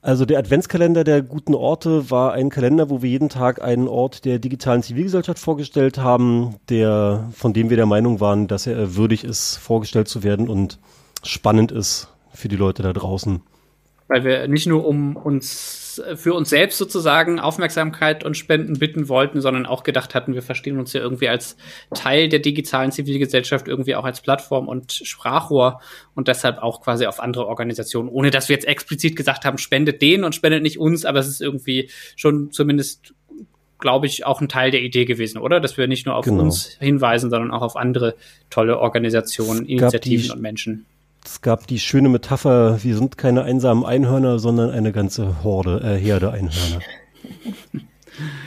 Also 0.05 0.25
der 0.25 0.37
Adventskalender 0.37 1.03
der 1.03 1.23
guten 1.23 1.55
Orte 1.55 2.11
war 2.11 2.33
ein 2.33 2.51
Kalender, 2.51 2.91
wo 2.91 3.01
wir 3.01 3.09
jeden 3.09 3.27
Tag 3.27 3.63
einen 3.63 3.87
Ort 3.87 4.23
der 4.23 4.37
digitalen 4.37 4.83
Zivilgesellschaft 4.83 5.39
vorgestellt 5.39 5.97
haben, 5.97 6.57
der, 6.69 7.27
von 7.33 7.53
dem 7.53 7.71
wir 7.71 7.77
der 7.77 7.87
Meinung 7.87 8.19
waren, 8.19 8.47
dass 8.47 8.67
er 8.67 8.95
würdig 8.95 9.23
ist, 9.23 9.57
vorgestellt 9.57 10.07
zu 10.07 10.21
werden 10.21 10.47
und 10.47 10.77
spannend 11.23 11.71
ist 11.71 12.09
für 12.31 12.49
die 12.49 12.55
Leute 12.55 12.83
da 12.83 12.93
draußen. 12.93 13.41
Weil 14.07 14.23
wir 14.23 14.47
nicht 14.47 14.67
nur 14.67 14.85
um 14.85 15.15
uns 15.15 15.85
für 16.15 16.33
uns 16.33 16.49
selbst 16.49 16.77
sozusagen 16.77 17.39
Aufmerksamkeit 17.39 18.23
und 18.23 18.35
Spenden 18.35 18.77
bitten 18.79 19.07
wollten, 19.09 19.41
sondern 19.41 19.65
auch 19.65 19.83
gedacht 19.83 20.15
hatten, 20.15 20.33
wir 20.33 20.41
verstehen 20.41 20.77
uns 20.77 20.93
ja 20.93 21.01
irgendwie 21.01 21.29
als 21.29 21.57
Teil 21.93 22.29
der 22.29 22.39
digitalen 22.39 22.91
Zivilgesellschaft, 22.91 23.67
irgendwie 23.67 23.95
auch 23.95 24.03
als 24.03 24.21
Plattform 24.21 24.67
und 24.67 24.91
Sprachrohr 24.91 25.81
und 26.13 26.27
deshalb 26.27 26.59
auch 26.59 26.81
quasi 26.81 27.05
auf 27.05 27.19
andere 27.19 27.47
Organisationen, 27.47 28.09
ohne 28.09 28.31
dass 28.31 28.49
wir 28.49 28.55
jetzt 28.55 28.67
explizit 28.67 29.15
gesagt 29.15 29.45
haben, 29.45 29.57
spendet 29.57 30.01
denen 30.01 30.23
und 30.23 30.35
spendet 30.35 30.63
nicht 30.63 30.79
uns, 30.79 31.05
aber 31.05 31.19
es 31.19 31.27
ist 31.27 31.41
irgendwie 31.41 31.89
schon 32.15 32.51
zumindest 32.51 33.13
glaube 33.77 34.07
ich, 34.07 34.25
auch 34.25 34.39
ein 34.39 34.47
Teil 34.47 34.71
der 34.71 34.81
Idee 34.81 35.05
gewesen, 35.05 35.37
oder? 35.37 35.59
Dass 35.59 35.77
wir 35.77 35.87
nicht 35.87 36.05
nur 36.05 36.15
auf 36.15 36.25
genau. 36.25 36.43
uns 36.43 36.77
hinweisen, 36.79 37.29
sondern 37.29 37.51
auch 37.51 37.61
auf 37.61 37.75
andere 37.75 38.15
tolle 38.49 38.79
Organisationen, 38.79 39.65
Initiativen 39.65 40.31
und 40.31 40.41
Menschen. 40.41 40.85
Es 41.25 41.41
gab 41.41 41.65
die 41.65 41.79
schöne 41.79 42.07
Metapher, 42.07 42.83
wir 42.83 42.95
sind 42.95 43.17
keine 43.17 43.43
einsamen 43.43 43.83
Einhörner, 43.83 44.37
sondern 44.37 44.69
eine 44.69 44.91
ganze 44.91 45.43
Horde, 45.43 45.81
äh, 45.83 45.97
Herde 45.97 46.31
Einhörner. 46.31 46.79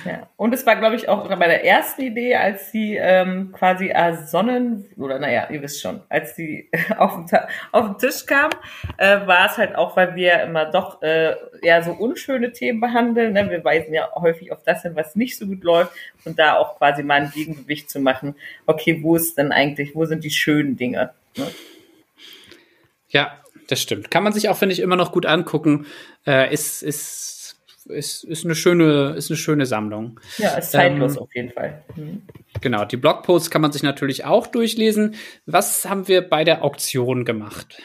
Ja. 0.06 0.30
Und 0.36 0.54
es 0.54 0.64
war, 0.64 0.76
glaube 0.76 0.96
ich, 0.96 1.10
auch 1.10 1.28
bei 1.28 1.46
der 1.46 1.62
ersten 1.62 2.00
Idee, 2.00 2.36
als 2.36 2.72
sie 2.72 2.96
ähm, 2.96 3.52
quasi 3.52 3.88
ersonnen, 3.88 4.86
oder 4.96 5.18
naja, 5.18 5.48
ihr 5.50 5.60
wisst 5.60 5.82
schon, 5.82 6.00
als 6.08 6.36
sie 6.36 6.70
auf 6.96 7.26
den, 7.26 7.38
auf 7.72 7.86
den 7.86 7.98
Tisch 7.98 8.24
kam, 8.24 8.50
äh, 8.96 9.26
war 9.26 9.44
es 9.44 9.58
halt 9.58 9.76
auch, 9.76 9.94
weil 9.94 10.14
wir 10.16 10.42
immer 10.42 10.64
doch 10.64 11.02
äh, 11.02 11.34
eher 11.60 11.82
so 11.82 11.92
unschöne 11.92 12.52
Themen 12.52 12.80
behandeln. 12.80 13.34
Ne? 13.34 13.50
Wir 13.50 13.62
weisen 13.62 13.92
ja 13.92 14.08
häufig 14.14 14.50
auf 14.50 14.62
das 14.62 14.80
hin, 14.82 14.92
was 14.94 15.16
nicht 15.16 15.36
so 15.36 15.46
gut 15.46 15.62
läuft 15.62 15.92
und 16.24 16.38
da 16.38 16.56
auch 16.56 16.78
quasi 16.78 17.02
mal 17.02 17.20
ein 17.20 17.32
Gegengewicht 17.34 17.90
zu 17.90 18.00
machen. 18.00 18.34
Okay, 18.64 19.00
wo 19.02 19.16
ist 19.16 19.36
denn 19.36 19.52
eigentlich, 19.52 19.94
wo 19.94 20.06
sind 20.06 20.24
die 20.24 20.30
schönen 20.30 20.78
Dinge? 20.78 21.10
Ne? 21.36 21.46
Ja, 23.08 23.38
das 23.68 23.80
stimmt. 23.80 24.10
Kann 24.10 24.22
man 24.22 24.32
sich 24.32 24.48
auch, 24.48 24.56
finde 24.56 24.72
ich, 24.72 24.80
immer 24.80 24.96
noch 24.96 25.12
gut 25.12 25.26
angucken. 25.26 25.86
Äh, 26.26 26.52
ist, 26.52 26.82
ist, 26.82 27.56
ist, 27.86 28.24
ist, 28.24 28.44
eine 28.44 28.54
schöne, 28.54 29.14
ist 29.16 29.30
eine 29.30 29.36
schöne 29.36 29.66
Sammlung. 29.66 30.20
Ja, 30.38 30.56
ist 30.56 30.72
zeitlos 30.72 31.16
ähm, 31.16 31.22
auf 31.22 31.34
jeden 31.34 31.50
Fall. 31.52 31.84
Mhm. 31.96 32.22
Genau, 32.60 32.84
die 32.84 32.96
Blogposts 32.96 33.50
kann 33.50 33.62
man 33.62 33.72
sich 33.72 33.82
natürlich 33.82 34.24
auch 34.24 34.46
durchlesen. 34.46 35.14
Was 35.46 35.84
haben 35.84 36.08
wir 36.08 36.22
bei 36.22 36.44
der 36.44 36.64
Auktion 36.64 37.24
gemacht? 37.24 37.82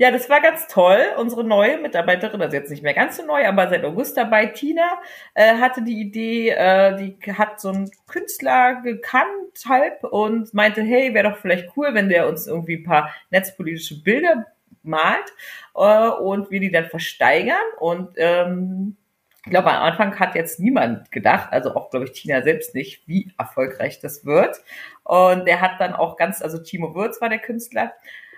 Ja, 0.00 0.12
das 0.12 0.30
war 0.30 0.40
ganz 0.40 0.68
toll. 0.68 1.00
Unsere 1.16 1.42
neue 1.42 1.78
Mitarbeiterin, 1.78 2.40
also 2.40 2.56
jetzt 2.56 2.70
nicht 2.70 2.84
mehr 2.84 2.94
ganz 2.94 3.16
so 3.16 3.26
neu, 3.26 3.44
aber 3.44 3.68
seit 3.68 3.84
August 3.84 4.16
dabei, 4.16 4.46
Tina, 4.46 5.00
äh, 5.34 5.56
hatte 5.56 5.82
die 5.82 6.00
Idee, 6.00 6.50
äh, 6.50 6.96
die 6.96 7.32
hat 7.32 7.60
so 7.60 7.70
einen 7.70 7.90
Künstler 8.06 8.80
gekannt 8.82 9.26
halb 9.68 10.04
und 10.04 10.54
meinte, 10.54 10.82
hey, 10.82 11.14
wäre 11.14 11.30
doch 11.30 11.38
vielleicht 11.38 11.76
cool, 11.76 11.94
wenn 11.94 12.08
der 12.08 12.28
uns 12.28 12.46
irgendwie 12.46 12.76
ein 12.76 12.84
paar 12.84 13.12
netzpolitische 13.30 14.00
Bilder 14.00 14.46
malt 14.84 15.32
äh, 15.74 16.08
und 16.08 16.48
wir 16.52 16.60
die 16.60 16.70
dann 16.70 16.86
versteigern. 16.86 17.56
Und 17.80 18.10
ähm, 18.18 18.96
ich 19.44 19.50
glaube, 19.50 19.72
am 19.72 19.82
Anfang 19.82 20.16
hat 20.20 20.36
jetzt 20.36 20.60
niemand 20.60 21.10
gedacht, 21.10 21.48
also 21.52 21.74
auch, 21.74 21.90
glaube 21.90 22.04
ich, 22.04 22.12
Tina 22.12 22.42
selbst 22.42 22.72
nicht, 22.72 23.08
wie 23.08 23.32
erfolgreich 23.36 23.98
das 23.98 24.24
wird. 24.24 24.60
Und 25.02 25.46
der 25.48 25.60
hat 25.60 25.80
dann 25.80 25.94
auch 25.94 26.16
ganz, 26.16 26.40
also 26.40 26.58
Timo 26.58 26.94
Würz 26.94 27.20
war 27.20 27.28
der 27.28 27.38
Künstler, 27.40 27.94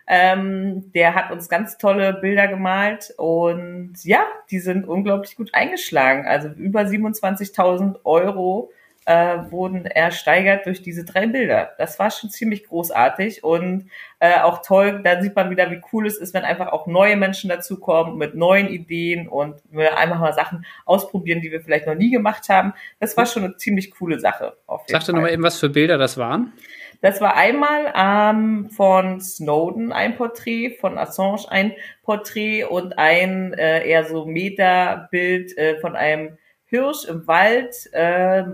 ähm, 0.06 0.92
der 0.92 1.14
hat 1.14 1.30
uns 1.30 1.48
ganz 1.48 1.78
tolle 1.78 2.14
Bilder 2.14 2.48
gemalt 2.48 3.12
und 3.16 3.94
ja, 4.02 4.24
die 4.50 4.58
sind 4.58 4.86
unglaublich 4.86 5.36
gut 5.36 5.54
eingeschlagen. 5.54 6.26
Also 6.26 6.48
über 6.48 6.82
27.000 6.82 8.00
Euro 8.04 8.72
äh, 9.06 9.50
wurden 9.50 9.86
ersteigert 9.86 10.66
durch 10.66 10.82
diese 10.82 11.04
drei 11.04 11.26
Bilder. 11.26 11.70
Das 11.78 11.98
war 11.98 12.10
schon 12.10 12.30
ziemlich 12.30 12.64
großartig 12.66 13.42
und 13.42 13.90
äh, 14.20 14.40
auch 14.40 14.62
toll. 14.62 15.00
Da 15.02 15.20
sieht 15.22 15.34
man 15.34 15.50
wieder, 15.50 15.70
wie 15.70 15.80
cool 15.92 16.06
es 16.06 16.18
ist, 16.18 16.34
wenn 16.34 16.44
einfach 16.44 16.68
auch 16.68 16.86
neue 16.86 17.16
Menschen 17.16 17.48
dazukommen 17.48 18.18
mit 18.18 18.34
neuen 18.34 18.68
Ideen 18.68 19.26
und 19.26 19.56
wir 19.70 19.96
einfach 19.96 20.20
mal 20.20 20.32
Sachen 20.32 20.64
ausprobieren, 20.84 21.40
die 21.40 21.50
wir 21.50 21.60
vielleicht 21.60 21.86
noch 21.86 21.94
nie 21.94 22.10
gemacht 22.10 22.48
haben. 22.48 22.74
Das 22.98 23.16
war 23.16 23.26
schon 23.26 23.44
eine 23.44 23.56
ziemlich 23.56 23.90
coole 23.90 24.20
Sache. 24.20 24.56
Sag 24.86 25.04
dir 25.04 25.12
nochmal 25.12 25.32
eben, 25.32 25.42
was 25.42 25.58
für 25.58 25.70
Bilder 25.70 25.98
das 25.98 26.16
waren. 26.18 26.52
Das 27.00 27.20
war 27.20 27.36
einmal 27.36 27.92
ähm, 27.96 28.68
von 28.70 29.20
Snowden 29.20 29.92
ein 29.92 30.16
Porträt, 30.16 30.76
von 30.80 30.98
Assange 30.98 31.46
ein 31.48 31.72
Porträt 32.02 32.64
und 32.64 32.98
ein 32.98 33.54
äh, 33.54 33.88
eher 33.88 34.04
so 34.04 34.26
Meterbild 34.26 35.56
äh, 35.56 35.78
von 35.80 35.96
einem 35.96 36.36
Hirsch 36.66 37.06
im 37.06 37.26
Wald. 37.26 37.74
Äh, 37.92 38.44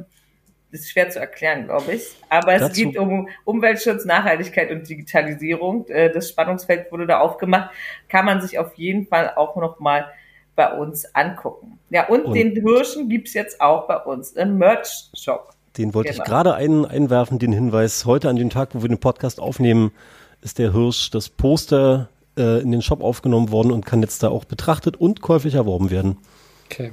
das 0.71 0.81
ist 0.81 0.91
schwer 0.91 1.11
zu 1.11 1.19
erklären, 1.19 1.67
glaube 1.67 1.95
ich. 1.95 2.17
Aber 2.29 2.55
es 2.55 2.61
Dazu. 2.61 2.75
geht 2.75 2.99
um 2.99 3.29
Umweltschutz, 3.45 4.05
Nachhaltigkeit 4.05 4.71
und 4.71 4.89
Digitalisierung. 4.89 5.89
Äh, 5.89 6.13
das 6.13 6.29
Spannungsfeld 6.29 6.91
wurde 6.93 7.07
da 7.07 7.19
aufgemacht. 7.21 7.71
Kann 8.09 8.25
man 8.27 8.41
sich 8.41 8.59
auf 8.59 8.75
jeden 8.75 9.07
Fall 9.07 9.33
auch 9.35 9.57
noch 9.57 9.81
mal 9.81 10.11
bei 10.55 10.73
uns 10.73 11.15
angucken. 11.15 11.79
Ja, 11.91 12.07
und, 12.09 12.27
und 12.27 12.35
den 12.35 12.53
Hirschen 12.53 13.09
gibt's 13.09 13.35
jetzt 13.35 13.61
auch 13.61 13.87
bei 13.87 13.97
uns 13.97 14.33
im 14.33 14.59
Merch-Shop. 14.59 15.56
Den 15.79 15.95
wollte 15.95 16.13
genau. 16.13 16.23
ich 16.23 16.29
gerade 16.29 16.55
ein, 16.55 16.85
einwerfen, 16.85 17.39
den 17.39 17.53
Hinweis. 17.53 18.05
Heute 18.05 18.29
an 18.29 18.37
dem 18.37 18.51
Tag, 18.51 18.75
wo 18.75 18.83
wir 18.83 18.89
den 18.89 18.99
Podcast 18.99 19.41
aufnehmen, 19.41 19.93
ist 20.41 20.59
der 20.59 20.73
Hirsch, 20.73 21.11
das 21.11 21.29
Poster 21.29 22.09
äh, 22.39 22.61
in 22.61 22.73
den 22.73 22.83
Shop 22.83 23.03
aufgenommen 23.03 23.51
worden 23.51 23.73
und 23.73 23.85
kann 23.85 24.01
jetzt 24.03 24.23
da 24.23 24.29
auch 24.29 24.45
betrachtet 24.45 24.97
und 24.97 25.21
käuflich 25.21 25.55
erworben 25.55 25.91
werden. 25.91 26.19
Okay. 26.67 26.93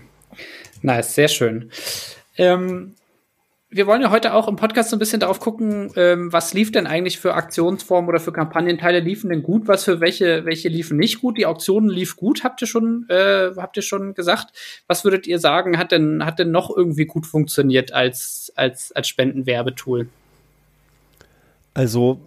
Nice, 0.82 1.16
sehr 1.16 1.28
schön. 1.28 1.72
Ähm, 2.38 2.96
wir 3.74 3.88
wollen 3.88 4.02
ja 4.04 4.12
heute 4.12 4.34
auch 4.34 4.48
im 4.48 4.56
Podcast 4.56 4.92
so 4.92 4.96
ein 4.96 5.00
bisschen 5.00 5.20
darauf 5.20 5.40
gucken, 5.40 5.92
ähm, 5.96 6.32
was 6.32 6.54
lief 6.54 6.72
denn 6.72 6.86
eigentlich 6.86 7.20
für 7.20 7.34
Aktionsformen 7.34 8.08
oder 8.08 8.20
für 8.20 8.32
Kampagnenteile 8.32 9.00
liefen 9.00 9.30
denn 9.30 9.42
gut, 9.42 9.68
was 9.68 9.84
für 9.84 10.00
welche, 10.00 10.46
welche 10.46 10.70
liefen 10.70 10.98
nicht 10.98 11.22
gut. 11.22 11.38
Die 11.38 11.48
Auktionen 11.48 11.90
lief 11.90 12.16
gut, 12.16 12.44
habt 12.44 12.62
ihr 12.62 12.68
schon, 12.68 13.08
äh, 13.10 13.52
habt 13.58 13.76
ihr 13.76 13.82
schon 13.82 14.14
gesagt. 14.14 14.54
Was 14.88 15.04
würdet 15.04 15.26
ihr 15.26 15.40
sagen, 15.40 15.80
hat 15.80 15.92
denn, 15.92 16.24
hat 16.24 16.38
denn 16.38 16.52
noch 16.52 16.76
irgendwie 16.76 17.06
gut 17.06 17.26
funktioniert 17.26 17.94
als, 17.94 18.54
als, 18.56 18.92
als 18.92 19.08
Spendenwerbetool? 19.08 20.08
Also, 21.74 22.20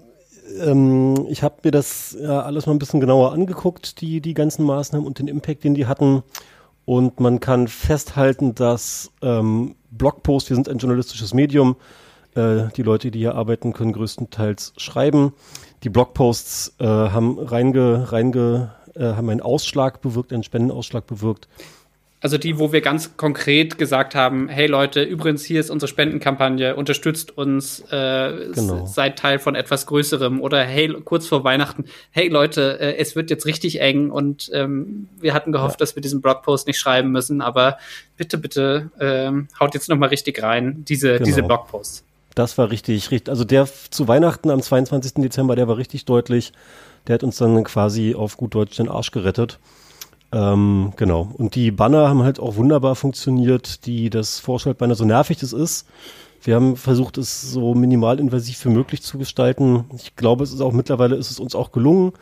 ähm, 0.61 1.27
ich 1.29 1.45
habe 1.45 1.57
mir 1.63 1.71
das 1.71 2.17
ja 2.21 2.43
alles 2.43 2.67
mal 2.67 2.73
ein 2.73 2.81
bisschen 2.81 3.01
genauer 3.01 3.33
angeguckt, 3.33 4.01
die, 4.01 4.21
die 4.21 4.35
ganzen 4.35 4.65
Maßnahmen 4.65 5.07
und 5.07 5.21
den 5.21 5.29
Impact, 5.29 5.63
den 5.63 5.75
die 5.75 5.87
hatten. 5.87 6.25
Und 6.87 7.21
man 7.21 7.41
kann 7.41 7.69
festhalten, 7.69 8.55
dass 8.55 9.11
ähm, 9.21 9.75
Blogpost, 9.91 10.49
wir 10.49 10.55
sind 10.55 10.69
ein 10.69 10.79
journalistisches 10.79 11.35
Medium, 11.35 11.77
äh, 12.37 12.69
die 12.77 12.83
Leute, 12.83 13.11
die 13.11 13.19
hier 13.19 13.35
arbeiten, 13.35 13.73
können 13.73 13.93
größtenteils 13.93 14.73
schreiben. 14.79 15.35
die 15.83 15.91
Blogposts 15.91 16.77
äh, 16.79 16.85
haben 16.87 17.39
reinge, 17.39 18.13
reinge, 18.13 18.71
äh, 18.95 19.03
haben 19.03 19.29
einen 19.29 19.41
Ausschlag 19.41 20.01
bewirkt, 20.01 20.33
einen 20.33 20.45
Spendenausschlag 20.45 21.07
bewirkt. 21.07 21.49
Also 22.23 22.39
die, 22.39 22.59
wo 22.59 22.73
wir 22.73 22.81
ganz 22.81 23.19
konkret 23.19 23.77
gesagt 23.77 24.15
haben, 24.15 24.49
hey 24.49 24.67
Leute, 24.67 25.03
übrigens 25.03 25.45
hier 25.45 25.61
ist 25.61 25.71
unsere 25.71 25.89
Spendenkampagne, 25.89 26.75
unterstützt 26.75 27.37
uns, 27.37 27.81
äh, 27.91 28.53
genau. 28.55 28.87
seid 28.87 29.19
Teil 29.19 29.39
von 29.39 29.55
etwas 29.55 29.85
Größerem 29.85 30.41
oder 30.41 30.65
hey, 30.65 30.89
kurz 31.05 31.27
vor 31.27 31.45
Weihnachten, 31.45 31.85
hey 32.11 32.29
Leute, 32.29 32.81
äh, 32.81 32.97
es 32.97 33.17
wird 33.17 33.29
jetzt 33.29 33.45
richtig 33.45 33.83
eng 33.83 34.11
und 34.11 34.51
ähm, 34.55 35.09
wir 35.21 35.35
hatten 35.35 35.53
gehofft, 35.53 35.75
ja. 35.75 35.85
dass 35.85 35.95
wir 35.95 36.01
diesen 36.01 36.23
Blogpost 36.23 36.67
nicht 36.67 36.79
schreiben 36.79 37.13
müssen, 37.13 37.43
aber 37.43 37.77
bitte, 38.17 38.39
bitte 38.39 38.91
ähm, 38.99 39.49
haut 39.61 39.75
jetzt 39.75 39.91
noch 39.91 39.99
mal 39.99 40.09
richtig 40.09 40.43
rein, 40.43 40.85
diese, 40.89 41.15
genau. 41.15 41.25
diese 41.25 41.43
Blogposts. 41.43 42.03
Das 42.35 42.57
war 42.57 42.71
richtig, 42.71 43.11
richtig, 43.11 43.31
also 43.31 43.45
der 43.45 43.69
zu 43.91 44.09
Weihnachten 44.09 44.51
am 44.51 44.63
22. 44.63 45.15
Dezember, 45.23 45.55
der 45.55 45.69
war 45.69 45.77
richtig 45.77 46.07
deutlich. 46.07 46.53
Der 47.07 47.15
hat 47.15 47.23
uns 47.23 47.37
dann 47.37 47.63
quasi 47.65 48.15
auf 48.15 48.37
gut 48.37 48.55
Deutsch 48.55 48.77
den 48.77 48.89
Arsch 48.89 49.11
gerettet. 49.11 49.59
Ähm, 50.33 50.93
genau. 50.97 51.31
Und 51.37 51.55
die 51.55 51.71
Banner 51.71 52.09
haben 52.09 52.23
halt 52.23 52.41
auch 52.41 52.57
wunderbar 52.57 52.97
funktioniert, 52.97 53.87
die 53.87 54.11
das 54.11 54.39
Vorschaltbanner, 54.41 54.95
so 54.95 55.05
nervig 55.05 55.39
das 55.39 55.53
ist. 55.53 55.87
Wir 56.43 56.55
haben 56.55 56.77
versucht, 56.77 57.19
es 57.19 57.43
so 57.43 57.75
minimalinvasiv 57.75 58.65
wie 58.67 58.71
möglich 58.71 59.03
zu 59.03 59.19
gestalten. 59.19 59.85
Ich 59.97 60.17
glaube, 60.17 60.45
es 60.45 60.53
ist 60.53 60.61
auch 60.61 60.73
mittlerweile 60.73 61.17
ist 61.17 61.31
es 61.31 61.41
uns 61.41 61.55
auch 61.55 61.73
gelungen. 61.73 62.13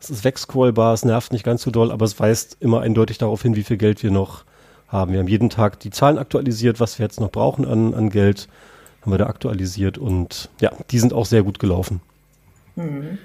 Es 0.00 0.10
ist 0.10 0.24
wegscrollbar, 0.24 0.94
es 0.94 1.04
nervt 1.04 1.32
nicht 1.32 1.44
ganz 1.44 1.62
so 1.62 1.70
doll, 1.70 1.92
aber 1.92 2.04
es 2.06 2.18
weist 2.18 2.56
immer 2.60 2.80
eindeutig 2.80 3.18
darauf 3.18 3.42
hin, 3.42 3.54
wie 3.54 3.62
viel 3.62 3.76
Geld 3.76 4.02
wir 4.02 4.10
noch 4.10 4.44
haben. 4.88 5.12
Wir 5.12 5.20
haben 5.20 5.28
jeden 5.28 5.50
Tag 5.50 5.78
die 5.80 5.90
Zahlen 5.90 6.18
aktualisiert, 6.18 6.80
was 6.80 6.98
wir 6.98 7.04
jetzt 7.04 7.20
noch 7.20 7.30
brauchen 7.30 7.66
an, 7.66 7.94
an 7.94 8.10
Geld, 8.10 8.48
haben 9.02 9.12
wir 9.12 9.18
da 9.18 9.26
aktualisiert 9.26 9.98
und 9.98 10.50
ja, 10.60 10.72
die 10.90 10.98
sind 10.98 11.12
auch 11.12 11.26
sehr 11.26 11.42
gut 11.42 11.58
gelaufen. 11.58 12.00
Mhm. 12.76 13.18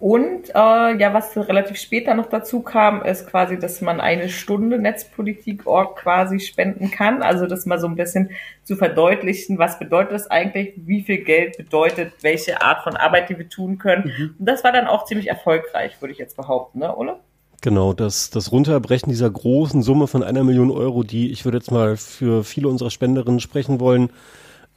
Und 0.00 0.48
äh, 0.48 0.96
ja, 0.98 1.12
was 1.12 1.36
relativ 1.36 1.76
später 1.76 2.14
noch 2.14 2.30
dazu 2.30 2.60
kam, 2.60 3.02
ist 3.02 3.26
quasi, 3.26 3.58
dass 3.58 3.82
man 3.82 4.00
eine 4.00 4.30
Stunde 4.30 4.78
Netzpolitik.org 4.78 5.96
quasi 5.96 6.40
spenden 6.40 6.90
kann. 6.90 7.22
Also 7.22 7.46
das 7.46 7.66
mal 7.66 7.78
so 7.78 7.86
ein 7.86 7.96
bisschen 7.96 8.30
zu 8.64 8.76
verdeutlichen, 8.76 9.58
was 9.58 9.78
bedeutet 9.78 10.12
das 10.12 10.30
eigentlich, 10.30 10.72
wie 10.76 11.02
viel 11.02 11.18
Geld 11.18 11.58
bedeutet, 11.58 12.14
welche 12.22 12.62
Art 12.62 12.82
von 12.82 12.96
Arbeit, 12.96 13.28
die 13.28 13.36
wir 13.36 13.50
tun 13.50 13.76
können. 13.76 14.04
Mhm. 14.06 14.34
Und 14.38 14.46
das 14.46 14.64
war 14.64 14.72
dann 14.72 14.86
auch 14.86 15.04
ziemlich 15.04 15.28
erfolgreich, 15.28 16.00
würde 16.00 16.12
ich 16.12 16.18
jetzt 16.18 16.38
behaupten, 16.38 16.78
ne, 16.78 16.96
Ole? 16.96 17.16
Genau, 17.60 17.92
das, 17.92 18.30
das 18.30 18.52
Runterbrechen 18.52 19.10
dieser 19.10 19.28
großen 19.28 19.82
Summe 19.82 20.06
von 20.06 20.22
einer 20.22 20.44
Million 20.44 20.70
Euro, 20.70 21.02
die 21.02 21.30
ich 21.30 21.44
würde 21.44 21.58
jetzt 21.58 21.70
mal 21.70 21.98
für 21.98 22.42
viele 22.42 22.68
unserer 22.68 22.90
Spenderinnen 22.90 23.40
sprechen 23.40 23.80
wollen, 23.80 24.08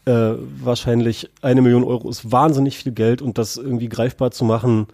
äh, 0.04 0.34
wahrscheinlich 0.62 1.30
eine 1.42 1.62
Million 1.62 1.86
Euro 1.86 2.10
ist 2.10 2.30
wahnsinnig 2.30 2.78
viel 2.78 2.92
Geld 2.92 3.22
und 3.22 3.38
das 3.38 3.56
irgendwie 3.56 3.88
greifbar 3.88 4.32
zu 4.32 4.44
machen, 4.44 4.88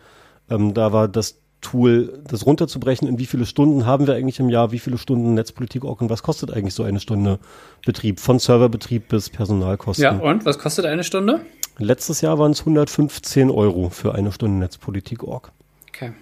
ähm, 0.49 0.73
da 0.73 0.93
war 0.93 1.07
das 1.07 1.39
Tool, 1.61 2.21
das 2.25 2.45
runterzubrechen, 2.45 3.07
in 3.07 3.19
wie 3.19 3.25
viele 3.25 3.45
Stunden 3.45 3.85
haben 3.85 4.07
wir 4.07 4.15
eigentlich 4.15 4.39
im 4.39 4.49
Jahr, 4.49 4.71
wie 4.71 4.79
viele 4.79 4.97
Stunden 4.97 5.33
Netzpolitik 5.33 5.83
auch 5.83 5.99
und 5.99 6.09
was 6.09 6.23
kostet 6.23 6.51
eigentlich 6.51 6.73
so 6.73 6.83
eine 6.83 7.01
Stunde 7.01 7.39
Betrieb, 7.85 8.19
von 8.19 8.39
Serverbetrieb 8.39 9.09
bis 9.09 9.29
Personalkosten. 9.29 10.03
Ja, 10.03 10.17
und 10.17 10.45
was 10.45 10.57
kostet 10.57 10.85
eine 10.85 11.03
Stunde? 11.03 11.41
Letztes 11.77 12.21
Jahr 12.21 12.39
waren 12.39 12.51
es 12.51 12.61
115 12.61 13.51
Euro 13.51 13.89
für 13.89 14.15
eine 14.15 14.31
Stunde 14.31 14.57
Netzpolitik.org. 14.57 15.51
Okay. 15.89 16.13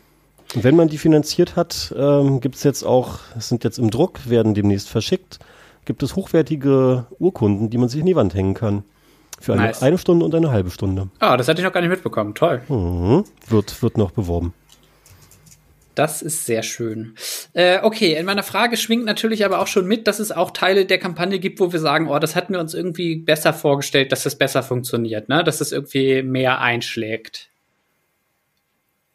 Und 0.55 0.63
wenn 0.63 0.75
man 0.75 0.88
die 0.88 0.97
finanziert 0.97 1.55
hat, 1.55 1.93
ähm, 1.95 2.39
gibt 2.39 2.55
es 2.55 2.63
jetzt 2.63 2.84
auch, 2.84 3.19
sind 3.38 3.63
jetzt 3.63 3.78
im 3.78 3.91
Druck, 3.91 4.30
werden 4.30 4.53
demnächst 4.53 4.89
verschickt, 4.89 5.39
gibt 5.86 6.03
es 6.03 6.15
hochwertige 6.15 7.05
Urkunden, 7.19 7.69
die 7.69 7.78
man 7.78 7.89
sich 7.89 7.99
in 7.99 8.05
die 8.05 8.15
Wand 8.15 8.34
hängen 8.34 8.53
kann. 8.53 8.84
Für 9.40 9.54
eine, 9.54 9.64
nice. 9.64 9.84
eine 9.84 9.98
Stunde 9.98 10.26
und 10.26 10.34
eine 10.34 10.52
halbe 10.52 10.72
Stunde. 10.72 11.10
Ah, 11.20 11.38
das 11.38 11.48
hatte 11.48 11.62
ich 11.62 11.66
noch 11.66 11.74
gar 11.74 11.82
nicht 11.82 11.90
mitbekommen. 11.90 12.34
Toll. 12.34 12.62
Mhm. 12.68 13.24
Wird, 13.48 13.82
wird 13.82 13.98
noch 13.98 14.12
beworben. 14.12 14.54
Das 15.98 16.22
ist 16.22 16.46
sehr 16.46 16.62
schön. 16.62 17.16
Äh, 17.54 17.80
okay, 17.82 18.14
in 18.14 18.26
meiner 18.28 18.44
Frage 18.44 18.78
schwingt 18.78 19.06
natürlich 19.06 19.44
aber 19.44 19.60
auch 19.60 19.66
schon 19.66 19.88
mit, 19.88 20.06
dass 20.06 20.20
es 20.20 20.32
auch 20.32 20.52
Teile 20.52 20.86
der 20.86 21.00
Kampagne 21.00 21.40
gibt, 21.40 21.60
wo 21.60 21.72
wir 21.72 21.80
sagen, 21.80 22.08
oh, 22.08 22.20
das 22.20 22.36
hatten 22.36 22.54
wir 22.54 22.60
uns 22.60 22.76
irgendwie 22.76 23.16
besser 23.16 23.52
vorgestellt, 23.52 24.12
dass 24.12 24.22
das 24.22 24.38
besser 24.38 24.62
funktioniert, 24.62 25.28
ne? 25.28 25.44
dass 25.44 25.58
das 25.58 25.72
irgendwie 25.72 26.22
mehr 26.22 26.62
einschlägt. 26.62 27.50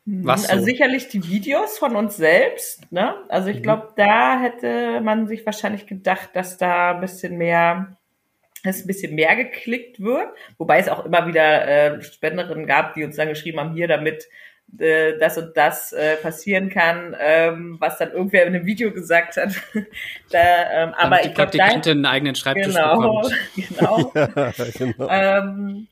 Mhm. 0.07 0.27
Was 0.27 0.49
also 0.49 0.63
so? 0.63 0.67
sicherlich 0.67 1.09
die 1.09 1.29
Videos 1.29 1.79
von 1.79 1.95
uns 1.95 2.17
selbst, 2.17 2.91
ne? 2.91 3.15
Also 3.29 3.49
ich 3.49 3.59
mhm. 3.59 3.63
glaube, 3.63 3.89
da 3.97 4.41
hätte 4.41 5.01
man 5.03 5.29
sich 5.29 5.47
wahrscheinlich 5.47 5.87
gedacht, 5.87 6.31
dass 6.35 6.59
da 6.59 6.95
ein 6.95 7.01
bisschen 7.01 7.39
mehr 7.39 7.97
es 8.63 8.85
ein 8.85 8.87
bisschen 8.87 9.15
mehr 9.15 9.35
geklickt 9.37 10.01
wird, 10.01 10.29
wobei 10.59 10.79
es 10.79 10.89
auch 10.89 11.05
immer 11.05 11.27
wieder 11.27 11.67
äh, 11.97 12.03
Spenderinnen 12.03 12.67
gab, 12.67 12.95
die 12.95 13.05
uns 13.05 13.17
dann 13.17 13.29
geschrieben 13.29 13.59
haben, 13.61 13.75
hier 13.75 13.89
damit 13.89 14.29
äh, 14.79 15.19
das 15.19 15.37
und 15.37 15.57
das 15.57 15.93
äh, 15.93 16.17
passieren 16.17 16.71
kann, 16.71 17.15
ähm, 17.21 17.77
was 17.79 17.99
dann 17.99 18.13
irgendwer 18.13 18.47
in 18.47 18.55
einem 18.55 18.67
Video 18.67 18.93
gesagt 18.93 19.37
hat. 19.37 19.53
da, 20.31 20.85
ähm, 20.85 20.95
aber 20.95 21.25
ich 21.25 21.35
glaube, 21.35 21.51
die 21.51 21.59
Praktikantin 21.59 21.99
einen 21.99 22.07
eigenen 22.07 22.35
Schreibtisch 22.35 22.75
genau, 22.75 22.97
bekommt. 22.97 23.35
Genau. 23.57 24.13
ja, 24.15 24.53
genau. 24.79 25.09
Ähm, 25.11 25.89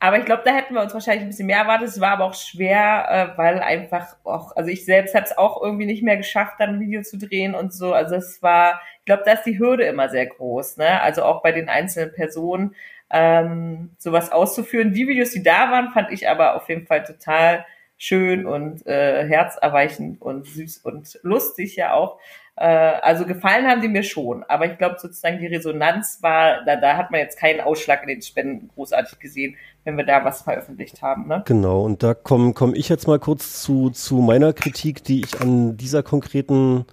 aber 0.00 0.18
ich 0.18 0.24
glaube, 0.24 0.42
da 0.44 0.54
hätten 0.54 0.74
wir 0.74 0.82
uns 0.82 0.94
wahrscheinlich 0.94 1.22
ein 1.22 1.28
bisschen 1.28 1.46
mehr 1.46 1.58
erwartet. 1.58 1.88
Es 1.88 2.00
war 2.00 2.12
aber 2.12 2.26
auch 2.26 2.34
schwer, 2.34 3.34
äh, 3.34 3.38
weil 3.38 3.60
einfach 3.60 4.16
auch, 4.24 4.54
also 4.54 4.70
ich 4.70 4.84
selbst 4.84 5.14
habe 5.14 5.24
es 5.24 5.36
auch 5.36 5.60
irgendwie 5.60 5.86
nicht 5.86 6.04
mehr 6.04 6.16
geschafft, 6.16 6.54
dann 6.58 6.74
ein 6.74 6.80
Video 6.80 7.02
zu 7.02 7.18
drehen 7.18 7.54
und 7.54 7.72
so. 7.72 7.92
Also 7.92 8.14
es 8.14 8.40
war, 8.40 8.80
ich 9.00 9.06
glaube, 9.06 9.24
da 9.26 9.32
ist 9.32 9.44
die 9.44 9.58
Hürde 9.58 9.84
immer 9.84 10.08
sehr 10.08 10.26
groß, 10.26 10.76
ne? 10.76 11.00
Also 11.02 11.24
auch 11.24 11.42
bei 11.42 11.50
den 11.50 11.68
einzelnen 11.68 12.12
Personen 12.12 12.76
ähm, 13.10 13.90
sowas 13.98 14.30
auszuführen. 14.30 14.92
Die 14.92 15.08
Videos, 15.08 15.32
die 15.32 15.42
da 15.42 15.70
waren, 15.70 15.90
fand 15.90 16.12
ich 16.12 16.28
aber 16.28 16.54
auf 16.54 16.68
jeden 16.68 16.86
Fall 16.86 17.02
total 17.02 17.64
schön 17.96 18.46
und 18.46 18.86
äh, 18.86 19.26
herzerweichend 19.26 20.22
und 20.22 20.46
süß 20.46 20.78
und 20.78 21.18
lustig 21.22 21.74
ja 21.74 21.94
auch. 21.94 22.20
Äh, 22.56 22.66
also 22.66 23.26
gefallen 23.26 23.66
haben 23.66 23.80
die 23.80 23.88
mir 23.88 24.02
schon, 24.04 24.44
aber 24.44 24.66
ich 24.66 24.78
glaube 24.78 24.98
sozusagen 24.98 25.38
die 25.38 25.46
Resonanz 25.46 26.18
war, 26.22 26.64
da, 26.64 26.76
da 26.76 26.96
hat 26.96 27.10
man 27.10 27.20
jetzt 27.20 27.38
keinen 27.38 27.60
Ausschlag 27.60 28.02
in 28.02 28.08
den 28.08 28.22
Spenden 28.22 28.68
großartig 28.74 29.18
gesehen, 29.18 29.56
wenn 29.88 29.96
wir 29.96 30.04
da 30.04 30.22
was 30.22 30.42
veröffentlicht 30.42 31.00
haben. 31.00 31.26
Ne? 31.28 31.42
Genau, 31.46 31.82
und 31.82 32.02
da 32.02 32.12
komme 32.12 32.52
komm 32.52 32.74
ich 32.74 32.90
jetzt 32.90 33.06
mal 33.06 33.18
kurz 33.18 33.62
zu, 33.62 33.88
zu 33.88 34.16
meiner 34.16 34.52
Kritik, 34.52 35.02
die 35.02 35.22
ich 35.22 35.40
an 35.40 35.78
dieser 35.78 36.02
konkreten 36.02 36.84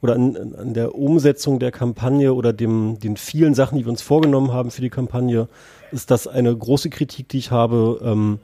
oder 0.00 0.14
an, 0.14 0.54
an 0.58 0.74
der 0.74 0.96
Umsetzung 0.96 1.60
der 1.60 1.70
Kampagne 1.70 2.34
oder 2.34 2.52
dem, 2.52 2.98
den 2.98 3.16
vielen 3.16 3.54
Sachen, 3.54 3.78
die 3.78 3.84
wir 3.84 3.90
uns 3.90 4.02
vorgenommen 4.02 4.52
haben 4.52 4.72
für 4.72 4.80
die 4.80 4.90
Kampagne, 4.90 5.46
ist 5.92 6.10
das 6.10 6.26
eine 6.26 6.56
große 6.56 6.90
Kritik, 6.90 7.28
die 7.28 7.38
ich 7.38 7.52
habe. 7.52 8.00
Ähm, 8.02 8.40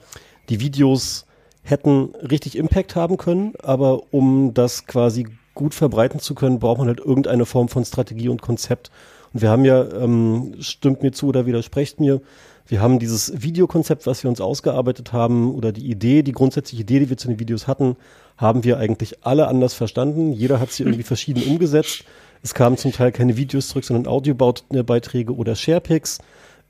die 0.51 0.61
Videos 0.61 1.27
hätten 1.65 2.15
richtig 2.15 2.57
Impact 2.57 2.95
haben 2.95 3.17
können, 3.17 3.55
aber 3.61 4.13
um 4.13 4.55
das 4.55 4.87
quasi 4.87 5.27
gut 5.55 5.75
verbreiten 5.75 6.21
zu 6.21 6.37
können, 6.37 6.61
braucht 6.61 6.79
man 6.79 6.87
halt 6.87 7.01
irgendeine 7.01 7.45
Form 7.45 7.69
von 7.69 7.85
Strategie 7.85 8.29
und 8.29 8.41
Konzept. 8.41 8.93
Und 9.33 9.43
wir 9.43 9.51
haben 9.51 9.65
ja, 9.65 9.83
ähm, 9.83 10.55
stimmt 10.61 11.03
mir 11.03 11.11
zu 11.11 11.27
oder 11.27 11.45
widersprecht 11.47 11.99
mir, 11.99 12.21
wir 12.67 12.81
haben 12.81 12.99
dieses 12.99 13.43
Videokonzept, 13.43 14.07
was 14.07 14.23
wir 14.23 14.31
uns 14.31 14.41
ausgearbeitet 14.41 15.13
haben, 15.13 15.55
oder 15.55 15.73
die 15.73 15.89
Idee, 15.89 16.23
die 16.23 16.33
grundsätzliche 16.33 16.83
Idee, 16.83 17.01
die 17.01 17.11
wir 17.11 17.17
zu 17.17 17.29
den 17.29 17.39
Videos 17.39 17.67
hatten, 17.67 17.97
haben 18.37 18.65
wir 18.65 18.79
eigentlich 18.79 19.25
alle 19.25 19.49
anders 19.49 19.75
verstanden. 19.75 20.33
Jeder 20.33 20.61
hat 20.61 20.73
sie 20.73 20.83
irgendwie 20.83 21.05
verschieden 21.05 21.43
umgesetzt. 21.45 22.05
Es 22.43 22.55
kamen 22.55 22.77
zum 22.77 22.93
Teil 22.93 23.13
keine 23.13 23.37
Videos 23.37 23.69
zurück, 23.69 23.85
sondern 23.85 24.13
Audiobeiträge 24.13 25.35
oder 25.35 25.55
Sharepics. 25.55 26.19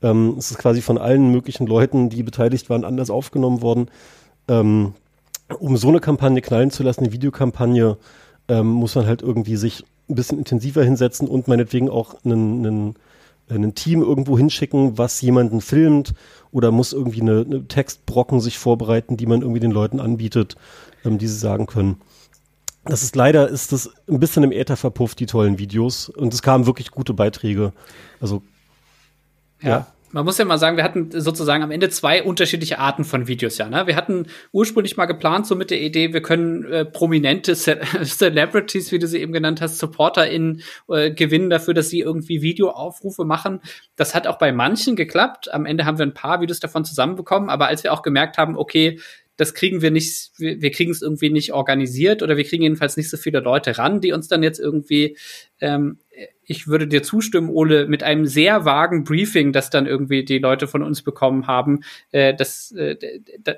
Ähm, 0.01 0.35
es 0.37 0.51
ist 0.51 0.57
quasi 0.57 0.81
von 0.81 0.97
allen 0.97 1.31
möglichen 1.31 1.67
Leuten, 1.67 2.09
die 2.09 2.23
beteiligt 2.23 2.69
waren, 2.69 2.85
anders 2.85 3.09
aufgenommen 3.09 3.61
worden. 3.61 3.89
Ähm, 4.47 4.93
um 5.59 5.77
so 5.77 5.89
eine 5.89 5.99
Kampagne 5.99 6.41
knallen 6.41 6.71
zu 6.71 6.83
lassen, 6.83 7.01
eine 7.01 7.13
Videokampagne, 7.13 7.97
ähm, 8.49 8.67
muss 8.67 8.95
man 8.95 9.05
halt 9.07 9.21
irgendwie 9.21 9.55
sich 9.55 9.83
ein 10.09 10.15
bisschen 10.15 10.37
intensiver 10.37 10.83
hinsetzen 10.83 11.27
und 11.27 11.47
meinetwegen 11.47 11.89
auch 11.89 12.15
einen, 12.23 12.65
einen, 12.65 12.95
einen 13.49 13.75
Team 13.75 14.01
irgendwo 14.01 14.37
hinschicken, 14.37 14.97
was 14.97 15.21
jemanden 15.21 15.61
filmt 15.61 16.13
oder 16.51 16.71
muss 16.71 16.93
irgendwie 16.93 17.21
eine, 17.21 17.41
eine 17.41 17.67
Textbrocken 17.67 18.41
sich 18.41 18.57
vorbereiten, 18.57 19.17
die 19.17 19.25
man 19.25 19.41
irgendwie 19.41 19.59
den 19.59 19.71
Leuten 19.71 19.99
anbietet, 19.99 20.55
ähm, 21.05 21.17
die 21.17 21.27
sie 21.27 21.37
sagen 21.37 21.65
können. 21.65 22.01
Das 22.85 23.03
ist 23.03 23.15
leider, 23.15 23.49
ist 23.49 23.73
das 23.73 23.89
ein 24.07 24.19
bisschen 24.19 24.43
im 24.43 24.51
Äther 24.51 24.77
verpufft, 24.77 25.19
die 25.19 25.25
tollen 25.25 25.59
Videos. 25.59 26.07
Und 26.09 26.33
es 26.33 26.41
kamen 26.41 26.65
wirklich 26.65 26.91
gute 26.91 27.13
Beiträge. 27.13 27.73
Also, 28.21 28.43
ja. 29.61 29.69
ja 29.69 29.87
man 30.11 30.23
muss 30.23 30.37
ja 30.37 30.45
mal 30.45 30.57
sagen, 30.57 30.77
wir 30.77 30.83
hatten 30.83 31.09
sozusagen 31.11 31.63
am 31.63 31.71
Ende 31.71 31.89
zwei 31.89 32.23
unterschiedliche 32.23 32.79
Arten 32.79 33.03
von 33.03 33.27
Videos, 33.27 33.57
ja. 33.57 33.67
Ne? 33.69 33.87
Wir 33.87 33.95
hatten 33.95 34.27
ursprünglich 34.51 34.95
mal 34.95 35.05
geplant, 35.05 35.45
so 35.47 35.55
mit 35.55 35.69
der 35.69 35.81
Idee, 35.81 36.13
wir 36.13 36.21
können 36.21 36.63
äh, 36.65 36.85
prominente 36.85 37.55
Ce 37.55 37.79
Celebrities, 38.03 38.91
wie 38.91 38.99
du 38.99 39.07
sie 39.07 39.19
eben 39.19 39.33
genannt 39.33 39.61
hast, 39.61 39.79
SupporterInnen 39.79 40.61
äh, 40.89 41.11
gewinnen 41.11 41.49
dafür, 41.49 41.73
dass 41.73 41.89
sie 41.89 41.99
irgendwie 41.99 42.41
Videoaufrufe 42.41 43.25
machen. 43.25 43.61
Das 43.95 44.15
hat 44.15 44.27
auch 44.27 44.37
bei 44.37 44.51
manchen 44.51 44.95
geklappt. 44.95 45.53
Am 45.53 45.65
Ende 45.65 45.85
haben 45.85 45.97
wir 45.97 46.05
ein 46.05 46.13
paar 46.13 46.41
Videos 46.41 46.59
davon 46.59 46.85
zusammenbekommen, 46.85 47.49
aber 47.49 47.67
als 47.67 47.83
wir 47.83 47.91
auch 47.91 48.01
gemerkt 48.01 48.37
haben, 48.37 48.57
okay, 48.57 48.99
das 49.35 49.53
kriegen 49.53 49.81
wir 49.81 49.91
nicht, 49.91 50.31
wir, 50.37 50.61
wir 50.61 50.71
kriegen 50.71 50.91
es 50.91 51.01
irgendwie 51.01 51.29
nicht 51.29 51.53
organisiert 51.53 52.23
oder 52.23 52.37
wir 52.37 52.43
kriegen 52.43 52.63
jedenfalls 52.63 52.97
nicht 52.97 53.09
so 53.09 53.17
viele 53.17 53.39
Leute 53.39 53.77
ran, 53.77 54.01
die 54.01 54.11
uns 54.11 54.27
dann 54.27 54.41
jetzt 54.41 54.59
irgendwie 54.59 55.17
ähm, 55.61 55.99
ich 56.47 56.67
würde 56.67 56.87
dir 56.87 57.03
zustimmen, 57.03 57.49
Ole, 57.49 57.87
mit 57.87 58.03
einem 58.03 58.25
sehr 58.25 58.63
vagen 58.63 59.03
Briefing, 59.03 59.51
das 59.51 59.69
dann 59.69 59.85
irgendwie 59.85 60.23
die 60.23 60.39
Leute 60.39 60.65
von 60.67 60.81
uns 60.81 61.03
bekommen 61.03 61.45
haben, 61.45 61.81
äh, 62.11 62.33
das 62.33 62.71
äh, 62.71 62.95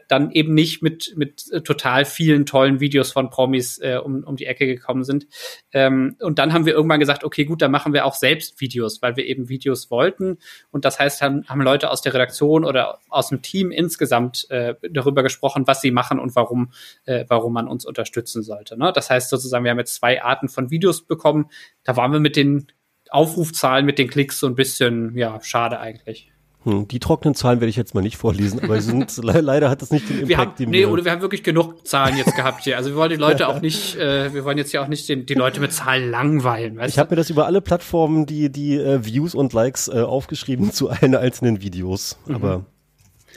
dann 0.07 0.31
eben 0.31 0.55
nicht 0.55 0.81
mit, 0.81 1.13
mit 1.15 1.45
total 1.63 2.03
vielen 2.03 2.47
tollen 2.47 2.79
Videos 2.79 3.11
von 3.11 3.29
Promis 3.29 3.77
äh, 3.77 3.99
um, 4.03 4.23
um 4.23 4.35
die 4.35 4.47
Ecke 4.47 4.65
gekommen 4.65 5.03
sind. 5.03 5.27
Ähm, 5.71 6.15
und 6.19 6.39
dann 6.39 6.51
haben 6.51 6.65
wir 6.65 6.73
irgendwann 6.73 6.99
gesagt, 6.99 7.23
okay, 7.23 7.45
gut, 7.45 7.61
dann 7.61 7.71
machen 7.71 7.93
wir 7.93 8.05
auch 8.05 8.15
selbst 8.15 8.59
Videos, 8.59 9.03
weil 9.03 9.15
wir 9.15 9.25
eben 9.27 9.49
Videos 9.49 9.91
wollten. 9.91 10.39
Und 10.71 10.83
das 10.83 10.99
heißt, 10.99 11.21
haben, 11.21 11.47
haben 11.47 11.61
Leute 11.61 11.91
aus 11.91 12.01
der 12.01 12.15
Redaktion 12.15 12.65
oder 12.65 12.97
aus 13.09 13.29
dem 13.29 13.43
Team 13.43 13.69
insgesamt 13.69 14.49
äh, 14.49 14.73
darüber 14.89 15.21
gesprochen, 15.21 15.67
was 15.67 15.81
sie 15.81 15.91
machen 15.91 16.17
und 16.19 16.35
warum, 16.35 16.71
äh, 17.05 17.25
warum 17.27 17.53
man 17.53 17.67
uns 17.67 17.85
unterstützen 17.85 18.41
sollte. 18.41 18.79
Ne? 18.79 18.91
Das 18.93 19.11
heißt 19.11 19.29
sozusagen, 19.29 19.63
wir 19.63 19.71
haben 19.71 19.79
jetzt 19.79 19.95
zwei 19.95 20.23
Arten 20.23 20.49
von 20.49 20.71
Videos 20.71 21.05
bekommen. 21.05 21.51
Da 21.83 21.95
waren 21.95 22.11
wir 22.11 22.19
mit 22.19 22.35
den 22.35 22.67
Aufrufzahlen 23.11 23.85
mit 23.85 23.97
den 23.97 24.09
Klicks 24.09 24.39
so 24.39 24.47
ein 24.47 24.55
bisschen, 24.55 25.15
ja, 25.17 25.39
schade 25.41 25.79
eigentlich. 25.79 26.31
Hm, 26.63 26.89
die 26.89 26.99
trockenen 26.99 27.35
Zahlen 27.35 27.61
werde 27.61 27.69
ich 27.69 27.77
jetzt 27.77 27.95
mal 27.95 28.01
nicht 28.01 28.17
vorlesen, 28.17 28.61
aber 28.61 28.81
sind, 28.81 29.17
leider 29.23 29.69
hat 29.69 29.81
das 29.81 29.91
nicht 29.91 30.09
den 30.09 30.19
Impact, 30.19 30.29
wir 30.29 30.37
haben, 30.37 30.55
den 30.59 30.69
nee, 30.69 30.79
wir 30.79 30.91
oder 30.91 31.05
wir 31.05 31.11
haben 31.13 31.21
wirklich 31.21 31.41
genug 31.41 31.87
Zahlen 31.87 32.17
jetzt 32.17 32.35
gehabt 32.35 32.65
hier. 32.65 32.75
Also 32.75 32.89
wir 32.89 32.97
wollen 32.97 33.11
die 33.11 33.15
Leute 33.15 33.47
auch 33.47 33.61
nicht, 33.61 33.95
äh, 33.97 34.33
wir 34.33 34.43
wollen 34.43 34.57
jetzt 34.57 34.73
ja 34.73 34.83
auch 34.83 34.89
nicht 34.89 35.07
den, 35.07 35.25
die 35.25 35.35
Leute 35.35 35.61
mit 35.61 35.71
Zahlen 35.71 36.11
langweilen. 36.11 36.77
Weißt 36.77 36.93
ich 36.93 36.99
habe 36.99 37.11
mir 37.11 37.15
das 37.15 37.29
über 37.29 37.45
alle 37.45 37.61
Plattformen, 37.61 38.25
die, 38.25 38.51
die 38.51 38.75
äh, 38.75 39.05
Views 39.05 39.35
und 39.35 39.53
Likes 39.53 39.87
äh, 39.87 40.01
aufgeschrieben 40.01 40.73
zu 40.73 40.89
allen 40.89 41.15
einzelnen 41.15 41.61
Videos. 41.61 42.19
Mhm. 42.25 42.35
Aber 42.35 42.65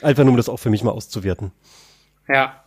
einfach 0.01 0.23
nur, 0.23 0.31
um 0.31 0.37
das 0.37 0.49
auch 0.49 0.59
für 0.59 0.69
mich 0.69 0.83
mal 0.83 0.91
auszuwerten. 0.91 1.51
Ja. 2.27 2.63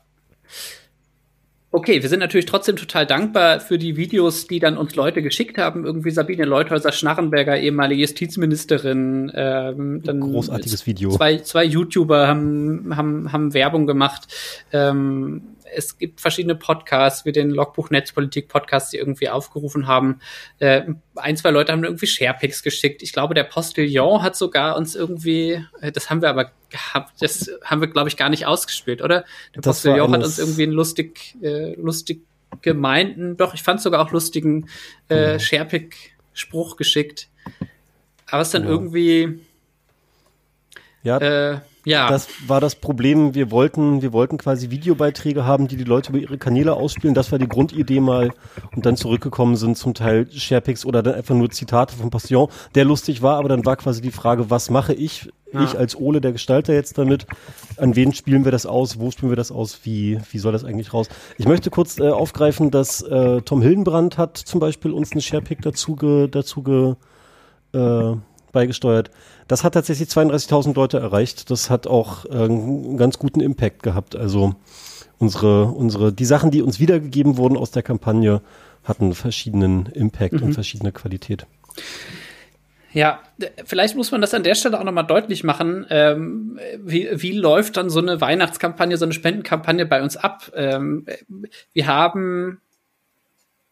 Okay, 1.73 2.01
wir 2.01 2.09
sind 2.09 2.21
natürlich 2.21 2.47
trotzdem 2.47 2.77
total 2.77 3.07
dankbar 3.07 3.61
für 3.61 3.77
die 3.77 3.97
Videos, 3.97 4.47
die 4.47 4.61
dann 4.61 4.79
uns 4.79 4.95
Leute 4.95 5.21
geschickt 5.21 5.59
haben. 5.59 5.85
Irgendwie 5.85 6.11
Sabine 6.11 6.45
Leuthäuser-Schnarrenberger, 6.45 7.59
ehemalige 7.59 8.03
Justizministerin. 8.03 9.31
Ähm, 9.35 10.03
dann 10.03 10.21
Großartiges 10.21 10.87
Video. 10.87 11.11
Zwei, 11.11 11.39
zwei 11.39 11.65
YouTuber 11.65 12.29
haben, 12.29 12.97
haben, 12.97 13.33
haben 13.33 13.53
Werbung 13.53 13.87
gemacht. 13.87 14.29
Ähm, 14.73 15.56
es 15.75 15.99
gibt 15.99 16.21
verschiedene 16.21 16.55
Podcasts, 16.55 17.25
wie 17.25 17.33
den 17.33 17.51
Logbuch 17.51 17.91
Netzpolitik 17.91 18.49
Podcast, 18.49 18.93
die 18.93 18.99
irgendwie 18.99 19.29
aufgerufen 19.29 19.87
haben. 19.87 20.21
Äh, 20.59 20.83
ein, 21.17 21.37
zwei 21.37 21.51
Leute 21.51 21.73
haben 21.73 21.85
irgendwie 21.85 22.07
Sharepics 22.07 22.63
geschickt. 22.63 23.03
Ich 23.03 23.13
glaube, 23.13 23.35
der 23.35 23.45
Postillon 23.45 24.23
hat 24.23 24.37
sogar 24.37 24.77
uns 24.77 24.95
irgendwie, 24.95 25.65
äh, 25.81 25.93
das 25.93 26.11
haben 26.11 26.23
wir 26.23 26.31
aber 26.31 26.51
gehabt, 26.71 27.21
das 27.21 27.51
haben 27.65 27.81
wir, 27.81 27.89
glaube 27.89 28.09
ich, 28.09 28.17
gar 28.17 28.29
nicht 28.29 28.47
ausgespielt, 28.47 29.03
oder? 29.03 29.25
Der 29.55 29.63
das 29.63 29.83
Postillon 29.83 30.13
hat 30.13 30.25
uns 30.25 30.39
irgendwie 30.39 30.65
einen 30.65 30.73
lustig, 30.73 31.37
äh, 31.43 31.75
lustig 31.75 32.23
gemeinten, 32.63 33.37
doch, 33.37 33.55
ich 33.55 33.63
fand 33.63 33.81
sogar 33.81 34.01
auch 34.01 34.13
lustigen 34.13 34.69
äh, 35.09 35.15
genau. 35.15 35.39
Sharepic-Spruch 35.39 36.77
geschickt. 36.77 37.29
Aber 38.29 38.43
es 38.43 38.51
dann 38.51 38.65
ja. 38.65 38.71
irgendwie 38.71 39.41
ja, 41.03 41.19
äh, 41.19 41.61
ja. 41.87 42.11
Das 42.11 42.29
war 42.49 42.61
das 42.61 42.75
Problem. 42.75 43.35
Wir 43.35 43.53
wollten, 43.53 44.03
wir 44.03 44.13
wollten 44.13 44.39
quasi 44.39 44.71
Videobeiträge 44.71 45.45
haben, 45.45 45.69
die 45.69 45.77
die 45.77 45.85
Leute 45.85 46.11
über 46.11 46.19
ihre 46.19 46.37
Kanäle 46.37 46.75
ausspielen. 46.75 47.15
Das 47.15 47.31
war 47.31 47.39
die 47.39 47.49
Grundidee 47.49 48.01
mal. 48.01 48.33
Und 48.75 48.85
dann 48.85 48.97
zurückgekommen 48.97 49.55
sind 49.55 49.79
zum 49.79 49.95
Teil 49.95 50.27
Sharepics 50.33 50.85
oder 50.85 51.05
dann 51.05 51.15
einfach 51.15 51.37
nur 51.37 51.49
Zitate 51.51 51.95
von 51.95 52.11
Passion, 52.11 52.49
der 52.75 52.85
lustig 52.85 53.23
war. 53.23 53.37
Aber 53.37 53.49
dann 53.49 53.65
war 53.65 53.77
quasi 53.77 54.03
die 54.03 54.11
Frage, 54.11 54.51
was 54.51 54.69
mache 54.69 54.95
ich, 54.95 55.29
ja. 55.53 55.63
ich 55.63 55.79
als 55.79 55.95
Ole, 55.97 56.21
der 56.21 56.33
Gestalter 56.33 56.75
jetzt 56.75 56.99
damit? 56.99 57.27
An 57.77 57.95
wen 57.95 58.13
spielen 58.13 58.45
wir 58.45 58.51
das 58.51 58.67
aus? 58.67 58.99
Wo 58.99 59.13
spielen 59.13 59.31
wir 59.31 59.37
das 59.37 59.53
aus? 59.53 59.81
Wie, 59.85 60.19
wie 60.33 60.39
soll 60.39 60.53
das 60.53 60.65
eigentlich 60.65 60.93
raus? 60.93 61.09
Ich 61.39 61.47
möchte 61.47 61.71
kurz 61.71 62.01
äh, 62.01 62.11
aufgreifen, 62.11 62.73
dass 62.73 63.01
äh, 63.03 63.43
Tom 63.43 63.63
Hildenbrand 63.63 64.19
hat 64.19 64.37
zum 64.37 64.59
Beispiel 64.59 64.91
uns 64.91 65.13
einen 65.13 65.21
Sharepic 65.21 65.63
dazu, 65.63 65.95
ge, 65.95 66.27
dazu 66.27 66.65
ge, 66.65 66.95
äh, 67.75 68.17
beigesteuert. 68.57 69.11
Das 69.49 69.65
hat 69.65 69.75
tatsächlich 69.75 70.09
32.000 70.09 70.75
Leute 70.75 70.99
erreicht. 70.99 71.51
Das 71.51 71.69
hat 71.69 71.87
auch 71.87 72.25
äh, 72.25 72.31
einen 72.31 72.97
ganz 72.97 73.19
guten 73.19 73.41
Impact 73.41 73.83
gehabt. 73.83 74.17
Also 74.17 74.55
unsere, 75.19 75.67
unsere, 75.67 76.11
die 76.11 76.25
Sachen, 76.25 76.51
die 76.51 76.63
uns 76.63 76.81
wiedergegeben 76.81 77.37
wurden 77.37 77.59
aus 77.59 77.71
der 77.71 77.83
Kampagne, 77.83 78.41
hatten 78.83 79.13
verschiedenen 79.13 79.87
Impact 79.87 80.35
mhm. 80.35 80.43
und 80.43 80.53
verschiedene 80.55 80.91
Qualität. 80.91 81.47
Ja, 82.93 83.21
vielleicht 83.67 83.95
muss 83.95 84.11
man 84.11 84.23
das 84.23 84.33
an 84.33 84.43
der 84.43 84.55
Stelle 84.55 84.81
auch 84.81 84.85
nochmal 84.85 85.07
deutlich 85.07 85.45
machen. 85.45 85.85
Ähm, 85.91 86.59
wie, 86.79 87.11
wie 87.13 87.33
läuft 87.33 87.77
dann 87.77 87.91
so 87.91 88.01
eine 88.01 88.23
Weihnachtskampagne, 88.23 88.97
so 88.97 89.05
eine 89.05 89.13
Spendenkampagne 89.13 89.85
bei 89.85 90.03
uns 90.03 90.17
ab? 90.17 90.51
Ähm, 90.55 91.05
wir 91.75 91.87
haben 91.87 92.63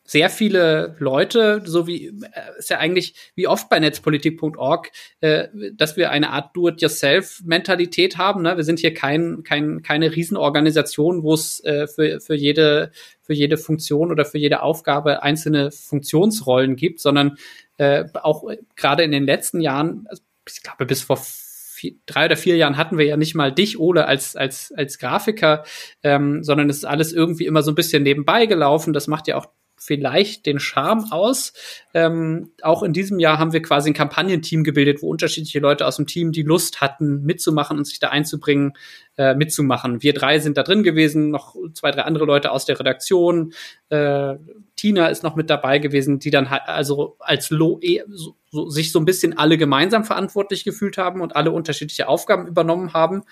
sehr 0.06 0.28
viele 0.28 0.96
Leute, 0.98 1.62
so 1.64 1.86
wie 1.86 2.08
äh, 2.08 2.58
ist 2.58 2.68
ja 2.68 2.78
eigentlich 2.78 3.14
wie 3.34 3.48
oft 3.48 3.70
bei 3.70 3.80
netzpolitik.org, 3.80 4.90
äh, 5.20 5.48
dass 5.72 5.96
wir 5.96 6.10
eine 6.10 6.30
Art 6.30 6.54
Do-it-yourself-Mentalität 6.54 8.18
haben. 8.18 8.42
Ne? 8.42 8.56
Wir 8.56 8.64
sind 8.64 8.80
hier 8.80 8.92
kein, 8.92 9.42
kein, 9.44 9.82
keine 9.82 10.14
Riesenorganisation, 10.14 11.22
wo 11.22 11.32
es 11.32 11.64
äh, 11.64 11.86
für, 11.86 12.20
für, 12.20 12.34
jede, 12.34 12.92
für 13.22 13.32
jede 13.32 13.56
Funktion 13.56 14.10
oder 14.10 14.26
für 14.26 14.38
jede 14.38 14.62
Aufgabe 14.62 15.22
einzelne 15.22 15.70
Funktionsrollen 15.70 16.76
gibt, 16.76 17.00
sondern 17.00 17.38
äh, 17.78 18.04
auch 18.22 18.44
gerade 18.76 19.04
in 19.04 19.10
den 19.10 19.24
letzten 19.24 19.60
Jahren, 19.60 20.06
also 20.10 20.22
ich 20.46 20.62
glaube 20.62 20.84
bis 20.84 21.02
vor 21.02 21.18
vier, 21.18 21.94
drei 22.04 22.26
oder 22.26 22.36
vier 22.36 22.56
Jahren 22.56 22.76
hatten 22.76 22.98
wir 22.98 23.06
ja 23.06 23.16
nicht 23.16 23.34
mal 23.34 23.52
dich, 23.52 23.78
Ole, 23.78 24.06
als, 24.06 24.36
als, 24.36 24.70
als 24.76 24.98
Grafiker, 24.98 25.64
ähm, 26.02 26.44
sondern 26.44 26.68
es 26.68 26.78
ist 26.78 26.84
alles 26.84 27.14
irgendwie 27.14 27.46
immer 27.46 27.62
so 27.62 27.72
ein 27.72 27.74
bisschen 27.74 28.02
nebenbei 28.02 28.44
gelaufen. 28.44 28.92
Das 28.92 29.06
macht 29.06 29.28
ja 29.28 29.36
auch 29.36 29.46
vielleicht 29.84 30.46
den 30.46 30.58
Charme 30.58 31.06
aus. 31.10 31.52
Ähm, 31.92 32.52
auch 32.62 32.82
in 32.82 32.92
diesem 32.92 33.18
Jahr 33.18 33.38
haben 33.38 33.52
wir 33.52 33.60
quasi 33.60 33.90
ein 33.90 33.94
Kampagnenteam 33.94 34.64
gebildet, 34.64 35.02
wo 35.02 35.10
unterschiedliche 35.10 35.60
Leute 35.60 35.86
aus 35.86 35.96
dem 35.96 36.06
Team, 36.06 36.32
die 36.32 36.42
Lust 36.42 36.80
hatten, 36.80 37.22
mitzumachen 37.22 37.76
und 37.76 37.84
sich 37.84 37.98
da 37.98 38.08
einzubringen, 38.08 38.72
äh, 39.18 39.34
mitzumachen. 39.34 40.02
Wir 40.02 40.14
drei 40.14 40.38
sind 40.38 40.56
da 40.56 40.62
drin 40.62 40.82
gewesen, 40.82 41.30
noch 41.30 41.54
zwei, 41.74 41.90
drei 41.90 42.02
andere 42.02 42.24
Leute 42.24 42.50
aus 42.50 42.64
der 42.64 42.80
Redaktion. 42.80 43.52
Äh, 43.90 44.36
Tina 44.76 45.08
ist 45.08 45.22
noch 45.22 45.36
mit 45.36 45.50
dabei 45.50 45.78
gewesen, 45.78 46.18
die 46.18 46.30
dann 46.30 46.46
also 46.46 47.16
als 47.20 47.50
Lo 47.50 47.78
eh, 47.82 48.02
so, 48.08 48.36
so, 48.50 48.70
sich 48.70 48.90
so 48.90 48.98
ein 48.98 49.04
bisschen 49.04 49.36
alle 49.36 49.58
gemeinsam 49.58 50.04
verantwortlich 50.04 50.64
gefühlt 50.64 50.96
haben 50.96 51.20
und 51.20 51.36
alle 51.36 51.52
unterschiedliche 51.52 52.08
Aufgaben 52.08 52.46
übernommen 52.46 52.94
haben. 52.94 53.22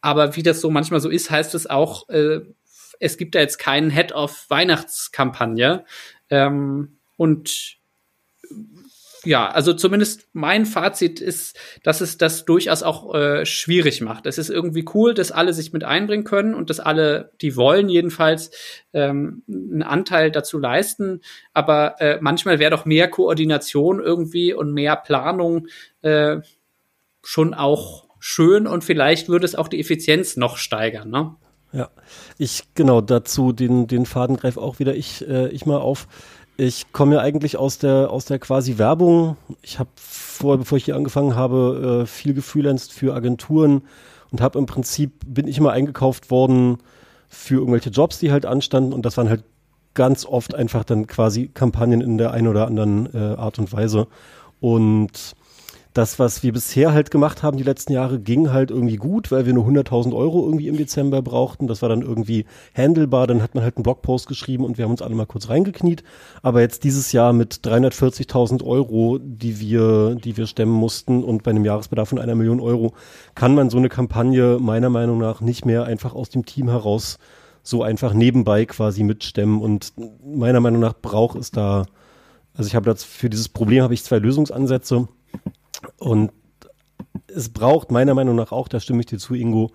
Aber 0.00 0.36
wie 0.36 0.42
das 0.42 0.60
so 0.60 0.70
manchmal 0.70 1.00
so 1.00 1.08
ist, 1.08 1.30
heißt 1.30 1.54
es 1.54 1.68
auch, 1.68 2.08
äh, 2.08 2.40
es 3.00 3.16
gibt 3.16 3.34
da 3.34 3.40
jetzt 3.40 3.58
keinen 3.58 3.90
Head-of-Weihnachtskampagne. 3.90 5.84
Ähm, 6.30 6.98
und 7.16 7.78
ja, 9.24 9.48
also 9.48 9.72
zumindest 9.72 10.28
mein 10.32 10.66
Fazit 10.66 11.20
ist, 11.20 11.58
dass 11.82 12.00
es 12.00 12.18
das 12.18 12.44
durchaus 12.44 12.82
auch 12.82 13.14
äh, 13.14 13.46
schwierig 13.46 14.00
macht. 14.00 14.26
Es 14.26 14.38
ist 14.38 14.50
irgendwie 14.50 14.84
cool, 14.94 15.14
dass 15.14 15.32
alle 15.32 15.52
sich 15.54 15.72
mit 15.72 15.84
einbringen 15.84 16.24
können 16.24 16.54
und 16.54 16.70
dass 16.70 16.80
alle, 16.80 17.32
die 17.40 17.56
wollen 17.56 17.88
jedenfalls, 17.88 18.50
ähm, 18.92 19.42
einen 19.48 19.82
Anteil 19.82 20.30
dazu 20.30 20.58
leisten. 20.58 21.22
Aber 21.52 22.00
äh, 22.00 22.18
manchmal 22.20 22.58
wäre 22.58 22.70
doch 22.70 22.84
mehr 22.84 23.08
Koordination 23.08 24.00
irgendwie 24.00 24.52
und 24.52 24.72
mehr 24.72 24.96
Planung 24.96 25.68
äh, 26.02 26.38
schon 27.22 27.54
auch 27.54 28.04
schön 28.18 28.66
und 28.66 28.84
vielleicht 28.84 29.28
würde 29.28 29.46
es 29.46 29.54
auch 29.54 29.68
die 29.68 29.80
Effizienz 29.80 30.36
noch 30.36 30.56
steigern. 30.56 31.10
Ne? 31.10 31.36
Ja, 31.74 31.88
ich 32.38 32.62
genau 32.74 33.00
dazu 33.00 33.52
den 33.52 33.88
den 33.88 34.06
Faden 34.06 34.36
greife 34.36 34.62
auch 34.62 34.78
wieder 34.78 34.94
ich 34.94 35.26
äh, 35.28 35.48
ich 35.48 35.66
mal 35.66 35.78
auf. 35.78 36.06
Ich 36.56 36.92
komme 36.92 37.16
ja 37.16 37.20
eigentlich 37.20 37.56
aus 37.56 37.78
der 37.78 38.10
aus 38.10 38.26
der 38.26 38.38
quasi 38.38 38.78
Werbung. 38.78 39.36
Ich 39.60 39.80
habe 39.80 39.90
vor 39.96 40.56
bevor 40.56 40.78
ich 40.78 40.84
hier 40.84 40.94
angefangen 40.94 41.34
habe 41.34 42.02
äh, 42.02 42.06
viel 42.06 42.32
gefreelanced 42.32 42.92
für 42.92 43.12
Agenturen 43.12 43.82
und 44.30 44.40
habe 44.40 44.56
im 44.60 44.66
Prinzip 44.66 45.12
bin 45.26 45.48
ich 45.48 45.58
mal 45.58 45.72
eingekauft 45.72 46.30
worden 46.30 46.78
für 47.28 47.56
irgendwelche 47.56 47.90
Jobs, 47.90 48.20
die 48.20 48.30
halt 48.30 48.46
anstanden 48.46 48.92
und 48.92 49.04
das 49.04 49.16
waren 49.16 49.28
halt 49.28 49.42
ganz 49.94 50.24
oft 50.24 50.54
einfach 50.54 50.84
dann 50.84 51.08
quasi 51.08 51.48
Kampagnen 51.48 52.00
in 52.00 52.18
der 52.18 52.30
einen 52.30 52.46
oder 52.46 52.68
anderen 52.68 53.12
äh, 53.12 53.34
Art 53.34 53.58
und 53.58 53.72
Weise 53.72 54.06
und 54.60 55.34
das, 55.94 56.18
was 56.18 56.42
wir 56.42 56.52
bisher 56.52 56.92
halt 56.92 57.10
gemacht 57.12 57.42
haben 57.42 57.56
die 57.56 57.62
letzten 57.62 57.92
Jahre, 57.92 58.18
ging 58.18 58.52
halt 58.52 58.70
irgendwie 58.70 58.96
gut, 58.96 59.30
weil 59.30 59.46
wir 59.46 59.54
nur 59.54 59.64
100.000 59.66 60.14
Euro 60.14 60.44
irgendwie 60.44 60.66
im 60.66 60.76
Dezember 60.76 61.22
brauchten. 61.22 61.68
Das 61.68 61.82
war 61.82 61.88
dann 61.88 62.02
irgendwie 62.02 62.46
handelbar. 62.76 63.28
Dann 63.28 63.42
hat 63.42 63.54
man 63.54 63.62
halt 63.62 63.76
einen 63.76 63.84
Blogpost 63.84 64.26
geschrieben 64.26 64.64
und 64.64 64.76
wir 64.76 64.84
haben 64.84 64.90
uns 64.90 65.02
alle 65.02 65.14
mal 65.14 65.26
kurz 65.26 65.48
reingekniet. 65.48 66.02
Aber 66.42 66.60
jetzt 66.60 66.82
dieses 66.82 67.12
Jahr 67.12 67.32
mit 67.32 67.60
340.000 67.62 68.64
Euro, 68.64 69.18
die 69.22 69.60
wir, 69.60 70.16
die 70.16 70.36
wir 70.36 70.48
stemmen 70.48 70.72
mussten 70.72 71.22
und 71.22 71.44
bei 71.44 71.52
einem 71.52 71.64
Jahresbedarf 71.64 72.08
von 72.08 72.18
einer 72.18 72.34
Million 72.34 72.60
Euro, 72.60 72.92
kann 73.36 73.54
man 73.54 73.70
so 73.70 73.78
eine 73.78 73.88
Kampagne 73.88 74.58
meiner 74.60 74.90
Meinung 74.90 75.18
nach 75.18 75.40
nicht 75.40 75.64
mehr 75.64 75.84
einfach 75.84 76.14
aus 76.14 76.28
dem 76.28 76.44
Team 76.44 76.68
heraus 76.68 77.18
so 77.62 77.82
einfach 77.82 78.12
nebenbei 78.12 78.66
quasi 78.66 79.04
mitstemmen. 79.04 79.60
Und 79.60 79.94
meiner 80.24 80.60
Meinung 80.60 80.80
nach 80.80 80.94
braucht 81.00 81.38
es 81.38 81.50
da, 81.50 81.86
also 82.54 82.66
ich 82.68 82.74
habe 82.74 82.86
das 82.86 83.04
für 83.04 83.30
dieses 83.30 83.48
Problem 83.48 83.82
habe 83.82 83.94
ich 83.94 84.04
zwei 84.04 84.18
Lösungsansätze. 84.18 85.08
Und 85.98 86.32
es 87.28 87.48
braucht 87.48 87.90
meiner 87.90 88.14
Meinung 88.14 88.36
nach 88.36 88.52
auch, 88.52 88.68
da 88.68 88.80
stimme 88.80 89.00
ich 89.00 89.06
dir 89.06 89.18
zu, 89.18 89.34
Ingo, 89.34 89.70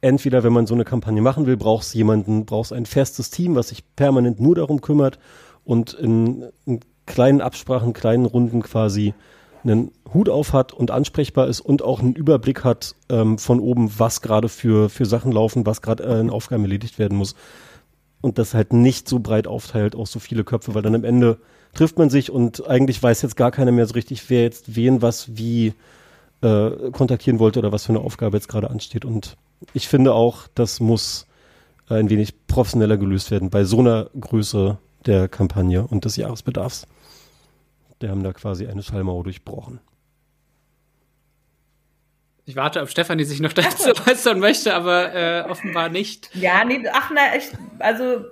entweder 0.00 0.42
wenn 0.44 0.52
man 0.52 0.66
so 0.66 0.74
eine 0.74 0.84
Kampagne 0.84 1.22
machen 1.22 1.46
will, 1.46 1.56
braucht 1.56 1.84
es 1.84 1.94
jemanden, 1.94 2.46
braucht 2.46 2.72
ein 2.72 2.86
festes 2.86 3.30
Team, 3.30 3.54
was 3.54 3.68
sich 3.68 3.84
permanent 3.96 4.40
nur 4.40 4.54
darum 4.54 4.80
kümmert 4.80 5.18
und 5.64 5.94
in, 5.94 6.44
in 6.66 6.80
kleinen 7.06 7.40
Absprachen, 7.40 7.92
kleinen 7.92 8.26
Runden 8.26 8.62
quasi 8.62 9.14
einen 9.64 9.90
Hut 10.14 10.28
auf 10.28 10.52
hat 10.52 10.72
und 10.72 10.90
ansprechbar 10.90 11.48
ist 11.48 11.60
und 11.60 11.82
auch 11.82 12.00
einen 12.00 12.14
Überblick 12.14 12.64
hat 12.64 12.94
ähm, 13.08 13.38
von 13.38 13.60
oben, 13.60 13.90
was 13.98 14.22
gerade 14.22 14.48
für, 14.48 14.88
für 14.88 15.04
Sachen 15.04 15.32
laufen, 15.32 15.66
was 15.66 15.82
gerade 15.82 16.04
äh, 16.04 16.20
in 16.20 16.30
Aufgaben 16.30 16.62
erledigt 16.62 16.98
werden 16.98 17.18
muss. 17.18 17.34
Und 18.20 18.38
das 18.38 18.54
halt 18.54 18.72
nicht 18.72 19.08
so 19.08 19.18
breit 19.18 19.46
aufteilt 19.46 19.94
auf 19.94 20.08
so 20.08 20.18
viele 20.18 20.44
Köpfe, 20.44 20.74
weil 20.74 20.82
dann 20.82 20.94
am 20.94 21.04
Ende 21.04 21.38
trifft 21.74 21.98
man 21.98 22.10
sich 22.10 22.30
und 22.30 22.66
eigentlich 22.66 23.02
weiß 23.02 23.22
jetzt 23.22 23.36
gar 23.36 23.50
keiner 23.50 23.72
mehr 23.72 23.86
so 23.86 23.94
richtig, 23.94 24.28
wer 24.30 24.42
jetzt 24.42 24.74
wen 24.76 25.02
was 25.02 25.36
wie 25.36 25.74
äh, 26.40 26.70
kontaktieren 26.92 27.38
wollte 27.38 27.58
oder 27.58 27.72
was 27.72 27.86
für 27.86 27.92
eine 27.92 28.00
Aufgabe 28.00 28.36
jetzt 28.36 28.48
gerade 28.48 28.70
ansteht. 28.70 29.04
Und 29.04 29.36
ich 29.74 29.88
finde 29.88 30.14
auch, 30.14 30.46
das 30.54 30.80
muss 30.80 31.26
ein 31.88 32.10
wenig 32.10 32.46
professioneller 32.46 32.96
gelöst 32.96 33.30
werden 33.30 33.50
bei 33.50 33.64
so 33.64 33.80
einer 33.80 34.10
Größe 34.18 34.78
der 35.06 35.28
Kampagne 35.28 35.86
und 35.86 36.04
des 36.04 36.16
Jahresbedarfs. 36.16 36.86
Der 38.00 38.10
haben 38.10 38.22
da 38.22 38.32
quasi 38.32 38.66
eine 38.66 38.82
Schallmauer 38.82 39.24
durchbrochen. 39.24 39.80
Ich 42.44 42.56
warte, 42.56 42.80
ob 42.80 42.88
Stefanie 42.88 43.24
sich 43.24 43.40
noch 43.40 43.52
dazu 43.52 43.90
äußern 44.08 44.38
möchte, 44.38 44.74
aber 44.74 45.14
äh, 45.14 45.42
offenbar 45.48 45.88
nicht. 45.88 46.30
Ja, 46.34 46.64
nee, 46.64 46.82
ach 46.92 47.10
na, 47.14 47.36
ich, 47.36 47.50
also 47.78 48.24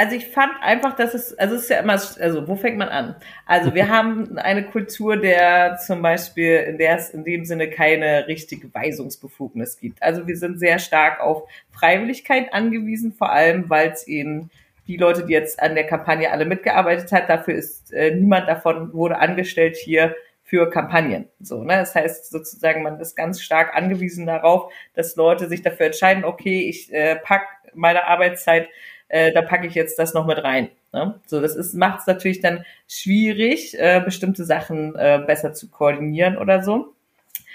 also 0.00 0.16
ich 0.16 0.28
fand 0.28 0.52
einfach, 0.62 0.96
dass 0.96 1.12
es, 1.12 1.38
also 1.38 1.56
es 1.56 1.64
ist 1.64 1.68
ja 1.68 1.80
immer, 1.80 1.92
also 1.92 2.48
wo 2.48 2.56
fängt 2.56 2.78
man 2.78 2.88
an? 2.88 3.16
Also 3.44 3.74
wir 3.74 3.88
haben 3.94 4.38
eine 4.38 4.64
Kultur, 4.64 5.18
der 5.18 5.76
zum 5.76 6.00
Beispiel, 6.00 6.56
in 6.56 6.78
der 6.78 6.96
es 6.96 7.10
in 7.10 7.22
dem 7.22 7.44
Sinne 7.44 7.68
keine 7.68 8.26
richtige 8.26 8.72
Weisungsbefugnis 8.72 9.78
gibt. 9.78 10.02
Also 10.02 10.26
wir 10.26 10.38
sind 10.38 10.58
sehr 10.58 10.78
stark 10.78 11.20
auf 11.20 11.42
Freiwilligkeit 11.70 12.54
angewiesen, 12.54 13.12
vor 13.12 13.30
allem, 13.30 13.68
weil 13.68 13.90
es 13.90 14.08
eben 14.08 14.48
die 14.86 14.96
Leute, 14.96 15.26
die 15.26 15.34
jetzt 15.34 15.60
an 15.60 15.74
der 15.74 15.86
Kampagne 15.86 16.30
alle 16.30 16.46
mitgearbeitet 16.46 17.12
hat, 17.12 17.28
dafür 17.28 17.56
ist 17.56 17.92
äh, 17.92 18.14
niemand 18.14 18.48
davon 18.48 18.94
wurde 18.94 19.18
angestellt 19.18 19.76
hier 19.76 20.16
für 20.44 20.70
Kampagnen. 20.70 21.28
So, 21.40 21.62
ne? 21.62 21.76
Das 21.76 21.94
heißt 21.94 22.30
sozusagen, 22.30 22.82
man 22.82 22.98
ist 23.00 23.16
ganz 23.16 23.42
stark 23.42 23.76
angewiesen 23.76 24.24
darauf, 24.24 24.72
dass 24.94 25.14
Leute 25.16 25.46
sich 25.46 25.60
dafür 25.60 25.86
entscheiden, 25.86 26.24
okay, 26.24 26.70
ich 26.70 26.90
äh, 26.90 27.16
pack 27.16 27.42
meine 27.74 28.06
Arbeitszeit 28.06 28.66
äh, 29.10 29.32
da 29.32 29.42
packe 29.42 29.66
ich 29.66 29.74
jetzt 29.74 29.98
das 29.98 30.14
noch 30.14 30.26
mit 30.26 30.42
rein. 30.42 30.70
Ne? 30.92 31.20
So, 31.26 31.40
das 31.40 31.56
ist 31.56 31.74
macht 31.74 32.00
es 32.00 32.06
natürlich 32.06 32.40
dann 32.40 32.64
schwierig, 32.88 33.78
äh, 33.78 34.00
bestimmte 34.04 34.44
Sachen 34.44 34.94
äh, 34.96 35.22
besser 35.26 35.52
zu 35.52 35.68
koordinieren 35.68 36.38
oder 36.38 36.62
so. 36.62 36.94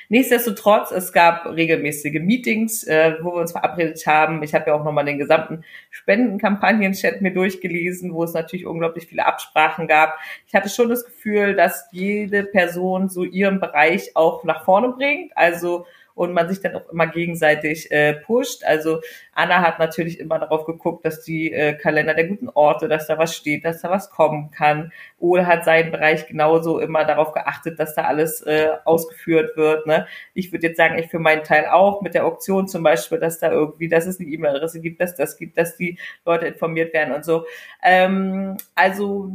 Nichtsdestotrotz, 0.07 0.91
es 0.91 1.13
gab 1.13 1.47
regelmäßige 1.47 2.19
Meetings, 2.21 2.83
äh, 2.83 3.15
wo 3.21 3.33
wir 3.33 3.41
uns 3.41 3.53
verabredet 3.53 4.05
haben. 4.05 4.43
Ich 4.43 4.53
habe 4.53 4.65
ja 4.67 4.75
auch 4.75 4.83
nochmal 4.83 5.05
den 5.05 5.17
gesamten 5.17 5.63
Spendenkampagnen-Chat 5.89 7.21
mir 7.21 7.33
durchgelesen, 7.33 8.13
wo 8.13 8.23
es 8.23 8.33
natürlich 8.33 8.67
unglaublich 8.67 9.07
viele 9.07 9.25
Absprachen 9.25 9.87
gab. 9.87 10.15
Ich 10.45 10.53
hatte 10.53 10.69
schon 10.69 10.89
das 10.89 11.05
Gefühl, 11.05 11.55
dass 11.55 11.87
jede 11.91 12.43
Person 12.43 13.09
so 13.09 13.23
ihren 13.23 13.59
Bereich 13.59 14.15
auch 14.15 14.43
nach 14.43 14.63
vorne 14.63 14.89
bringt. 14.89 15.35
Also 15.35 15.87
und 16.15 16.33
man 16.33 16.47
sich 16.49 16.61
dann 16.61 16.75
auch 16.75 16.89
immer 16.89 17.07
gegenseitig 17.07 17.91
äh, 17.91 18.13
pusht. 18.13 18.63
Also 18.63 19.01
Anna 19.33 19.61
hat 19.61 19.79
natürlich 19.79 20.19
immer 20.19 20.39
darauf 20.39 20.65
geguckt, 20.65 21.05
dass 21.05 21.21
die 21.21 21.51
äh, 21.51 21.73
Kalender 21.73 22.13
der 22.13 22.27
guten 22.27 22.49
Orte, 22.49 22.87
dass 22.87 23.07
da 23.07 23.17
was 23.17 23.35
steht, 23.35 23.65
dass 23.65 23.81
da 23.81 23.91
was 23.91 24.09
kommen 24.09 24.49
kann. 24.49 24.91
Ole 25.19 25.45
hat 25.45 25.65
seinen 25.65 25.91
Bereich 25.91 26.25
genauso 26.25 26.79
immer 26.79 27.03
darauf 27.03 27.33
geachtet, 27.33 27.79
dass 27.79 27.95
da 27.95 28.03
alles 28.05 28.41
äh, 28.41 28.69
ausgeführt 28.85 29.57
wird. 29.57 29.85
Ne? 29.87 30.07
Ich 30.33 30.51
würde 30.51 30.67
jetzt 30.67 30.77
sagen, 30.77 30.97
ich 30.97 31.07
für 31.07 31.19
meinen 31.19 31.43
Teil 31.43 31.67
auch 31.67 32.01
mit 32.01 32.13
der 32.13 32.25
Auktion 32.25 32.67
zum 32.67 32.81
Beispiel, 32.81 33.19
dass 33.19 33.39
da 33.39 33.51
irgendwie, 33.51 33.89
dass 33.89 34.05
es 34.05 34.19
eine 34.19 34.29
E-Mail-Adresse 34.29 34.79
gibt, 34.79 35.01
dass 35.01 35.15
das 35.15 35.37
gibt, 35.37 35.57
dass 35.57 35.75
die 35.75 35.99
Leute 36.25 36.47
informiert 36.47 36.93
werden 36.93 37.13
und 37.13 37.25
so. 37.25 37.45
Ähm, 37.83 38.55
also 38.73 39.31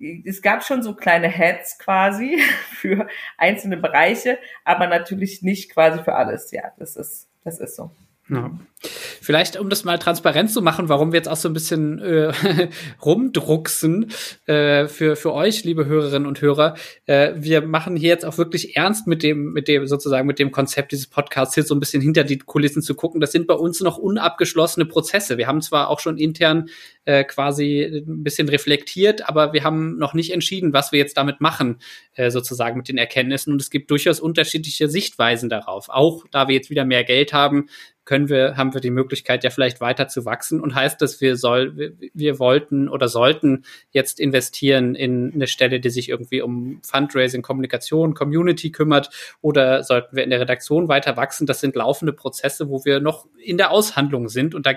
es 0.00 0.42
gab 0.42 0.64
schon 0.64 0.82
so 0.82 0.94
kleine 0.94 1.28
Heads 1.28 1.78
quasi 1.78 2.38
für 2.70 3.08
einzelne 3.36 3.76
Bereiche, 3.76 4.38
aber 4.64 4.86
natürlich 4.86 5.42
nicht 5.42 5.70
quasi 5.72 6.02
für 6.02 6.14
alles. 6.14 6.50
Ja, 6.52 6.72
das 6.78 6.96
ist, 6.96 7.28
das 7.44 7.58
ist 7.58 7.76
so. 7.76 7.90
Ja. 8.30 8.50
Vielleicht, 8.80 9.58
um 9.58 9.70
das 9.70 9.84
mal 9.84 9.98
transparent 9.98 10.52
zu 10.52 10.62
machen, 10.62 10.88
warum 10.88 11.12
wir 11.12 11.16
jetzt 11.16 11.28
auch 11.28 11.36
so 11.36 11.48
ein 11.48 11.52
bisschen 11.52 11.98
äh, 11.98 12.32
rumdrucksen 13.04 14.12
äh, 14.46 14.86
für, 14.86 15.16
für 15.16 15.32
euch, 15.32 15.64
liebe 15.64 15.86
Hörerinnen 15.86 16.28
und 16.28 16.40
Hörer. 16.40 16.76
Äh, 17.06 17.32
wir 17.36 17.62
machen 17.62 17.96
hier 17.96 18.10
jetzt 18.10 18.24
auch 18.24 18.38
wirklich 18.38 18.76
ernst 18.76 19.08
mit 19.08 19.24
dem, 19.24 19.52
mit 19.52 19.66
dem 19.66 19.88
sozusagen 19.88 20.28
mit 20.28 20.38
dem 20.38 20.52
Konzept 20.52 20.92
dieses 20.92 21.08
Podcasts, 21.08 21.54
hier 21.54 21.64
so 21.64 21.74
ein 21.74 21.80
bisschen 21.80 22.00
hinter 22.00 22.22
die 22.22 22.38
Kulissen 22.38 22.80
zu 22.80 22.94
gucken. 22.94 23.20
Das 23.20 23.32
sind 23.32 23.48
bei 23.48 23.54
uns 23.54 23.80
noch 23.80 23.98
unabgeschlossene 23.98 24.86
Prozesse. 24.86 25.38
Wir 25.38 25.48
haben 25.48 25.60
zwar 25.60 25.88
auch 25.88 25.98
schon 25.98 26.16
intern 26.16 26.68
äh, 27.04 27.24
quasi 27.24 28.04
ein 28.06 28.22
bisschen 28.22 28.48
reflektiert, 28.48 29.28
aber 29.28 29.52
wir 29.52 29.64
haben 29.64 29.98
noch 29.98 30.14
nicht 30.14 30.32
entschieden, 30.32 30.72
was 30.72 30.92
wir 30.92 31.00
jetzt 31.00 31.16
damit 31.16 31.40
machen, 31.40 31.78
äh, 32.14 32.30
sozusagen 32.30 32.76
mit 32.76 32.88
den 32.88 32.98
Erkenntnissen. 32.98 33.52
Und 33.52 33.60
es 33.60 33.70
gibt 33.70 33.90
durchaus 33.90 34.20
unterschiedliche 34.20 34.88
Sichtweisen 34.88 35.48
darauf. 35.48 35.88
Auch 35.88 36.24
da 36.30 36.46
wir 36.46 36.54
jetzt 36.54 36.70
wieder 36.70 36.84
mehr 36.84 37.02
Geld 37.02 37.32
haben, 37.32 37.68
können 38.08 38.30
wir, 38.30 38.56
haben 38.56 38.72
wir 38.72 38.80
die 38.80 38.90
Möglichkeit, 38.90 39.44
ja 39.44 39.50
vielleicht 39.50 39.82
weiter 39.82 40.08
zu 40.08 40.24
wachsen 40.24 40.62
und 40.62 40.74
heißt 40.74 41.02
das, 41.02 41.20
wir 41.20 41.36
soll, 41.36 41.76
wir, 41.76 41.92
wir 42.14 42.38
wollten 42.38 42.88
oder 42.88 43.06
sollten 43.06 43.64
jetzt 43.90 44.18
investieren 44.18 44.94
in 44.94 45.30
eine 45.34 45.46
Stelle, 45.46 45.78
die 45.78 45.90
sich 45.90 46.08
irgendwie 46.08 46.40
um 46.40 46.80
Fundraising, 46.82 47.42
Kommunikation, 47.42 48.14
Community 48.14 48.72
kümmert 48.72 49.10
oder 49.42 49.82
sollten 49.82 50.16
wir 50.16 50.24
in 50.24 50.30
der 50.30 50.40
Redaktion 50.40 50.88
weiter 50.88 51.18
wachsen? 51.18 51.46
Das 51.46 51.60
sind 51.60 51.76
laufende 51.76 52.14
Prozesse, 52.14 52.70
wo 52.70 52.82
wir 52.86 53.00
noch 53.00 53.26
in 53.44 53.58
der 53.58 53.72
Aushandlung 53.72 54.30
sind 54.30 54.54
und 54.54 54.64
da 54.64 54.72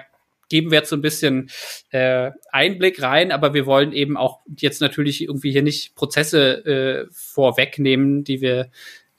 geben 0.49 0.69
wir 0.69 0.79
jetzt 0.79 0.89
so 0.89 0.97
ein 0.97 1.01
bisschen 1.01 1.49
äh, 1.91 2.31
Einblick 2.51 3.01
rein, 3.01 3.31
aber 3.31 3.53
wir 3.53 3.65
wollen 3.65 3.93
eben 3.93 4.17
auch 4.17 4.41
jetzt 4.57 4.81
natürlich 4.81 5.21
irgendwie 5.23 5.53
hier 5.53 5.63
nicht 5.63 5.95
Prozesse 5.95 6.65
äh, 6.65 7.07
vorwegnehmen, 7.13 8.25
die 8.25 8.41
wir 8.41 8.69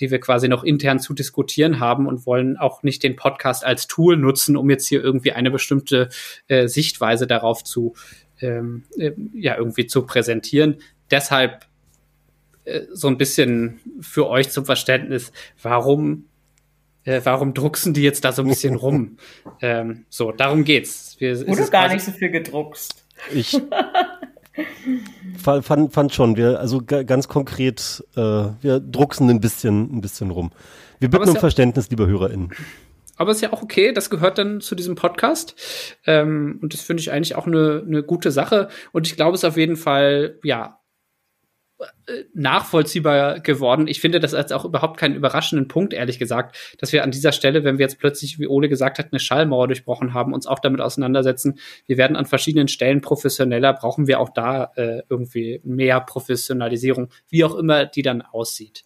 die 0.00 0.10
wir 0.10 0.20
quasi 0.20 0.48
noch 0.48 0.64
intern 0.64 0.98
zu 0.98 1.14
diskutieren 1.14 1.80
haben 1.80 2.06
und 2.06 2.26
wollen 2.26 2.56
auch 2.56 2.82
nicht 2.82 3.02
den 3.02 3.16
Podcast 3.16 3.64
als 3.64 3.86
Tool 3.86 4.16
nutzen, 4.16 4.56
um 4.56 4.68
jetzt 4.70 4.86
hier 4.86 5.02
irgendwie 5.02 5.32
eine 5.32 5.50
bestimmte 5.50 6.08
äh, 6.48 6.66
Sichtweise 6.66 7.26
darauf 7.26 7.62
zu 7.64 7.94
ähm, 8.40 8.84
äh, 8.98 9.12
ja 9.34 9.56
irgendwie 9.56 9.86
zu 9.86 10.02
präsentieren. 10.04 10.78
Deshalb 11.10 11.66
äh, 12.64 12.82
so 12.92 13.08
ein 13.08 13.18
bisschen 13.18 13.80
für 14.00 14.28
euch 14.28 14.50
zum 14.50 14.64
Verständnis, 14.64 15.32
warum 15.62 16.26
äh, 17.04 17.20
warum 17.24 17.52
drucksen 17.52 17.94
die 17.94 18.02
jetzt 18.02 18.24
da 18.24 18.32
so 18.32 18.42
ein 18.42 18.48
bisschen 18.48 18.76
rum? 18.76 19.16
ähm, 19.60 20.04
so, 20.08 20.32
darum 20.32 20.64
geht's. 20.64 21.16
Wir, 21.18 21.46
Wurde 21.46 21.68
gar 21.70 21.92
nicht 21.92 22.04
so 22.04 22.12
viel 22.12 22.30
gedruckst. 22.30 23.04
Ich 23.32 23.60
fand, 25.36 25.92
fand 25.92 26.14
schon, 26.14 26.36
wir, 26.36 26.60
also 26.60 26.82
ganz 26.84 27.28
konkret, 27.28 28.04
äh, 28.16 28.20
wir 28.20 28.80
drucksen 28.80 29.30
ein 29.30 29.40
bisschen, 29.40 29.96
ein 29.96 30.00
bisschen 30.00 30.30
rum. 30.30 30.52
Wir 31.00 31.10
bitten 31.10 31.28
um 31.28 31.34
ja, 31.34 31.40
Verständnis, 31.40 31.90
liebe 31.90 32.06
HörerInnen. 32.06 32.52
Aber 33.16 33.32
ist 33.32 33.40
ja 33.40 33.52
auch 33.52 33.62
okay, 33.62 33.92
das 33.92 34.10
gehört 34.10 34.38
dann 34.38 34.60
zu 34.60 34.74
diesem 34.74 34.94
Podcast. 34.94 35.54
Ähm, 36.06 36.58
und 36.62 36.74
das 36.74 36.80
finde 36.80 37.00
ich 37.00 37.12
eigentlich 37.12 37.34
auch 37.34 37.46
eine, 37.46 37.82
eine 37.86 38.02
gute 38.02 38.30
Sache. 38.30 38.68
Und 38.92 39.06
ich 39.06 39.16
glaube, 39.16 39.34
es 39.34 39.42
ist 39.42 39.48
auf 39.48 39.56
jeden 39.56 39.76
Fall, 39.76 40.38
ja, 40.42 40.81
nachvollziehbar 42.34 43.40
geworden. 43.40 43.86
Ich 43.86 44.00
finde 44.00 44.20
das 44.20 44.34
als 44.34 44.52
auch 44.52 44.64
überhaupt 44.64 44.98
keinen 44.98 45.14
überraschenden 45.14 45.68
Punkt, 45.68 45.92
ehrlich 45.92 46.18
gesagt, 46.18 46.76
dass 46.78 46.92
wir 46.92 47.02
an 47.04 47.10
dieser 47.10 47.32
Stelle, 47.32 47.64
wenn 47.64 47.78
wir 47.78 47.84
jetzt 47.84 47.98
plötzlich, 47.98 48.38
wie 48.38 48.46
Ole 48.46 48.68
gesagt 48.68 48.98
hat, 48.98 49.08
eine 49.12 49.20
Schallmauer 49.20 49.68
durchbrochen 49.68 50.14
haben, 50.14 50.32
uns 50.32 50.46
auch 50.46 50.58
damit 50.58 50.80
auseinandersetzen. 50.80 51.58
Wir 51.86 51.96
werden 51.96 52.16
an 52.16 52.26
verschiedenen 52.26 52.68
Stellen 52.68 53.00
professioneller, 53.00 53.72
brauchen 53.72 54.06
wir 54.06 54.20
auch 54.20 54.30
da 54.30 54.72
äh, 54.76 55.02
irgendwie 55.08 55.60
mehr 55.64 56.00
Professionalisierung, 56.00 57.08
wie 57.28 57.44
auch 57.44 57.54
immer 57.54 57.86
die 57.86 58.02
dann 58.02 58.22
aussieht. 58.22 58.84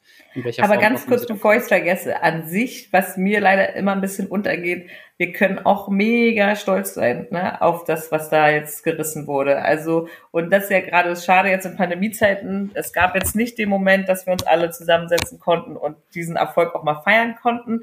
Aber 0.59 0.75
Form 0.75 0.81
ganz 0.81 1.07
kurz, 1.07 1.27
bevor 1.27 1.55
ich 1.55 1.63
es 1.63 1.69
vergesse, 1.69 2.23
an 2.23 2.47
sich, 2.47 2.93
was 2.93 3.17
mir 3.17 3.41
leider 3.41 3.75
immer 3.75 3.93
ein 3.93 4.01
bisschen 4.01 4.27
untergeht, 4.27 4.89
wir 5.17 5.33
können 5.33 5.59
auch 5.59 5.89
mega 5.89 6.57
stolz 6.57 6.95
sein 6.95 7.27
ne, 7.31 7.61
auf 7.63 7.85
das, 7.85 8.13
was 8.13 8.29
da 8.29 8.51
jetzt 8.51 8.85
gerissen 8.85 9.27
wurde. 9.27 9.63
Also, 9.63 10.09
und 10.31 10.51
das 10.51 10.65
ist 10.65 10.71
ja 10.71 10.81
gerade 10.81 11.17
Schade 11.17 11.49
jetzt 11.49 11.65
in 11.65 11.77
Pandemiezeiten. 11.77 12.71
Es 12.75 12.93
gab 12.93 13.15
jetzt 13.15 13.35
nicht 13.35 13.57
den 13.59 13.69
Moment, 13.69 14.09
dass 14.09 14.27
wir 14.27 14.33
uns 14.33 14.43
alle 14.43 14.71
zusammensetzen 14.71 15.41
konnten 15.41 15.77
und 15.77 15.97
diesen 16.15 16.37
Erfolg 16.37 16.75
auch 16.75 16.83
mal 16.83 17.01
feiern 17.03 17.37
konnten 17.41 17.83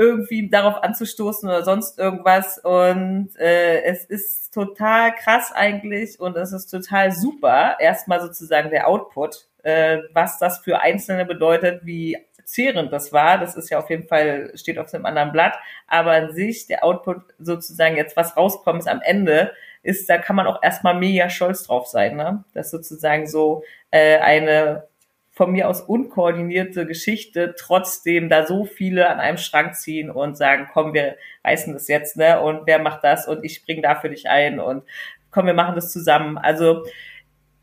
irgendwie 0.00 0.48
darauf 0.48 0.82
anzustoßen 0.82 1.46
oder 1.46 1.62
sonst 1.62 1.98
irgendwas. 1.98 2.58
Und 2.58 3.36
äh, 3.38 3.82
es 3.82 4.06
ist 4.06 4.54
total 4.54 5.14
krass 5.14 5.52
eigentlich 5.52 6.18
und 6.18 6.36
es 6.36 6.52
ist 6.52 6.68
total 6.68 7.12
super. 7.12 7.76
Erstmal 7.78 8.22
sozusagen 8.22 8.70
der 8.70 8.88
Output, 8.88 9.49
äh, 9.62 9.98
was 10.12 10.38
das 10.38 10.58
für 10.58 10.80
Einzelne 10.80 11.24
bedeutet, 11.24 11.84
wie 11.84 12.18
zehrend 12.44 12.92
das 12.92 13.12
war. 13.12 13.38
Das 13.38 13.56
ist 13.56 13.70
ja 13.70 13.78
auf 13.78 13.90
jeden 13.90 14.06
Fall, 14.08 14.52
steht 14.56 14.78
auf 14.78 14.92
einem 14.92 15.06
anderen 15.06 15.32
Blatt. 15.32 15.54
Aber 15.86 16.12
an 16.12 16.32
sich, 16.32 16.66
der 16.66 16.84
Output 16.84 17.22
sozusagen 17.38 17.96
jetzt, 17.96 18.16
was 18.16 18.36
rauskommt 18.36 18.86
am 18.88 19.00
Ende, 19.02 19.52
ist, 19.82 20.10
da 20.10 20.18
kann 20.18 20.36
man 20.36 20.46
auch 20.46 20.62
erstmal 20.62 20.94
mega 20.94 21.30
stolz 21.30 21.64
drauf 21.64 21.86
sein, 21.86 22.16
ne? 22.16 22.44
Dass 22.52 22.70
sozusagen 22.70 23.26
so 23.26 23.62
äh, 23.90 24.18
eine 24.18 24.88
von 25.32 25.52
mir 25.52 25.68
aus 25.68 25.80
unkoordinierte 25.80 26.86
Geschichte 26.86 27.54
trotzdem 27.56 28.28
da 28.28 28.46
so 28.46 28.66
viele 28.66 29.08
an 29.08 29.20
einem 29.20 29.38
Schrank 29.38 29.74
ziehen 29.74 30.10
und 30.10 30.36
sagen, 30.36 30.68
komm, 30.70 30.92
wir 30.92 31.16
reißen 31.44 31.72
das 31.72 31.88
jetzt, 31.88 32.16
ne? 32.16 32.40
Und 32.40 32.66
wer 32.66 32.78
macht 32.78 33.04
das? 33.04 33.26
Und 33.26 33.44
ich 33.44 33.54
spring 33.54 33.80
da 33.80 33.94
für 33.94 34.10
dich 34.10 34.28
ein 34.28 34.60
und 34.60 34.84
komm, 35.30 35.46
wir 35.46 35.54
machen 35.54 35.76
das 35.76 35.92
zusammen. 35.92 36.36
Also 36.36 36.84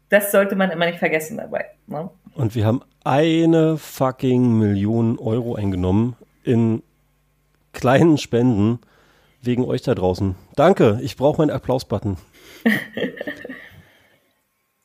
das 0.09 0.31
sollte 0.31 0.55
man 0.55 0.71
immer 0.71 0.85
nicht 0.85 0.99
vergessen 0.99 1.37
dabei. 1.37 1.65
Ne? 1.87 2.09
Und 2.33 2.55
wir 2.55 2.65
haben 2.65 2.81
eine 3.03 3.77
fucking 3.77 4.57
Million 4.57 5.19
Euro 5.19 5.55
eingenommen 5.55 6.15
in 6.43 6.81
kleinen 7.73 8.17
Spenden 8.17 8.79
wegen 9.41 9.65
euch 9.65 9.81
da 9.81 9.95
draußen. 9.95 10.35
Danke, 10.55 10.99
ich 11.01 11.17
brauche 11.17 11.39
meinen 11.39 11.51
Applaus-Button. 11.51 12.17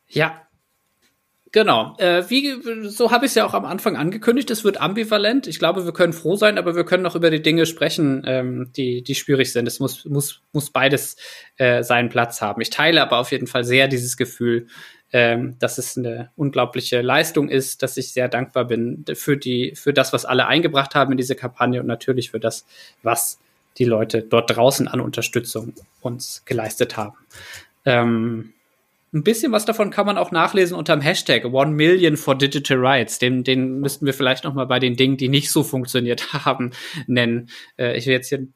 ja, 0.08 0.42
Genau. 1.52 1.94
Äh, 1.98 2.28
wie, 2.30 2.88
so 2.88 3.10
habe 3.10 3.26
ich 3.26 3.32
es 3.32 3.34
ja 3.34 3.44
auch 3.44 3.52
am 3.52 3.66
Anfang 3.66 3.96
angekündigt. 3.96 4.50
Es 4.50 4.64
wird 4.64 4.80
ambivalent. 4.80 5.46
Ich 5.46 5.58
glaube, 5.58 5.84
wir 5.84 5.92
können 5.92 6.14
froh 6.14 6.34
sein, 6.34 6.56
aber 6.56 6.74
wir 6.74 6.84
können 6.84 7.04
auch 7.04 7.14
über 7.14 7.30
die 7.30 7.42
Dinge 7.42 7.66
sprechen, 7.66 8.22
ähm, 8.26 8.72
die, 8.74 9.02
die 9.02 9.14
schwierig 9.14 9.52
sind. 9.52 9.68
Es 9.68 9.78
muss, 9.78 10.06
muss, 10.06 10.40
muss 10.52 10.70
beides 10.70 11.16
äh, 11.58 11.82
seinen 11.82 12.08
Platz 12.08 12.40
haben. 12.40 12.62
Ich 12.62 12.70
teile 12.70 13.02
aber 13.02 13.18
auf 13.18 13.32
jeden 13.32 13.46
Fall 13.46 13.64
sehr 13.64 13.86
dieses 13.86 14.16
Gefühl, 14.16 14.66
ähm, 15.12 15.56
dass 15.58 15.78
es 15.78 15.96
eine 15.96 16.30
unglaubliche 16.36 17.02
Leistung 17.02 17.48
ist, 17.48 17.82
dass 17.82 17.96
ich 17.96 18.12
sehr 18.12 18.28
dankbar 18.28 18.64
bin 18.64 19.04
für 19.14 19.36
die, 19.36 19.74
für 19.74 19.92
das, 19.92 20.12
was 20.12 20.24
alle 20.24 20.46
eingebracht 20.46 20.94
haben 20.94 21.12
in 21.12 21.18
diese 21.18 21.36
Kampagne 21.36 21.80
und 21.80 21.86
natürlich 21.86 22.30
für 22.30 22.40
das, 22.40 22.66
was 23.02 23.38
die 23.78 23.84
Leute 23.84 24.22
dort 24.22 24.54
draußen 24.54 24.88
an 24.88 25.00
Unterstützung 25.00 25.74
uns 26.00 26.42
geleistet 26.44 26.96
haben. 26.96 27.16
Ähm, 27.84 28.52
ein 29.14 29.24
bisschen 29.24 29.52
was 29.52 29.66
davon 29.66 29.90
kann 29.90 30.06
man 30.06 30.16
auch 30.16 30.30
nachlesen 30.30 30.74
unter 30.76 30.96
dem 30.96 31.02
Hashtag 31.02 31.44
One 31.44 31.72
Million 31.72 32.16
for 32.16 32.34
Digital 32.34 32.78
Rights. 32.78 33.18
Den, 33.18 33.44
den 33.44 33.80
müssten 33.80 34.06
wir 34.06 34.14
vielleicht 34.14 34.44
noch 34.44 34.54
mal 34.54 34.64
bei 34.64 34.78
den 34.78 34.96
Dingen, 34.96 35.18
die 35.18 35.28
nicht 35.28 35.50
so 35.50 35.62
funktioniert 35.62 36.32
haben, 36.46 36.72
nennen. 37.06 37.50
Äh, 37.78 37.96
ich 37.98 38.06
will 38.06 38.14
jetzt 38.14 38.28
hier 38.28 38.46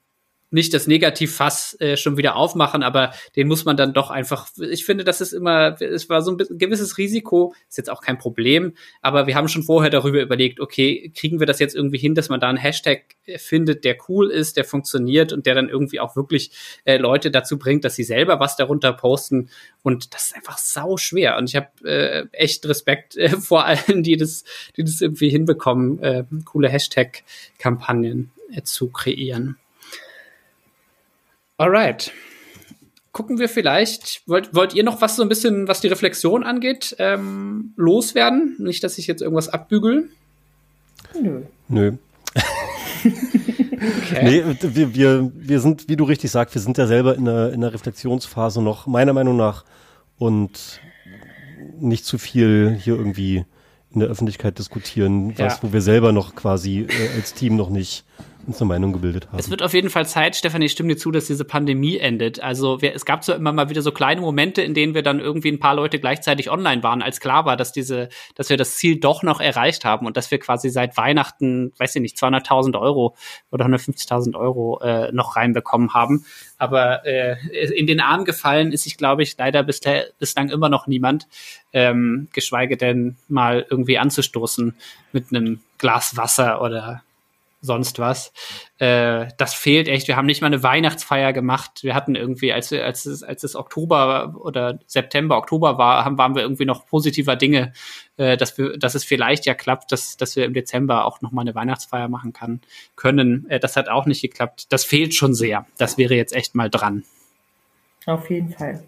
nicht 0.51 0.73
das 0.73 0.87
Negativfass 0.87 1.77
äh, 1.81 1.97
schon 1.97 2.17
wieder 2.17 2.37
aufmachen, 2.37 2.83
aber 2.83 3.13
den 3.35 3.49
muss 3.49 3.65
man 3.65 3.77
dann 3.77 3.93
doch 3.93 4.11
einfach, 4.11 4.49
ich 4.59 4.85
finde, 4.85 5.05
das 5.05 5.21
ist 5.21 5.33
immer, 5.33 5.81
es 5.81 6.09
war 6.09 6.23
so 6.23 6.33
ein 6.33 6.59
gewisses 6.59 6.99
Risiko, 6.99 7.55
ist 7.69 7.79
jetzt 7.79 7.91
auch 7.91 8.01
kein 8.01 8.19
Problem, 8.19 8.75
aber 9.03 9.27
wir 9.27 9.35
haben 9.35 9.49
schon 9.49 9.65
vorher 9.65 9.91
darüber 9.91 10.21
überlegt, 10.21 10.61
okay, 10.61 11.13
kriegen 11.15 11.41
wir 11.41 11.47
das 11.47 11.59
jetzt 11.59 11.75
irgendwie 11.75 11.99
hin, 11.99 12.15
dass 12.15 12.29
man 12.29 12.41
da 12.41 12.49
einen 12.49 12.59
Hashtag 12.59 13.17
findet, 13.37 13.85
der 13.85 13.97
cool 14.09 14.31
ist, 14.31 14.57
der 14.57 14.65
funktioniert 14.65 15.33
und 15.33 15.47
der 15.47 15.57
dann 15.57 15.69
irgendwie 15.69 15.99
auch 15.99 16.15
wirklich 16.15 16.53
äh, 16.85 16.97
Leute 16.97 17.31
dazu 17.31 17.59
bringt, 17.59 17.85
dass 17.85 17.97
sie 17.97 18.05
selber 18.05 18.39
was 18.39 18.57
darunter 18.57 18.93
posten 18.93 19.51
und 19.83 20.15
das 20.15 20.27
ist 20.27 20.37
einfach 20.37 20.59
sau 20.59 20.97
schwer 20.97 21.37
und 21.39 21.49
ich 21.49 21.57
habe 21.57 21.69
äh, 21.85 22.27
echt 22.33 22.67
Respekt 22.67 23.17
äh, 23.17 23.29
vor 23.41 23.65
allen, 23.65 24.03
die 24.05 24.17
das, 24.17 24.45
die 24.77 24.85
das 24.85 25.01
irgendwie 25.01 25.29
hinbekommen, 25.29 25.99
äh, 26.03 26.25
coole 26.45 26.69
Hashtag-Kampagnen 26.69 28.31
äh, 28.53 28.63
zu 28.63 28.89
kreieren. 28.89 29.57
Alright. 31.59 32.13
Gucken 33.13 33.39
wir 33.39 33.49
vielleicht, 33.49 34.23
wollt, 34.27 34.55
wollt 34.55 34.75
ihr 34.75 34.85
noch 34.85 35.01
was 35.01 35.17
so 35.17 35.23
ein 35.23 35.29
bisschen, 35.31 35.69
was 35.69 35.81
die 35.81 35.89
Reflexion 35.89 36.45
angeht, 36.45 36.95
ähm, 36.99 37.73
loswerden? 37.77 38.57
Nicht, 38.59 38.85
dass 38.85 38.99
ich 38.99 39.07
jetzt 39.07 39.23
irgendwas 39.23 39.49
abbügel? 39.49 40.11
Nö. 41.19 41.43
Nö. 41.69 41.93
okay. 43.05 44.23
Nee, 44.23 44.45
wir, 44.61 44.95
wir, 44.95 45.33
wir 45.35 45.61
sind, 45.61 45.89
wie 45.89 45.97
du 45.97 46.05
richtig 46.05 46.31
sagst, 46.31 46.55
wir 46.55 46.61
sind 46.61 46.77
ja 46.77 46.87
selber 46.87 47.15
in 47.15 47.25
der, 47.25 47.55
in 47.55 47.63
der 47.63 47.73
Reflexionsphase 47.73 48.61
noch, 48.61 48.87
meiner 48.87 49.15
Meinung 49.15 49.37
nach, 49.39 49.65
und 50.19 50.81
nicht 51.79 52.05
zu 52.05 52.19
viel 52.19 52.79
hier 52.79 52.97
irgendwie 52.97 53.47
in 53.93 54.01
der 54.01 54.11
Öffentlichkeit 54.11 54.59
diskutieren, 54.59 55.31
was, 55.39 55.55
ja. 55.55 55.59
wo 55.63 55.73
wir 55.73 55.81
selber 55.81 56.13
noch 56.13 56.35
quasi 56.35 56.81
äh, 56.81 57.17
als 57.17 57.33
Team 57.33 57.57
noch 57.57 57.71
nicht 57.71 58.05
uns 58.47 58.61
eine 58.61 58.69
Meinung 58.69 58.93
gebildet 58.93 59.27
haben. 59.29 59.39
Es 59.39 59.51
wird 59.51 59.63
auf 59.63 59.75
jeden 59.75 59.91
Fall 59.91 60.07
Zeit, 60.07 60.37
Stefanie, 60.37 60.67
ich 60.67 60.73
stimme 60.73 60.91
dir 60.91 60.97
zu, 60.97 61.11
dass 61.11 61.27
diese 61.27 61.45
Pandemie 61.45 61.99
endet. 61.99 62.41
Also 62.41 62.81
wir, 62.81 62.95
es 62.95 63.05
gab 63.05 63.25
so 63.25 63.33
immer 63.33 63.53
mal 63.53 63.69
wieder 63.69 63.83
so 63.83 63.93
kleine 63.93 64.21
Momente, 64.21 64.63
in 64.63 64.75
denen 64.75 64.95
wir 64.95 65.03
dann 65.03 65.21
irgendwie 65.21 65.51
ein 65.51 65.59
paar 65.59 65.75
Leute 65.75 65.99
gleichzeitig 65.99 66.51
online 66.51 66.83
waren, 66.83 67.03
als 67.03 67.21
klar 67.21 67.45
war, 67.45 67.57
dass 67.57 67.73
diese, 67.73 68.09
dass 68.35 68.49
wir 68.49 68.57
das 68.57 68.77
Ziel 68.77 69.01
doch 69.01 69.23
noch 69.23 69.41
erreicht 69.41 69.85
haben 69.85 70.07
und 70.07 70.17
dass 70.17 70.31
wir 70.31 70.39
quasi 70.39 70.71
seit 70.71 70.97
Weihnachten, 70.97 71.73
weiß 71.79 71.97
ich 71.97 72.03
nicht, 72.03 72.17
200.000 72.17 72.79
Euro 72.81 73.17
oder 73.51 73.67
150.000 73.67 74.37
Euro 74.37 74.81
äh, 74.81 75.11
noch 75.13 75.37
reinbekommen 75.37 75.95
haben. 75.95 76.25
Aber 76.59 77.05
äh, 77.05 77.37
in 77.75 77.87
den 77.87 78.01
Arm 78.01 78.25
gefallen 78.25 78.73
ist 78.73 78.85
sich, 78.85 78.97
glaube 78.97 79.23
ich, 79.23 79.37
leider 79.37 79.63
bislang 79.63 80.51
immer 80.51 80.69
noch 80.69 80.87
niemand, 80.87 81.27
ähm, 81.73 82.29
geschweige 82.33 82.77
denn 82.77 83.17
mal 83.29 83.67
irgendwie 83.69 83.99
anzustoßen 83.99 84.75
mit 85.13 85.27
einem 85.31 85.61
Glas 85.79 86.17
Wasser 86.17 86.63
oder 86.63 87.03
sonst 87.67 87.99
was. 87.99 88.33
Äh, 88.79 89.27
das 89.37 89.53
fehlt 89.53 89.89
echt. 89.89 90.09
Wir 90.09 90.17
haben 90.17 90.27
nicht 90.27 90.41
mal 90.41 90.47
eine 90.47 90.63
Weihnachtsfeier 90.63 91.33
gemacht. 91.35 91.83
Wir 91.83 91.95
hatten 91.95 92.15
irgendwie, 92.15 92.53
als, 92.53 92.73
als, 92.73 93.05
es, 93.05 93.23
als 93.23 93.45
es 93.45 93.55
Oktober 93.55 94.35
oder 94.39 94.79
September, 94.87 95.37
Oktober 95.37 95.77
war, 95.77 96.05
haben, 96.05 96.17
waren 96.17 96.35
wir 96.35 96.43
irgendwie 96.43 96.65
noch 96.65 96.87
positiver 96.87 97.37
Dinge, 97.37 97.73
äh, 98.17 98.39
dass, 98.39 98.57
wir, 98.57 98.79
dass 98.79 98.95
es 98.95 99.05
vielleicht 99.05 99.45
ja 99.45 99.55
klappt, 99.55 99.93
dass, 99.93 100.17
dass 100.17 100.37
wir 100.37 100.47
im 100.47 100.55
Dezember 100.55 101.05
auch 101.05 101.21
noch 101.21 101.33
mal 101.33 101.43
eine 101.43 101.55
Weihnachtsfeier 101.55 102.09
machen 102.09 102.33
kann, 102.33 102.63
können. 102.95 103.47
Äh, 103.51 103.61
das 103.61 103.77
hat 103.77 103.89
auch 103.89 104.07
nicht 104.07 104.23
geklappt. 104.23 104.73
Das 104.73 104.85
fehlt 104.85 105.15
schon 105.15 105.35
sehr. 105.35 105.67
Das 105.77 105.99
wäre 105.99 106.15
jetzt 106.15 106.35
echt 106.35 106.55
mal 106.55 106.71
dran. 106.71 107.05
Auf 108.07 108.31
jeden 108.31 108.53
Fall. 108.53 108.85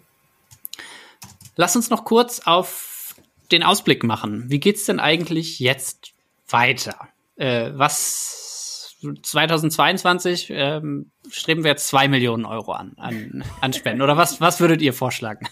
Lass 1.55 1.75
uns 1.75 1.89
noch 1.89 2.05
kurz 2.05 2.39
auf 2.45 3.15
den 3.51 3.63
Ausblick 3.63 4.03
machen. 4.03 4.45
Wie 4.47 4.59
geht's 4.59 4.85
denn 4.85 4.99
eigentlich 4.99 5.59
jetzt 5.59 6.13
weiter? 6.47 7.09
Äh, 7.35 7.71
was 7.73 8.49
2022 9.01 10.51
ähm, 10.53 11.11
streben 11.29 11.63
wir 11.63 11.71
jetzt 11.71 11.87
zwei 11.87 12.07
Millionen 12.07 12.45
Euro 12.45 12.73
an, 12.73 12.93
an, 12.97 13.43
an 13.61 13.73
Spenden. 13.73 14.01
Oder 14.01 14.17
was, 14.17 14.41
was 14.41 14.59
würdet 14.59 14.81
ihr 14.81 14.93
vorschlagen? 14.93 15.47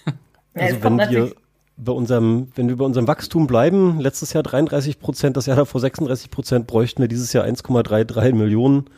Also 0.54 0.84
wenn 0.84 0.98
wir 0.98 1.34
bei 1.78 1.92
unserem, 1.92 2.52
wenn 2.56 2.68
wir 2.68 2.78
bei 2.78 2.86
unserem 2.86 3.08
Wachstum 3.08 3.48
bleiben, 3.48 4.00
letztes 4.00 4.34
Jahr 4.34 4.44
33 4.44 5.00
Prozent, 5.00 5.38
das 5.38 5.46
Jahr 5.46 5.56
davor 5.56 5.80
36 5.80 6.32
Prozent, 6.32 6.68
bräuchten 6.68 7.02
wir 7.02 7.08
dieses 7.08 7.32
Jahr 7.34 7.46
1,33 7.46 8.34
Millionen. 8.34 8.90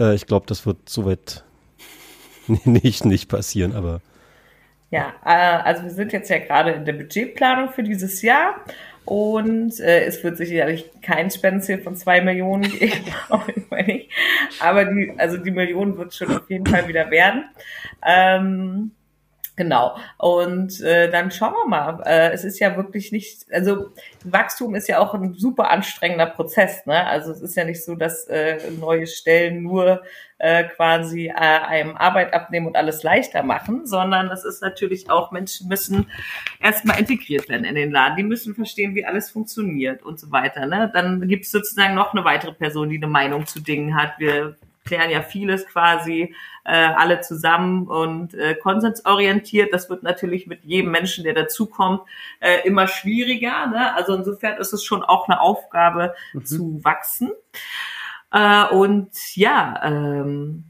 Äh, 0.00 0.14
ich 0.14 0.26
glaube, 0.26 0.46
das 0.46 0.66
wird 0.66 0.88
soweit 0.88 1.44
nicht, 2.64 3.04
nicht 3.04 3.28
passieren, 3.28 3.74
aber. 3.74 4.00
Ja, 4.90 5.12
äh, 5.24 5.62
also 5.62 5.82
wir 5.82 5.90
sind 5.90 6.12
jetzt 6.12 6.30
ja 6.30 6.38
gerade 6.38 6.70
in 6.72 6.84
der 6.84 6.94
Budgetplanung 6.94 7.70
für 7.70 7.82
dieses 7.82 8.22
Jahr 8.22 8.54
und 9.06 9.78
äh, 9.78 10.04
es 10.04 10.22
wird 10.24 10.36
sicherlich 10.36 10.90
kein 11.00 11.30
Spendenziel 11.30 11.78
von 11.78 11.94
zwei 11.94 12.20
Millionen 12.20 12.62
geben, 12.78 13.04
auf 13.28 13.46
jeden 13.46 13.66
Fall 13.66 13.84
nicht. 13.84 14.10
Aber 14.60 14.84
die, 14.84 15.14
also 15.16 15.36
die 15.38 15.52
Million 15.52 15.96
wird 15.96 16.12
schon 16.12 16.36
auf 16.36 16.50
jeden 16.50 16.66
Fall 16.66 16.88
wieder 16.88 17.10
werden. 17.10 17.44
Ähm, 18.04 18.90
Genau. 19.56 19.96
Und 20.18 20.82
äh, 20.82 21.10
dann 21.10 21.30
schauen 21.30 21.54
wir 21.54 21.66
mal. 21.66 22.02
Äh, 22.04 22.32
es 22.32 22.44
ist 22.44 22.58
ja 22.58 22.76
wirklich 22.76 23.10
nicht, 23.10 23.46
also 23.50 23.88
Wachstum 24.22 24.74
ist 24.74 24.86
ja 24.86 24.98
auch 24.98 25.14
ein 25.14 25.32
super 25.32 25.70
anstrengender 25.70 26.26
Prozess. 26.26 26.84
Ne? 26.84 27.06
Also 27.06 27.32
es 27.32 27.40
ist 27.40 27.56
ja 27.56 27.64
nicht 27.64 27.82
so, 27.82 27.94
dass 27.94 28.26
äh, 28.26 28.58
neue 28.78 29.06
Stellen 29.06 29.62
nur 29.62 30.02
äh, 30.36 30.64
quasi 30.64 31.28
äh, 31.28 31.32
einem 31.32 31.96
Arbeit 31.96 32.34
abnehmen 32.34 32.66
und 32.66 32.76
alles 32.76 33.02
leichter 33.02 33.42
machen, 33.42 33.86
sondern 33.86 34.30
es 34.30 34.44
ist 34.44 34.60
natürlich 34.60 35.08
auch, 35.08 35.32
Menschen 35.32 35.68
müssen 35.68 36.10
erstmal 36.60 37.00
integriert 37.00 37.48
werden 37.48 37.64
in 37.64 37.76
den 37.76 37.90
Laden. 37.90 38.18
Die 38.18 38.24
müssen 38.24 38.54
verstehen, 38.54 38.94
wie 38.94 39.06
alles 39.06 39.30
funktioniert 39.30 40.02
und 40.02 40.20
so 40.20 40.30
weiter. 40.30 40.66
Ne? 40.66 40.90
Dann 40.92 41.26
gibt 41.28 41.46
es 41.46 41.50
sozusagen 41.50 41.94
noch 41.94 42.12
eine 42.12 42.26
weitere 42.26 42.52
Person, 42.52 42.90
die 42.90 42.98
eine 42.98 43.06
Meinung 43.06 43.46
zu 43.46 43.60
Dingen 43.60 43.96
hat. 43.96 44.18
Wir 44.18 44.56
klären 44.86 45.10
ja 45.10 45.20
vieles 45.20 45.66
quasi 45.66 46.34
äh, 46.64 46.72
alle 46.72 47.20
zusammen 47.20 47.86
und 47.86 48.34
äh, 48.34 48.54
konsensorientiert. 48.54 49.72
Das 49.72 49.90
wird 49.90 50.02
natürlich 50.02 50.46
mit 50.46 50.64
jedem 50.64 50.90
Menschen, 50.90 51.24
der 51.24 51.34
dazukommt, 51.34 52.00
äh, 52.40 52.66
immer 52.66 52.88
schwieriger. 52.88 53.66
Ne? 53.66 53.94
Also 53.94 54.14
insofern 54.14 54.58
ist 54.58 54.72
es 54.72 54.82
schon 54.82 55.02
auch 55.02 55.28
eine 55.28 55.40
Aufgabe 55.40 56.14
mhm. 56.32 56.44
zu 56.44 56.84
wachsen. 56.84 57.30
Äh, 58.32 58.66
und 58.68 59.10
ja, 59.34 59.80
ähm, 59.84 60.64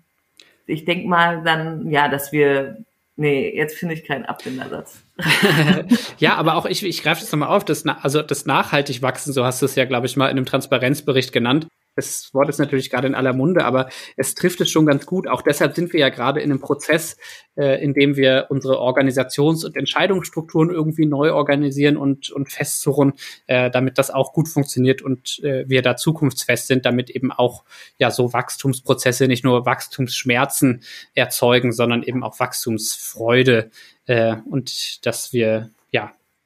ich 0.66 0.84
denke 0.84 1.06
mal 1.08 1.42
dann, 1.44 1.90
ja, 1.90 2.08
dass 2.08 2.32
wir 2.32 2.78
Nee, 3.18 3.50
jetzt 3.56 3.78
finde 3.78 3.94
ich 3.94 4.04
keinen 4.04 4.26
Abwendersatz. 4.26 5.02
ja, 6.18 6.34
aber 6.34 6.54
auch 6.56 6.66
ich, 6.66 6.84
ich 6.84 7.02
greife 7.02 7.22
das 7.22 7.32
nochmal 7.32 7.48
auf, 7.48 7.64
das, 7.64 7.86
also 7.86 8.20
das 8.20 8.44
nachhaltig 8.44 9.00
wachsen, 9.00 9.32
so 9.32 9.42
hast 9.42 9.62
du 9.62 9.64
es 9.64 9.74
ja, 9.74 9.86
glaube 9.86 10.04
ich, 10.04 10.18
mal 10.18 10.26
in 10.26 10.36
einem 10.36 10.44
Transparenzbericht 10.44 11.32
genannt 11.32 11.66
das 11.96 12.32
Wort 12.34 12.48
ist 12.48 12.58
natürlich 12.58 12.90
gerade 12.90 13.06
in 13.06 13.14
aller 13.14 13.32
Munde, 13.32 13.64
aber 13.64 13.88
es 14.16 14.34
trifft 14.34 14.60
es 14.60 14.70
schon 14.70 14.86
ganz 14.86 15.06
gut. 15.06 15.26
Auch 15.26 15.42
deshalb 15.42 15.74
sind 15.74 15.92
wir 15.92 16.00
ja 16.00 16.10
gerade 16.10 16.40
in 16.40 16.50
einem 16.50 16.60
Prozess, 16.60 17.16
äh, 17.56 17.82
in 17.82 17.94
dem 17.94 18.16
wir 18.16 18.46
unsere 18.50 18.78
Organisations- 18.78 19.64
und 19.64 19.76
Entscheidungsstrukturen 19.76 20.70
irgendwie 20.70 21.06
neu 21.06 21.32
organisieren 21.32 21.96
und, 21.96 22.30
und 22.30 22.52
festzurren, 22.52 23.14
äh, 23.46 23.70
damit 23.70 23.96
das 23.96 24.10
auch 24.10 24.34
gut 24.34 24.48
funktioniert 24.48 25.00
und 25.00 25.42
äh, 25.42 25.68
wir 25.68 25.80
da 25.80 25.96
zukunftsfest 25.96 26.66
sind, 26.66 26.84
damit 26.84 27.08
eben 27.08 27.32
auch 27.32 27.64
ja 27.98 28.10
so 28.10 28.32
Wachstumsprozesse 28.32 29.26
nicht 29.26 29.44
nur 29.44 29.64
Wachstumsschmerzen 29.64 30.82
erzeugen, 31.14 31.72
sondern 31.72 32.02
eben 32.02 32.22
auch 32.22 32.38
Wachstumsfreude 32.38 33.70
äh, 34.06 34.36
und 34.50 35.06
dass 35.06 35.32
wir 35.32 35.70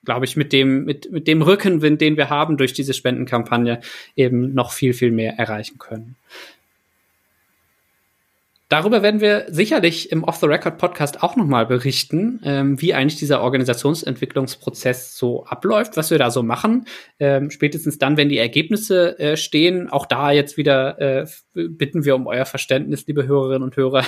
glaube 0.05 0.25
ich, 0.25 0.37
mit 0.37 0.53
dem, 0.53 0.85
mit, 0.85 1.11
mit 1.13 1.29
dem 1.29 1.43
Rückenwind, 1.43 2.01
den 2.01 2.17
wir 2.17 2.31
haben 2.31 2.57
durch 2.57 2.73
diese 2.73 2.95
Spendenkampagne, 2.95 3.81
eben 4.17 4.55
noch 4.55 4.73
viel, 4.73 4.95
viel 4.95 5.11
mehr 5.11 5.35
erreichen 5.39 5.79
können. 5.79 6.17
Darüber 8.71 9.03
werden 9.03 9.21
wir 9.21 9.47
sicherlich 9.49 10.13
im 10.13 10.23
Off-the-Record-Podcast 10.23 11.25
auch 11.25 11.35
nochmal 11.35 11.67
berichten, 11.67 12.41
ähm, 12.45 12.81
wie 12.81 12.95
eigentlich 12.95 13.19
dieser 13.19 13.43
Organisationsentwicklungsprozess 13.43 15.17
so 15.17 15.45
abläuft, 15.45 15.97
was 15.97 16.13
wir 16.13 16.19
da 16.19 16.31
so 16.31 16.45
machen. 16.45 16.85
Ähm, 17.19 17.51
spätestens 17.51 17.99
dann, 17.99 18.17
wenn 18.17 18.29
die 18.29 18.39
Ergebnisse 18.39 19.19
äh, 19.19 19.37
stehen, 19.37 19.91
auch 19.91 20.07
da 20.07 20.31
jetzt 20.31 20.57
wieder 20.57 21.01
äh, 21.01 21.27
bitten 21.53 22.05
wir 22.05 22.15
um 22.15 22.29
euer 22.29 22.47
Verständnis, 22.47 23.09
liebe 23.09 23.27
Hörerinnen 23.27 23.65
und 23.65 23.77
Hörer. 23.77 24.05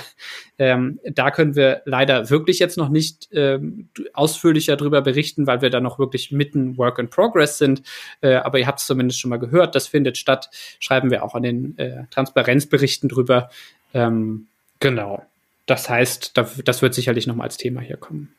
Ähm, 0.59 1.01
da 1.05 1.33
können 1.33 1.57
wir 1.57 1.83
leider 1.87 2.31
wirklich 2.31 2.61
jetzt 2.61 2.77
noch 2.77 2.89
nicht 2.89 3.31
ähm, 3.33 3.89
ausführlicher 4.13 4.77
drüber 4.77 5.03
berichten, 5.03 5.49
weil 5.49 5.61
wir 5.61 5.71
da 5.71 5.81
noch 5.81 5.99
wirklich 5.99 6.31
mitten 6.31 6.79
Work 6.79 7.01
in 7.01 7.09
Progress 7.09 7.59
sind. 7.59 7.83
Äh, 8.21 8.35
aber 8.35 8.61
ihr 8.61 8.69
habt 8.69 8.79
es 8.79 8.87
zumindest 8.87 9.19
schon 9.19 9.31
mal 9.31 9.39
gehört, 9.39 9.75
das 9.75 9.89
findet 9.89 10.19
statt. 10.19 10.51
Schreiben 10.79 11.11
wir 11.11 11.25
auch 11.25 11.35
an 11.35 11.43
den 11.43 11.77
äh, 11.79 12.05
Transparenzberichten 12.11 13.09
drüber. 13.09 13.51
Ähm, 13.93 14.47
Genau. 14.83 15.25
Das 15.67 15.89
heißt, 15.89 16.37
das 16.37 16.83
wird 16.83 16.93
sicherlich 16.93 17.29
noch 17.29 17.37
mal 17.37 17.45
als 17.45 17.57
Thema 17.57 17.81
hier 17.81 17.97
kommen. 17.97 18.35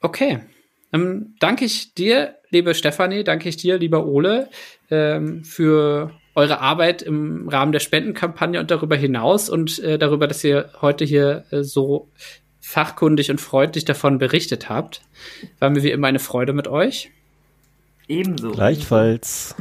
Okay. 0.00 0.40
Ähm, 0.92 1.36
danke 1.38 1.64
ich 1.64 1.94
dir, 1.94 2.34
liebe 2.50 2.74
Stefanie, 2.74 3.22
danke 3.22 3.48
ich 3.48 3.56
dir, 3.56 3.78
lieber 3.78 4.06
Ole, 4.06 4.48
ähm, 4.90 5.44
für 5.44 6.10
eure 6.34 6.60
Arbeit 6.60 7.02
im 7.02 7.48
Rahmen 7.48 7.70
der 7.70 7.78
Spendenkampagne 7.78 8.58
und 8.58 8.72
darüber 8.72 8.96
hinaus 8.96 9.48
und 9.48 9.78
äh, 9.78 9.98
darüber, 9.98 10.26
dass 10.26 10.42
ihr 10.42 10.70
heute 10.80 11.04
hier 11.04 11.44
äh, 11.50 11.62
so 11.62 12.08
fachkundig 12.60 13.30
und 13.30 13.40
freundlich 13.40 13.84
davon 13.84 14.18
berichtet 14.18 14.68
habt. 14.68 15.02
War 15.60 15.70
mir 15.70 15.84
wie 15.84 15.92
immer 15.92 16.08
eine 16.08 16.18
Freude 16.18 16.52
mit 16.52 16.66
euch. 16.66 17.12
Ebenso. 18.08 18.50
Gleichfalls. 18.50 19.54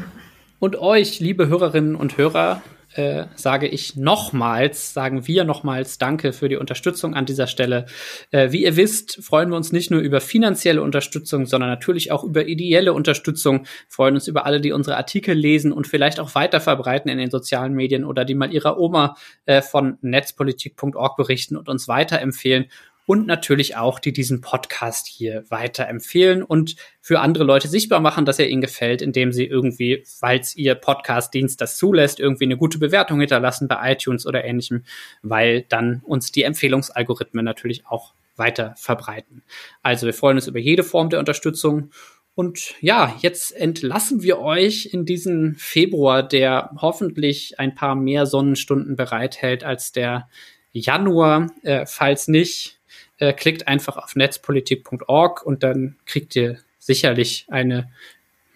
Und 0.58 0.78
euch, 0.78 1.20
liebe 1.20 1.48
Hörerinnen 1.48 1.96
und 1.96 2.18
Hörer, 2.18 2.64
äh, 2.94 3.26
sage 3.36 3.68
ich 3.68 3.96
nochmals, 3.96 4.94
sagen 4.94 5.28
wir 5.28 5.44
nochmals 5.44 5.98
Danke 5.98 6.34
für 6.34 6.50
die 6.50 6.56
Unterstützung 6.56 7.14
an 7.14 7.26
dieser 7.26 7.48
Stelle. 7.48 7.86
Äh, 8.32 8.52
wie 8.52 8.64
ihr 8.64 8.76
wisst, 8.76 9.24
freuen 9.24 9.50
wir 9.50 9.58
uns 9.58 9.72
nicht 9.72 9.92
nur 9.92 10.00
über 10.00 10.22
finanzielle 10.22 10.82
Unterstützung, 10.82 11.46
sondern 11.46 11.70
natürlich 11.70 12.12
auch 12.12 12.24
über 12.24 12.48
ideelle 12.48 12.94
Unterstützung. 12.94 13.66
Freuen 13.88 14.16
uns 14.16 14.28
über 14.28 14.46
alle, 14.46 14.62
die 14.62 14.72
unsere 14.72 14.98
Artikel 14.98 15.36
lesen 15.36 15.72
und 15.72 15.88
vielleicht 15.88 16.20
auch 16.20 16.34
weiter 16.34 16.60
verbreiten 16.60 17.10
in 17.10 17.18
den 17.18 17.30
sozialen 17.30 17.74
Medien 17.74 18.06
oder 18.06 18.26
die 18.26 18.36
mal 18.36 18.54
ihrer 18.54 18.80
Oma 18.80 19.16
äh, 19.46 19.62
von 19.62 19.98
netzpolitik.org 20.02 21.18
berichten 21.18 21.58
und 21.58 21.70
uns 21.70 21.88
weiterempfehlen 21.88 22.68
und 23.08 23.26
natürlich 23.26 23.78
auch, 23.78 24.00
die 24.00 24.12
diesen 24.12 24.42
Podcast 24.42 25.08
hier 25.08 25.46
weiterempfehlen 25.48 26.44
und 26.44 26.76
für 27.00 27.22
andere 27.22 27.46
Leute 27.46 27.70
sichtbar 27.70 28.02
machen, 28.02 28.26
dass 28.26 28.38
er 28.38 28.50
ihnen 28.50 28.62
gefällt, 28.62 29.02
indem 29.02 29.32
sie 29.32 29.46
irgendwie, 29.46 30.04
falls 30.06 30.58
ihr 30.58 30.76
Podcast-Dienst 30.76 31.60
das 31.62 31.78
zulässt, 31.78 32.20
irgendwie 32.20 32.44
eine 32.44 32.58
gute 32.58 32.80
Bewertung 32.80 33.22
hinterlassen 33.22 33.70
bei 33.70 33.94
iTunes 33.94 34.28
oder 34.28 34.44
ähnlichem, 34.44 34.84
weil 35.22 35.62
dann 35.62 36.02
uns 36.04 36.34
die 36.34 36.44
Empfehlungsalgorithmen 36.44 37.46
natürlich 37.46 37.88
auch 37.88 38.14
weiter 38.36 38.76
verbreiten. 38.78 39.42
Also 39.82 40.06
wir 40.06 40.14
freuen 40.14 40.36
uns 40.36 40.48
über 40.48 40.60
jede 40.60 40.84
Form 40.84 41.10
der 41.10 41.20
Unterstützung. 41.20 41.92
Und 42.36 42.76
ja, 42.82 43.16
jetzt 43.22 43.56
entlassen 43.56 44.22
wir 44.22 44.40
euch 44.40 44.90
in 44.92 45.06
diesen 45.06 45.56
Februar, 45.56 46.24
der 46.24 46.72
hoffentlich 46.82 47.58
ein 47.58 47.74
paar 47.74 47.96
mehr 47.96 48.26
Sonnenstunden 48.26 48.98
bereithält 48.98 49.64
als 49.64 49.94
der 49.94 50.28
Januar. 50.74 51.52
Äh, 51.64 51.86
falls 51.86 52.28
nicht, 52.28 52.77
äh, 53.20 53.34
klickt 53.34 53.68
einfach 53.68 53.98
auf 53.98 54.16
netzpolitik.org 54.16 55.46
und 55.46 55.64
dann 55.64 55.96
kriegt 56.06 56.36
ihr 56.36 56.58
sicherlich 56.80 57.46
eine, 57.50 57.90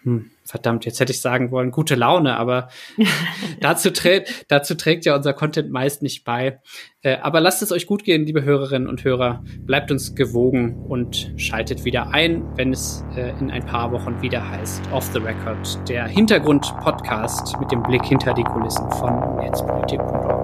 hm, 0.04 0.32
verdammt, 0.44 0.86
jetzt 0.86 1.00
hätte 1.00 1.12
ich 1.12 1.22
sagen 1.22 1.52
wollen, 1.52 1.72
gute 1.72 1.96
Laune, 1.96 2.38
aber 2.38 2.70
dazu, 3.62 3.92
trä 3.92 4.24
dazu 4.48 4.76
trägt 4.76 5.06
ja 5.06 5.16
unser 5.16 5.34
Content 5.34 5.72
meist 5.72 6.02
nicht 6.02 6.24
bei. 6.24 6.60
Äh, 7.04 7.18
aber 7.18 7.40
lasst 7.40 7.62
es 7.62 7.72
euch 7.72 7.88
gut 7.88 8.04
gehen, 8.04 8.26
liebe 8.26 8.44
Hörerinnen 8.44 8.88
und 8.88 9.04
Hörer. 9.04 9.44
Bleibt 9.60 9.92
uns 9.92 10.16
gewogen 10.16 10.86
und 10.88 11.34
schaltet 11.38 11.86
wieder 11.86 12.14
ein, 12.14 12.44
wenn 12.58 12.74
es 12.74 13.04
äh, 13.16 13.30
in 13.40 13.50
ein 13.52 13.66
paar 13.66 13.92
Wochen 13.92 14.22
wieder 14.22 14.48
heißt 14.50 14.84
Off 14.92 15.10
the 15.14 15.20
Record, 15.20 15.90
der 15.90 16.08
Hintergrund-Podcast 16.08 17.60
mit 17.60 17.72
dem 17.72 17.82
Blick 17.84 18.06
hinter 18.06 18.34
die 18.34 18.44
Kulissen 18.44 18.90
von 18.92 19.38
netzpolitik.org. 19.38 20.41